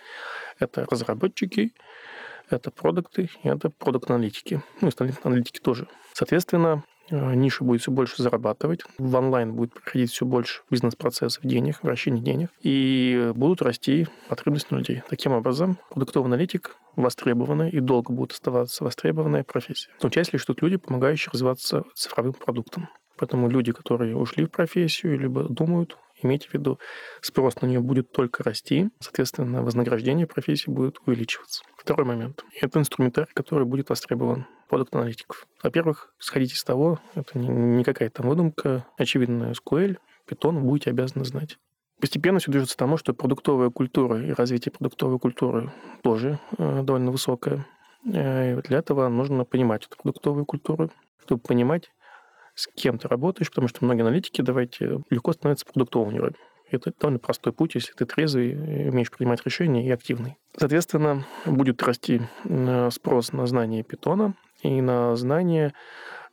Это 0.60 0.86
разработчики, 0.90 1.74
это 2.50 2.72
продукты, 2.72 3.30
это 3.44 3.70
продукт-аналитики. 3.70 4.62
Ну, 4.82 4.90
и 4.90 5.12
аналитики 5.24 5.60
тоже. 5.60 5.88
Соответственно, 6.14 6.84
э, 7.10 7.34
ниша 7.34 7.64
будет 7.64 7.82
все 7.82 7.92
больше 7.92 8.22
зарабатывать, 8.22 8.82
в 8.98 9.16
онлайн 9.16 9.54
будет 9.54 9.74
проходить 9.74 10.12
все 10.12 10.26
больше 10.26 10.62
бизнес-процессов, 10.70 11.44
денег, 11.44 11.82
вращения 11.82 12.22
денег, 12.22 12.50
и 12.62 13.32
будут 13.36 13.62
расти 13.62 14.08
потребности 14.28 14.74
людей. 14.74 15.02
Таким 15.10 15.32
образом, 15.32 15.78
продуктовый 15.90 16.28
аналитик 16.28 16.76
востребованная 16.96 17.70
и 17.70 17.80
долго 17.80 18.12
будет 18.12 18.34
оставаться 18.34 18.84
востребованная 18.84 19.44
профессия. 19.44 19.90
В 19.98 20.02
том 20.02 20.12
числе, 20.12 20.38
что 20.38 20.54
люди, 20.60 20.76
помогающие 20.78 21.32
развиваться 21.32 21.84
цифровым 21.96 22.34
продуктом. 22.34 22.90
Поэтому 23.18 23.50
люди, 23.50 23.72
которые 23.72 24.16
ушли 24.18 24.46
в 24.46 24.50
профессию, 24.50 25.20
либо 25.20 25.44
думают 25.44 25.96
Имейте 26.22 26.48
в 26.50 26.54
виду, 26.54 26.80
спрос 27.22 27.62
на 27.62 27.66
нее 27.66 27.80
будет 27.80 28.12
только 28.12 28.44
расти, 28.44 28.90
соответственно, 29.00 29.64
вознаграждение 29.64 30.28
профессии 30.28 30.70
будет 30.70 30.98
увеличиваться. 31.06 31.64
Второй 31.78 32.06
момент. 32.06 32.44
Это 32.60 32.80
инструментарий, 32.80 33.32
который 33.34 33.66
будет 33.66 33.90
востребован 33.90 34.46
продукт 34.70 34.96
аналитиков. 34.96 35.48
Во-первых, 35.64 36.14
сходите 36.20 36.56
с 36.56 36.64
того, 36.64 37.00
это 37.16 37.40
не 37.40 37.84
какая-то 37.84 38.22
там 38.22 38.30
выдумка, 38.30 38.86
очевидно, 38.98 39.52
SQL, 39.52 39.98
Python 40.30 40.60
будете 40.60 40.92
обязаны 40.92 41.26
знать. 41.26 41.58
Постепенно 42.00 42.40
все 42.40 42.52
движется 42.52 42.76
к 42.76 42.80
тому, 42.80 42.98
что 42.98 43.14
продуктовая 43.14 43.70
культура 43.70 44.24
и 44.24 44.32
развитие 44.32 44.72
продуктовой 44.72 45.20
культуры 45.20 45.72
тоже 46.02 46.40
э, 46.58 46.82
довольно 46.84 47.12
высокое. 47.12 47.68
Э, 48.12 48.58
и 48.58 48.62
для 48.62 48.80
этого 48.80 49.08
нужно 49.08 49.46
понимать 49.46 49.86
эту 49.86 49.98
продуктовую 49.98 50.46
культуру, 50.46 50.90
чтобы 51.24 51.42
понимать, 51.42 51.92
с 52.56 52.68
кем 52.68 52.98
ты 52.98 53.08
работаешь, 53.08 53.50
потому 53.50 53.68
что 53.68 53.84
многие 53.86 54.02
аналитики, 54.02 54.42
давайте, 54.42 55.00
легко 55.10 55.34
становятся 55.34 55.66
продуктовыми. 55.66 56.32
Это 56.70 56.94
довольно 57.00 57.20
простой 57.20 57.52
путь, 57.52 57.76
если 57.76 57.92
ты 57.94 58.06
трезвый, 58.06 58.90
умеешь 58.90 59.12
принимать 59.12 59.46
решения 59.46 59.86
и 59.86 59.92
активный. 59.92 60.38
Соответственно, 60.56 61.26
будет 61.46 61.84
расти 61.84 62.22
э, 62.46 62.90
спрос 62.92 63.34
на 63.34 63.46
знание 63.46 63.84
питона 63.84 64.36
и 64.64 64.82
на 64.82 65.16
знание 65.18 65.74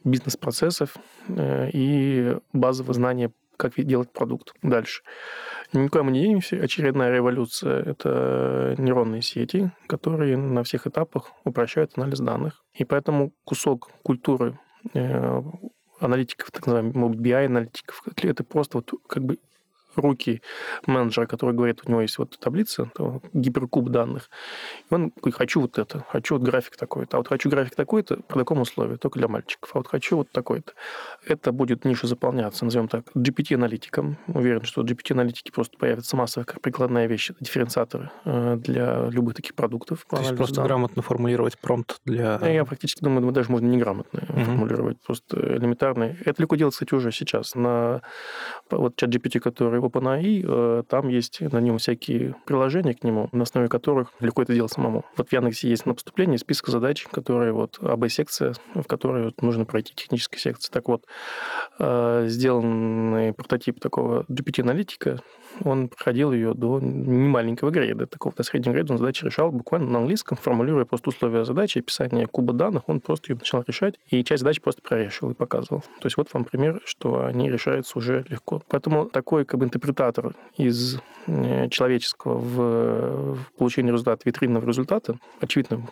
бизнес-процессов 0.04 0.96
э, 1.28 1.70
и 1.72 2.36
базовое 2.52 2.94
знание, 2.94 3.32
как 3.56 3.74
делать 3.76 4.12
продукт. 4.12 4.52
Дальше. 4.62 5.02
Никуда 5.72 6.04
мы 6.04 6.12
не 6.12 6.22
денемся. 6.22 6.56
Очередная 6.56 7.12
революция– 7.12 7.82
это 7.84 8.76
нейронные 8.78 9.22
сети, 9.22 9.72
которые 9.88 10.36
на 10.36 10.62
всех 10.62 10.86
этапах 10.86 11.32
упрощают 11.44 11.92
анализ 11.96 12.20
данных. 12.20 12.62
И 12.74 12.84
поэтому 12.84 13.32
кусок 13.44 13.90
культуры 14.04 14.58
э, 14.94 15.42
аналитиков, 16.00 16.50
так 16.50 16.66
называемых, 16.66 17.16
BI-аналитиков, 17.16 18.02
это 18.16 18.44
просто 18.44 18.78
вот 18.78 18.92
как 19.06 19.24
бы 19.24 19.38
руки 19.98 20.42
менеджера, 20.86 21.26
который 21.26 21.54
говорит, 21.54 21.80
у 21.84 21.90
него 21.90 22.00
есть 22.02 22.18
вот 22.18 22.38
таблица, 22.38 22.90
гиперкуб 23.32 23.88
данных, 23.88 24.30
и 24.90 24.94
он 24.94 25.12
говорит, 25.16 25.34
хочу 25.34 25.60
вот 25.60 25.78
это, 25.78 26.04
хочу 26.08 26.36
вот 26.36 26.44
график 26.44 26.76
такой-то, 26.76 27.16
а 27.16 27.20
вот 27.20 27.28
хочу 27.28 27.48
график 27.48 27.74
такой-то 27.74 28.18
по 28.28 28.38
такому 28.38 28.62
условию, 28.62 28.98
только 28.98 29.18
для 29.18 29.28
мальчиков, 29.28 29.70
а 29.74 29.78
вот 29.78 29.88
хочу 29.88 30.16
вот 30.16 30.30
такой-то. 30.30 30.72
Это 31.26 31.52
будет 31.52 31.84
ниша 31.84 32.06
заполняться, 32.06 32.64
назовем 32.64 32.88
так, 32.88 33.04
GPT-аналитиком. 33.14 34.16
Уверен, 34.28 34.62
что 34.62 34.82
GPT-аналитики 34.82 35.50
просто 35.50 35.78
появятся 35.78 36.16
массово 36.16 36.44
как 36.44 36.60
прикладная 36.60 37.06
вещь, 37.06 37.30
дифференциаторы 37.40 38.10
э, 38.24 38.56
для 38.56 39.06
любых 39.06 39.34
таких 39.34 39.54
продуктов. 39.54 40.06
То 40.08 40.18
есть 40.18 40.36
просто 40.36 40.56
данных. 40.56 40.68
грамотно 40.68 41.02
формулировать 41.02 41.58
промпт 41.58 42.00
для... 42.04 42.38
Я 42.46 42.64
практически 42.64 43.02
думаю, 43.02 43.32
даже 43.32 43.50
можно 43.50 43.66
неграмотно 43.66 44.18
mm-hmm. 44.18 44.44
формулировать, 44.44 45.00
просто 45.00 45.56
элементарно. 45.56 46.16
Это 46.24 46.42
легко 46.42 46.56
делать, 46.56 46.74
кстати, 46.74 46.94
уже 46.94 47.12
сейчас. 47.12 47.54
На 47.54 48.02
вот 48.70 48.96
чат 48.96 49.10
GPT, 49.10 49.40
который 49.40 49.80
OpenAI, 49.88 50.44
э, 50.44 50.82
там 50.88 51.08
есть 51.08 51.40
на 51.40 51.60
нем 51.60 51.78
всякие 51.78 52.34
приложения 52.44 52.94
к 52.94 53.04
нему, 53.04 53.28
на 53.32 53.42
основе 53.42 53.68
которых 53.68 54.12
легко 54.20 54.42
это 54.42 54.54
делать 54.54 54.72
самому. 54.72 55.04
Вот 55.16 55.28
в 55.28 55.32
Яндексе 55.32 55.68
есть 55.68 55.86
на 55.86 55.94
поступлении 55.94 56.36
список 56.36 56.68
задач, 56.68 57.06
которые 57.10 57.52
вот 57.52 57.78
АБ-секция, 57.80 58.54
в 58.74 58.84
которой 58.84 59.26
вот 59.26 59.42
нужно 59.42 59.64
пройти 59.64 59.94
технической 59.94 60.38
секции. 60.38 60.70
Так 60.70 60.88
вот, 60.88 61.04
э, 61.78 62.24
сделанный 62.28 63.32
прототип 63.32 63.80
такого 63.80 64.24
GPT-аналитика, 64.28 65.20
он 65.64 65.88
проходил 65.88 66.32
ее 66.32 66.54
до 66.54 66.80
немаленького 66.80 67.70
грейда, 67.70 68.06
такого 68.06 68.34
до 68.34 68.42
среднего 68.42 68.74
грейда, 68.74 68.92
он 68.92 68.98
задачи 68.98 69.24
решал 69.24 69.50
буквально 69.50 69.90
на 69.90 69.98
английском, 69.98 70.38
формулируя 70.38 70.84
просто 70.84 71.10
условия 71.10 71.44
задачи, 71.44 71.78
описание 71.78 72.26
куба 72.26 72.52
данных, 72.52 72.84
он 72.88 73.00
просто 73.00 73.32
ее 73.32 73.36
начал 73.36 73.64
решать, 73.66 73.94
и 74.08 74.22
часть 74.24 74.42
задач 74.42 74.60
просто 74.60 74.82
прорешил 74.82 75.30
и 75.30 75.34
показывал. 75.34 75.82
То 76.00 76.06
есть 76.06 76.16
вот 76.16 76.32
вам 76.32 76.44
пример, 76.44 76.80
что 76.84 77.24
они 77.24 77.50
решаются 77.50 77.98
уже 77.98 78.24
легко. 78.28 78.62
Поэтому 78.68 79.06
такой 79.06 79.44
как 79.44 79.60
бы 79.60 79.66
интерпретатор 79.66 80.34
из 80.56 81.00
э, 81.26 81.68
человеческого 81.68 82.38
в, 82.38 83.34
в 83.34 83.52
получении 83.56 83.90
результата, 83.90 84.22
витринного 84.24 84.66
результата, 84.66 85.18
очевидно, 85.40 85.88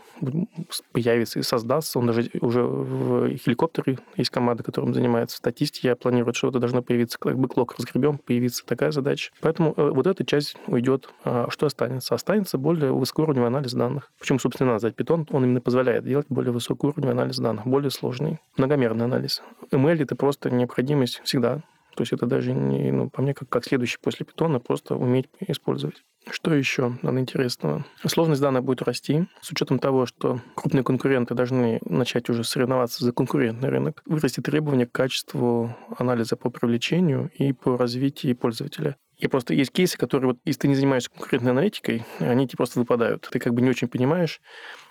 появится 0.92 1.38
и 1.38 1.42
создастся. 1.42 1.98
Он 1.98 2.06
даже 2.06 2.30
уже 2.40 2.62
в 2.62 3.36
хеликоптере 3.36 3.98
есть 4.16 4.30
команда, 4.30 4.62
которым 4.62 4.94
занимается 4.94 5.36
статистикой, 5.36 5.90
я 5.90 5.96
планирую, 5.96 6.34
что 6.34 6.48
это 6.48 6.58
должно 6.58 6.82
появиться, 6.82 7.18
как 7.18 7.38
бы 7.38 7.48
клок 7.48 7.74
разгребем, 7.78 8.18
появится 8.18 8.64
такая 8.66 8.90
задача. 8.90 9.30
Поэтому 9.46 9.74
э, 9.76 9.90
вот 9.90 10.08
эта 10.08 10.26
часть 10.26 10.56
уйдет. 10.66 11.08
А 11.22 11.48
что 11.50 11.66
останется? 11.66 12.16
Останется 12.16 12.58
более 12.58 12.92
высокоуровневый 12.92 13.46
анализ 13.46 13.74
данных. 13.74 14.10
Почему, 14.18 14.40
собственно, 14.40 14.70
надо 14.70 14.80
знать 14.80 14.96
Python? 14.96 15.24
Он 15.30 15.44
именно 15.44 15.60
позволяет 15.60 16.04
делать 16.04 16.26
более 16.28 16.50
высокоуровневый 16.50 17.12
анализ 17.12 17.36
данных, 17.36 17.64
более 17.64 17.92
сложный, 17.92 18.40
многомерный 18.56 19.04
анализ. 19.04 19.44
ML— 19.70 19.98
это 20.02 20.16
просто 20.16 20.50
необходимость 20.50 21.20
всегда 21.22 21.62
то 21.94 22.02
есть 22.02 22.12
это 22.12 22.26
даже 22.26 22.52
не, 22.52 22.92
ну, 22.92 23.08
по 23.08 23.22
мне, 23.22 23.32
как, 23.32 23.48
как 23.48 23.64
следующий 23.64 23.96
после 23.98 24.26
питона, 24.26 24.60
просто 24.60 24.96
уметь 24.96 25.30
использовать. 25.40 26.04
Что 26.30 26.52
еще 26.52 26.98
надо 27.00 27.20
интересного? 27.20 27.86
Сложность 28.04 28.42
данных 28.42 28.64
будет 28.64 28.82
расти 28.82 29.26
с 29.40 29.50
учетом 29.50 29.78
того, 29.78 30.04
что 30.04 30.42
крупные 30.56 30.84
конкуренты 30.84 31.34
должны 31.34 31.78
начать 31.86 32.28
уже 32.28 32.44
соревноваться 32.44 33.02
за 33.02 33.12
конкурентный 33.12 33.70
рынок. 33.70 34.02
Вырастет 34.04 34.44
требования 34.44 34.84
к 34.86 34.92
качеству 34.92 35.74
анализа 35.96 36.36
по 36.36 36.50
привлечению 36.50 37.30
и 37.38 37.54
по 37.54 37.78
развитию 37.78 38.36
пользователя. 38.36 38.96
И 39.18 39.28
просто 39.28 39.54
есть 39.54 39.72
кейсы, 39.72 39.96
которые, 39.96 40.32
вот, 40.32 40.38
если 40.44 40.62
ты 40.62 40.68
не 40.68 40.74
занимаешься 40.74 41.10
конкурентной 41.10 41.52
аналитикой, 41.52 42.04
они 42.18 42.46
тебе 42.46 42.58
просто 42.58 42.78
выпадают. 42.78 43.26
Ты 43.30 43.38
как 43.38 43.54
бы 43.54 43.62
не 43.62 43.70
очень 43.70 43.88
понимаешь, 43.88 44.40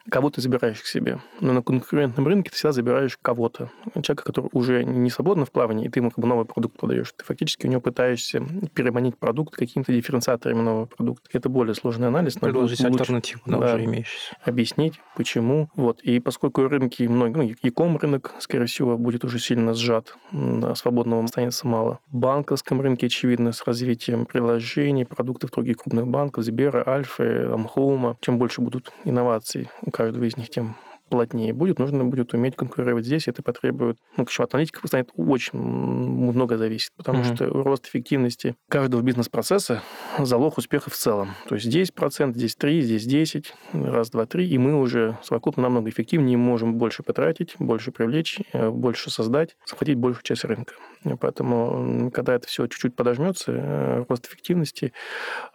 кого 0.10 0.30
ты 0.30 0.41
забираешь 0.41 0.82
к 0.82 0.86
себе. 0.86 1.20
Но 1.39 1.53
на 1.53 1.62
конкурентном 1.62 2.28
рынке 2.28 2.49
ты 2.49 2.56
всегда 2.56 2.72
забираешь 2.72 3.18
кого-то. 3.22 3.72
Человека, 3.93 4.24
который 4.24 4.49
уже 4.53 4.84
не 4.84 5.10
свободно 5.10 5.45
в 5.45 5.51
плавании, 5.51 5.88
и 5.88 5.89
ты 5.89 5.99
ему 5.99 6.12
как 6.12 6.20
бы 6.20 6.28
новый 6.28 6.45
продукт 6.45 6.78
продаешь. 6.78 7.12
Ты 7.16 7.24
фактически 7.26 7.66
у 7.66 7.70
него 7.70 7.82
пытаешься 7.82 8.45
переманить 8.74 9.18
продукт 9.18 9.56
какими-то 9.56 9.91
дифференциаторами 9.93 10.62
нового 10.62 10.86
продукта. 10.86 11.30
Это 11.34 11.49
более 11.49 11.76
сложный 11.76 12.08
анализ. 12.08 12.36
Но 12.36 12.41
Предложить 12.41 12.84
альтернативу 12.84 13.41
да, 13.45 13.58
да, 13.58 13.76
уже 13.76 13.86
имеющейся. 13.86 14.36
Объяснить, 14.43 14.99
почему. 15.16 15.70
Вот. 15.76 16.01
И 16.01 16.20
поскольку 16.20 16.68
рынки 16.68 17.03
многие, 17.03 17.36
ну, 17.36 17.56
e-com 17.64 17.97
рынок, 17.97 18.34
скорее 18.39 18.66
всего, 18.66 18.97
будет 18.97 19.24
уже 19.26 19.39
сильно 19.39 19.74
сжат, 19.74 20.16
а 20.32 20.74
свободного 20.76 21.24
останется 21.24 21.68
мало. 21.68 21.99
В 22.12 22.18
банковском 22.18 22.82
рынке, 22.82 23.08
очевидно, 23.08 23.51
с 23.51 23.64
развитием 23.66 24.26
приложений, 24.26 25.06
продуктов 25.06 25.51
других 25.51 25.78
крупных 25.78 26.08
банков, 26.08 26.43
Сбера, 26.43 26.84
Альфы, 26.88 27.49
Амхоума, 27.51 28.18
чем 28.22 28.38
больше 28.38 28.62
будут 28.62 28.91
инноваций 29.03 29.70
каждого 29.95 30.25
из 30.25 30.35
них, 30.35 30.49
тем 30.49 30.75
плотнее 31.09 31.53
будет, 31.53 31.79
нужно 31.79 32.03
будет 32.03 32.33
уметь 32.33 32.55
конкурировать 32.55 33.05
здесь. 33.05 33.27
Это 33.27 33.43
потребует, 33.43 33.97
ну, 34.17 34.23
общем, 34.23 34.43
от 34.43 34.53
аналитиков 34.53 34.87
станет 34.87 35.09
очень 35.15 35.57
много 35.57 36.57
зависит, 36.57 36.91
потому 36.97 37.19
mm-hmm. 37.19 37.35
что 37.35 37.45
рост 37.47 37.87
эффективности 37.87 38.55
каждого 38.69 39.01
бизнес-процесса– 39.01 39.83
залог 40.19 40.57
успеха 40.57 40.89
в 40.89 40.95
целом. 40.95 41.29
То 41.47 41.55
есть 41.55 41.67
здесь 41.67 41.91
процент, 41.91 42.35
здесь 42.35 42.55
3, 42.55 42.81
здесь 42.81 43.05
10, 43.05 43.53
раз, 43.73 44.09
два, 44.09 44.25
три, 44.25 44.47
и 44.49 44.57
мы 44.57 44.79
уже 44.79 45.17
совокупно 45.21 45.63
намного 45.63 45.89
эффективнее 45.89 46.37
можем 46.37 46.75
больше 46.75 47.03
потратить, 47.03 47.55
больше 47.59 47.91
привлечь, 47.91 48.39
э, 48.53 48.69
больше 48.69 49.09
создать, 49.09 49.55
захватить 49.65 49.97
большую 49.97 50.23
часть 50.23 50.43
рынка. 50.43 50.73
Поэтому, 51.19 52.11
когда 52.11 52.33
это 52.33 52.47
все 52.47 52.67
чуть-чуть 52.67 52.95
подожмется, 52.95 53.51
э, 53.51 54.05
рост 54.09 54.25
эффективности 54.25 54.91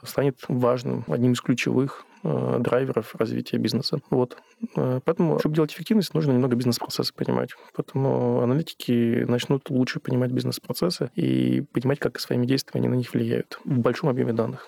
станет 0.03 0.39
важным, 0.49 1.05
одним 1.09 1.33
из 1.33 1.41
ключевых 1.41 2.07
драйверов 2.23 3.15
развития 3.15 3.59
бизнеса. 3.59 4.01
Вот. 4.11 4.37
Э, 4.77 5.01
поэтому, 5.05 5.39
чтобы 5.39 5.55
делать 5.55 5.73
эффективность, 5.73 6.15
нужно 6.15 6.33
немного 6.33 6.57
бизнес-процессы 6.57 7.15
понимать. 7.15 7.51
Поэтому 7.75 8.41
аналитики 8.43 9.25
начнут 9.27 9.71
лучше 9.71 10.01
понимать 10.01 10.31
бизнес-процессы 10.31 11.11
и 11.15 11.63
понимать, 11.73 11.99
как 11.99 12.21
своими 12.21 12.47
действиями 12.47 12.87
они 12.87 12.89
на 12.95 12.99
них 12.99 13.13
влияют 13.13 13.59
в 13.65 13.79
большом 13.79 14.11
объеме 14.11 14.33
данных. 14.33 14.67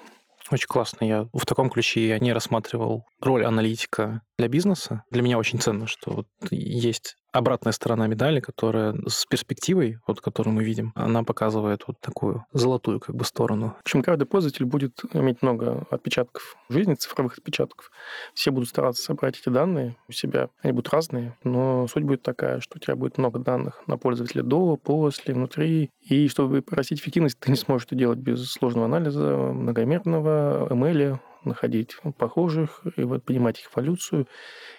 Очень 0.50 0.66
классно. 0.66 1.04
Я 1.04 1.28
в 1.32 1.46
таком 1.46 1.70
ключе 1.70 2.06
я 2.08 2.18
не 2.18 2.32
рассматривал 2.32 3.06
роль 3.20 3.44
аналитика 3.44 4.22
для 4.38 4.48
бизнеса. 4.48 5.04
Для 5.10 5.22
меня 5.22 5.38
очень 5.38 5.58
ценно, 5.60 5.86
что 5.86 6.10
вот 6.10 6.26
есть 6.50 7.16
обратная 7.32 7.72
сторона 7.72 8.06
медали, 8.06 8.40
которая 8.40 8.94
с 9.08 9.26
перспективой, 9.26 9.98
вот 10.06 10.20
которую 10.20 10.54
мы 10.54 10.64
видим, 10.64 10.92
она 10.94 11.24
показывает 11.24 11.84
вот 11.86 11.98
такую 12.00 12.44
золотую 12.52 13.00
как 13.00 13.16
бы 13.16 13.24
сторону. 13.24 13.74
В 13.78 13.80
общем, 13.80 14.02
каждый 14.02 14.26
пользователь 14.26 14.64
будет 14.64 15.00
иметь 15.12 15.42
много 15.42 15.86
отпечатков 15.90 16.56
жизни, 16.68 16.94
цифровых 16.94 17.38
отпечатков. 17.38 17.90
Все 18.34 18.50
будут 18.50 18.68
стараться 18.68 19.02
собрать 19.02 19.38
эти 19.38 19.48
данные 19.48 19.96
у 20.08 20.12
себя. 20.12 20.50
Они 20.62 20.72
будут 20.72 20.92
разные, 20.92 21.36
но 21.42 21.86
суть 21.88 22.04
будет 22.04 22.22
такая, 22.22 22.60
что 22.60 22.76
у 22.76 22.78
тебя 22.78 22.96
будет 22.96 23.18
много 23.18 23.38
данных 23.38 23.82
на 23.86 23.96
пользователя 23.96 24.42
до, 24.42 24.76
после, 24.76 25.34
внутри. 25.34 25.90
И 26.02 26.28
чтобы 26.28 26.62
порастить 26.62 27.00
эффективность, 27.00 27.38
ты 27.38 27.50
не 27.50 27.56
сможешь 27.56 27.86
это 27.86 27.96
делать 27.96 28.18
без 28.18 28.46
сложного 28.50 28.86
анализа, 28.86 29.36
многомерного, 29.36 30.68
ML, 30.70 31.18
находить 31.44 31.96
похожих, 32.18 32.82
и 32.96 33.02
вот 33.02 33.24
понимать 33.24 33.60
их 33.60 33.70
эволюцию 33.74 34.26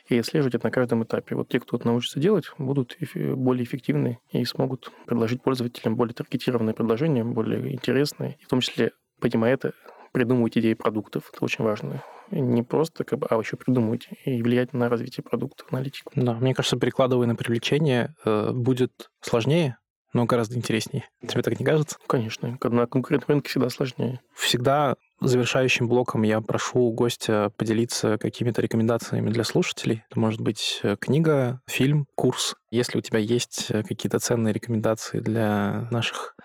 и 0.07 0.17
отслеживать 0.17 0.55
это 0.55 0.67
на 0.67 0.71
каждом 0.71 1.03
этапе. 1.03 1.35
Вот 1.35 1.49
те, 1.49 1.59
кто 1.59 1.77
это 1.77 1.87
научится 1.87 2.19
делать, 2.19 2.45
будут 2.57 2.97
более 3.15 3.63
эффективны 3.63 4.19
и 4.31 4.43
смогут 4.45 4.91
предложить 5.05 5.41
пользователям 5.41 5.95
более 5.95 6.13
таргетированные 6.13 6.73
предложения, 6.73 7.23
более 7.23 7.73
интересные, 7.73 8.37
и 8.39 8.45
в 8.45 8.47
том 8.47 8.61
числе, 8.61 8.91
понимая 9.19 9.53
это, 9.53 9.73
придумывать 10.13 10.57
идеи 10.57 10.75
продуктов. 10.75 11.29
Это 11.33 11.43
очень 11.43 11.63
важно. 11.63 12.03
Не 12.31 12.63
просто, 12.63 13.03
как 13.03 13.19
бы, 13.19 13.27
а 13.29 13.37
еще 13.37 13.57
придумывать 13.57 14.07
и 14.25 14.41
влиять 14.41 14.73
на 14.73 14.87
развитие 14.87 15.23
продуктов, 15.23 15.67
аналитику. 15.71 16.11
Да, 16.15 16.35
мне 16.35 16.53
кажется, 16.53 16.77
перекладывая 16.77 17.27
на 17.27 17.35
привлечение, 17.35 18.15
э, 18.23 18.51
будет 18.51 19.09
сложнее, 19.21 19.77
но 20.13 20.25
гораздо 20.25 20.55
интереснее. 20.55 21.09
Тебе 21.27 21.41
так 21.41 21.59
не 21.59 21.65
кажется? 21.65 21.97
Конечно. 22.07 22.57
На 22.61 22.87
конкурентном 22.87 23.35
рынке 23.35 23.49
всегда 23.49 23.69
сложнее. 23.69 24.21
Всегда 24.35 24.95
завершающим 25.27 25.87
блоком 25.87 26.23
я 26.23 26.41
прошу 26.41 26.91
гостя 26.91 27.51
поделиться 27.57 28.17
какими-то 28.17 28.61
рекомендациями 28.61 29.29
для 29.29 29.43
слушателей. 29.43 30.03
Это 30.09 30.19
может 30.19 30.41
быть 30.41 30.79
э, 30.83 30.95
книга, 30.99 31.61
фильм, 31.67 32.07
курс. 32.15 32.55
Если 32.71 32.97
у 32.97 33.01
тебя 33.01 33.19
есть 33.19 33.67
э, 33.69 33.83
какие-то 33.83 34.19
ценные 34.19 34.53
рекомендации 34.53 35.19
для 35.19 35.87
наших 35.91 36.35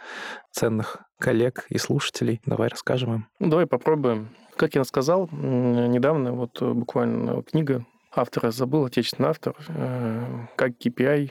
ценных 0.52 0.98
коллег 1.18 1.66
и 1.68 1.78
слушателей, 1.78 2.40
давай 2.46 2.68
расскажем 2.68 3.14
им. 3.14 3.26
Ну, 3.38 3.50
давай 3.50 3.66
попробуем. 3.66 4.30
Как 4.56 4.74
я 4.74 4.84
сказал, 4.84 5.28
недавно 5.32 6.32
вот 6.32 6.60
э, 6.60 6.72
буквально 6.72 7.42
книга 7.42 7.84
автора 8.14 8.50
забыл, 8.50 8.86
отечественный 8.86 9.28
автор, 9.28 9.54
как 10.56 10.72
KPI 10.72 11.30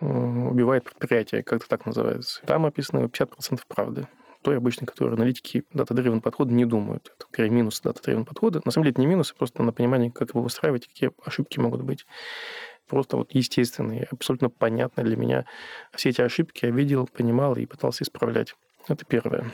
убивает 0.00 0.84
предприятие, 0.84 1.42
как-то 1.42 1.68
так 1.68 1.86
называется. 1.86 2.40
Там 2.46 2.66
описано 2.66 3.00
50% 3.06 3.60
правды 3.66 4.06
той 4.42 4.56
обычно, 4.56 4.86
которые 4.86 5.14
аналитики 5.14 5.64
дата-дривен 5.72 6.20
подхода 6.20 6.52
не 6.52 6.64
думают. 6.64 7.12
Это 7.16 7.26
скорее 7.30 7.50
минус 7.50 7.80
дата-дривен 7.80 8.24
подхода. 8.24 8.60
На 8.64 8.70
самом 8.70 8.84
деле 8.84 8.92
это 8.92 9.00
не 9.00 9.06
минус, 9.06 9.32
просто 9.32 9.62
на 9.62 9.72
понимание, 9.72 10.10
как 10.10 10.30
его 10.30 10.42
выстраивать, 10.42 10.86
какие 10.86 11.10
ошибки 11.24 11.58
могут 11.58 11.82
быть. 11.82 12.06
Просто 12.88 13.16
вот 13.16 13.32
естественные, 13.32 14.08
абсолютно 14.10 14.50
понятно 14.50 15.04
для 15.04 15.16
меня. 15.16 15.44
Все 15.94 16.10
эти 16.10 16.20
ошибки 16.20 16.64
я 16.64 16.70
видел, 16.70 17.06
понимал 17.06 17.54
и 17.56 17.66
пытался 17.66 18.02
исправлять. 18.02 18.54
Это 18.88 19.04
первое. 19.04 19.52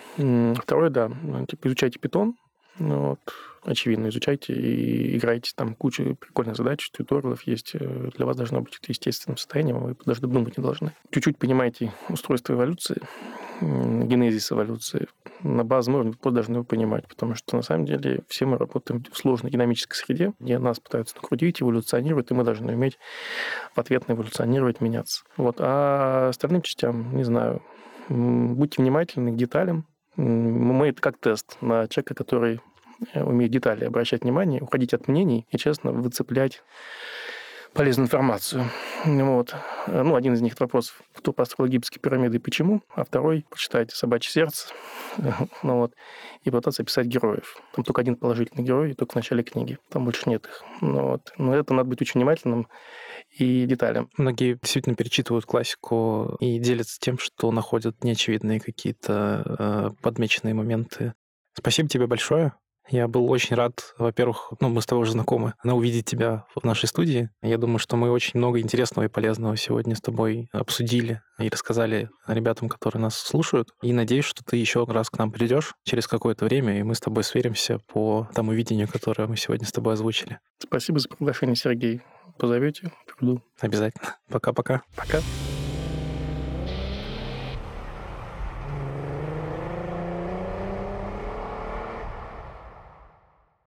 Второе, 0.57 0.91
да, 0.91 1.11
типа 1.47 1.69
изучайте 1.69 1.99
питон, 1.99 2.37
ну, 2.79 3.11
вот, 3.11 3.21
очевидно, 3.65 4.09
изучайте 4.09 4.53
и 4.53 5.17
играйте. 5.17 5.53
Там 5.55 5.75
куча 5.75 6.15
прикольных 6.15 6.57
задач, 6.57 6.91
туториалов 6.91 7.43
есть. 7.43 7.75
Э, 7.75 8.11
для 8.15 8.27
вас 8.27 8.37
должно 8.37 8.61
быть 8.61 8.77
это 8.77 8.93
естественным 8.93 9.39
состоянием, 9.39 9.79
вы 9.79 9.97
даже 10.05 10.21
думать 10.23 10.59
не 10.59 10.63
должны. 10.63 10.93
Чуть-чуть 11.11 11.39
понимаете 11.39 11.93
устройство 12.09 12.53
эволюции, 12.53 13.01
генезис 13.61 14.53
эволюции. 14.53 15.09
На 15.43 15.65
базовом 15.65 16.01
уровне 16.01 16.15
вы 16.23 16.31
должны 16.31 16.55
его 16.55 16.65
понимать, 16.65 17.07
потому 17.09 17.35
что 17.35 17.57
на 17.57 17.63
самом 17.63 17.87
деле 17.87 18.23
все 18.29 18.47
мы 18.47 18.59
работаем 18.59 19.05
в 19.11 19.17
сложной 19.17 19.51
динамической 19.51 19.97
среде, 19.97 20.33
где 20.39 20.59
нас 20.59 20.81
пытаются 20.81 21.17
накрутить, 21.17 21.63
эволюционировать, 21.63 22.31
и 22.31 22.35
мы 22.35 22.45
должны 22.45 22.73
уметь 22.73 22.99
в 23.75 23.79
ответ 23.79 24.09
на 24.09 24.13
эволюционировать, 24.13 24.81
меняться. 24.81 25.23
Вот. 25.37 25.57
А 25.59 26.29
остальным 26.29 26.63
частям, 26.63 27.17
не 27.17 27.25
знаю, 27.25 27.63
будьте 28.09 28.83
внимательны 28.83 29.33
к 29.33 29.37
деталям, 29.37 29.87
мы 30.17 30.89
это 30.89 31.01
как 31.01 31.19
тест 31.19 31.59
на 31.61 31.89
человека, 31.89 32.15
который 32.15 32.61
э, 33.13 33.23
умеет 33.23 33.51
детали 33.51 33.85
обращать 33.85 34.23
внимание, 34.23 34.63
уходить 34.63 34.95
от 34.95 35.09
мнений 35.09 35.47
и, 35.51 35.59
честно, 35.59 35.93
выцеплять 35.93 36.63
полезную 37.77 38.07
информацию. 38.07 38.65
Вот. 39.05 39.55
Ну, 39.87 40.17
один 40.17 40.35
из 40.35 40.41
них 40.41 40.59
вопросов, 40.59 41.03
кто 41.15 41.33
построил 41.33 41.69
египетские 41.69 42.01
пирамиды 42.01 42.37
и 42.37 42.41
почему, 42.41 42.83
а 42.95 43.05
второй– 43.05 43.45
почитайте 43.51 43.95
«Собачье 43.95 44.33
сердце», 44.33 44.69
ну, 45.63 45.79
вот, 45.79 45.93
и 46.43 46.51
пытаться 46.51 46.83
описать 46.83 47.07
героев. 47.07 47.57
Там 47.75 47.85
только 47.85 48.01
один 48.01 48.17
положительный 48.17 48.65
герой, 48.65 48.95
только 48.95 49.13
в 49.13 49.17
начале 49.17 49.43
книги. 49.43 49.79
Там 49.91 50.05
больше 50.05 50.29
нет 50.29 50.47
их. 50.47 50.63
Ну, 50.81 51.11
вот. 51.11 51.33
Но 51.39 51.55
это 51.55 51.75
надо 51.75 51.89
быть 51.89 52.01
очень 52.01 52.21
внимательным 52.21 52.69
и 53.31 53.67
деталям. 53.67 54.09
Многие 54.17 54.55
действительно 54.55 54.97
перечитывают 54.97 55.45
классику 55.45 56.37
и 56.41 56.59
делятся 56.59 56.99
тем, 56.99 57.19
что 57.19 57.51
находят 57.53 58.03
неочевидные 58.03 58.61
какие-то 58.61 59.93
э, 59.95 60.03
подмеченные 60.03 60.55
моменты. 60.55 61.15
Спасибо 61.55 61.89
тебе 61.89 62.07
большое. 62.07 62.53
Я 62.89 63.09
был 63.09 63.31
очень 63.31 63.57
рад, 63.57 63.95
во-первых, 63.99 64.53
ну, 64.61 64.69
мы 64.69 64.81
с 64.81 64.87
тобой 64.87 65.03
уже 65.03 65.13
знакомы, 65.13 65.55
на 65.65 65.75
увидеть 65.75 66.07
тебя 66.07 66.45
в 66.55 66.65
нашей 66.65 66.87
студии. 66.87 67.31
Я 67.43 67.59
думаю, 67.59 67.79
что 67.79 67.97
мы 67.97 68.11
очень 68.11 68.39
много 68.39 68.61
интересного 68.61 69.07
и 69.07 69.09
полезного 69.09 69.57
сегодня 69.57 69.97
с 69.97 70.01
тобой 70.01 70.49
обсудили 70.53 71.21
и 71.39 71.49
рассказали 71.49 72.09
ребятам, 72.27 72.69
которые 72.69 73.03
нас 73.03 73.17
слушают. 73.17 73.69
И 73.83 73.93
надеюсь, 73.93 74.25
что 74.25 74.45
ты 74.45 74.57
еще 74.57 74.85
раз 74.85 75.11
к 75.11 75.19
нам 75.19 75.33
придешь 75.33 75.75
через 75.85 76.07
какое-то 76.07 76.45
время, 76.45 76.79
и 76.79 76.83
мы 76.83 76.95
с 76.95 77.01
тобой 77.01 77.25
сверимся 77.25 77.81
по 77.93 78.29
тому 78.35 78.53
видению, 78.53 78.89
которое 78.89 79.27
мы 79.27 79.37
сегодня 79.37 79.67
с 79.67 79.73
тобой 79.73 79.95
озвучили. 79.95 80.39
Спасибо 80.59 81.01
за 81.01 81.09
приглашение, 81.09 81.57
Сергей. 81.57 82.03
Позовете, 82.39 82.93
приду. 83.19 83.43
Обязательно. 83.61 84.17
Пока-пока. 84.29 84.83
Пока. 84.95 85.19
-пока. 85.19 85.23
Пока. 85.23 85.46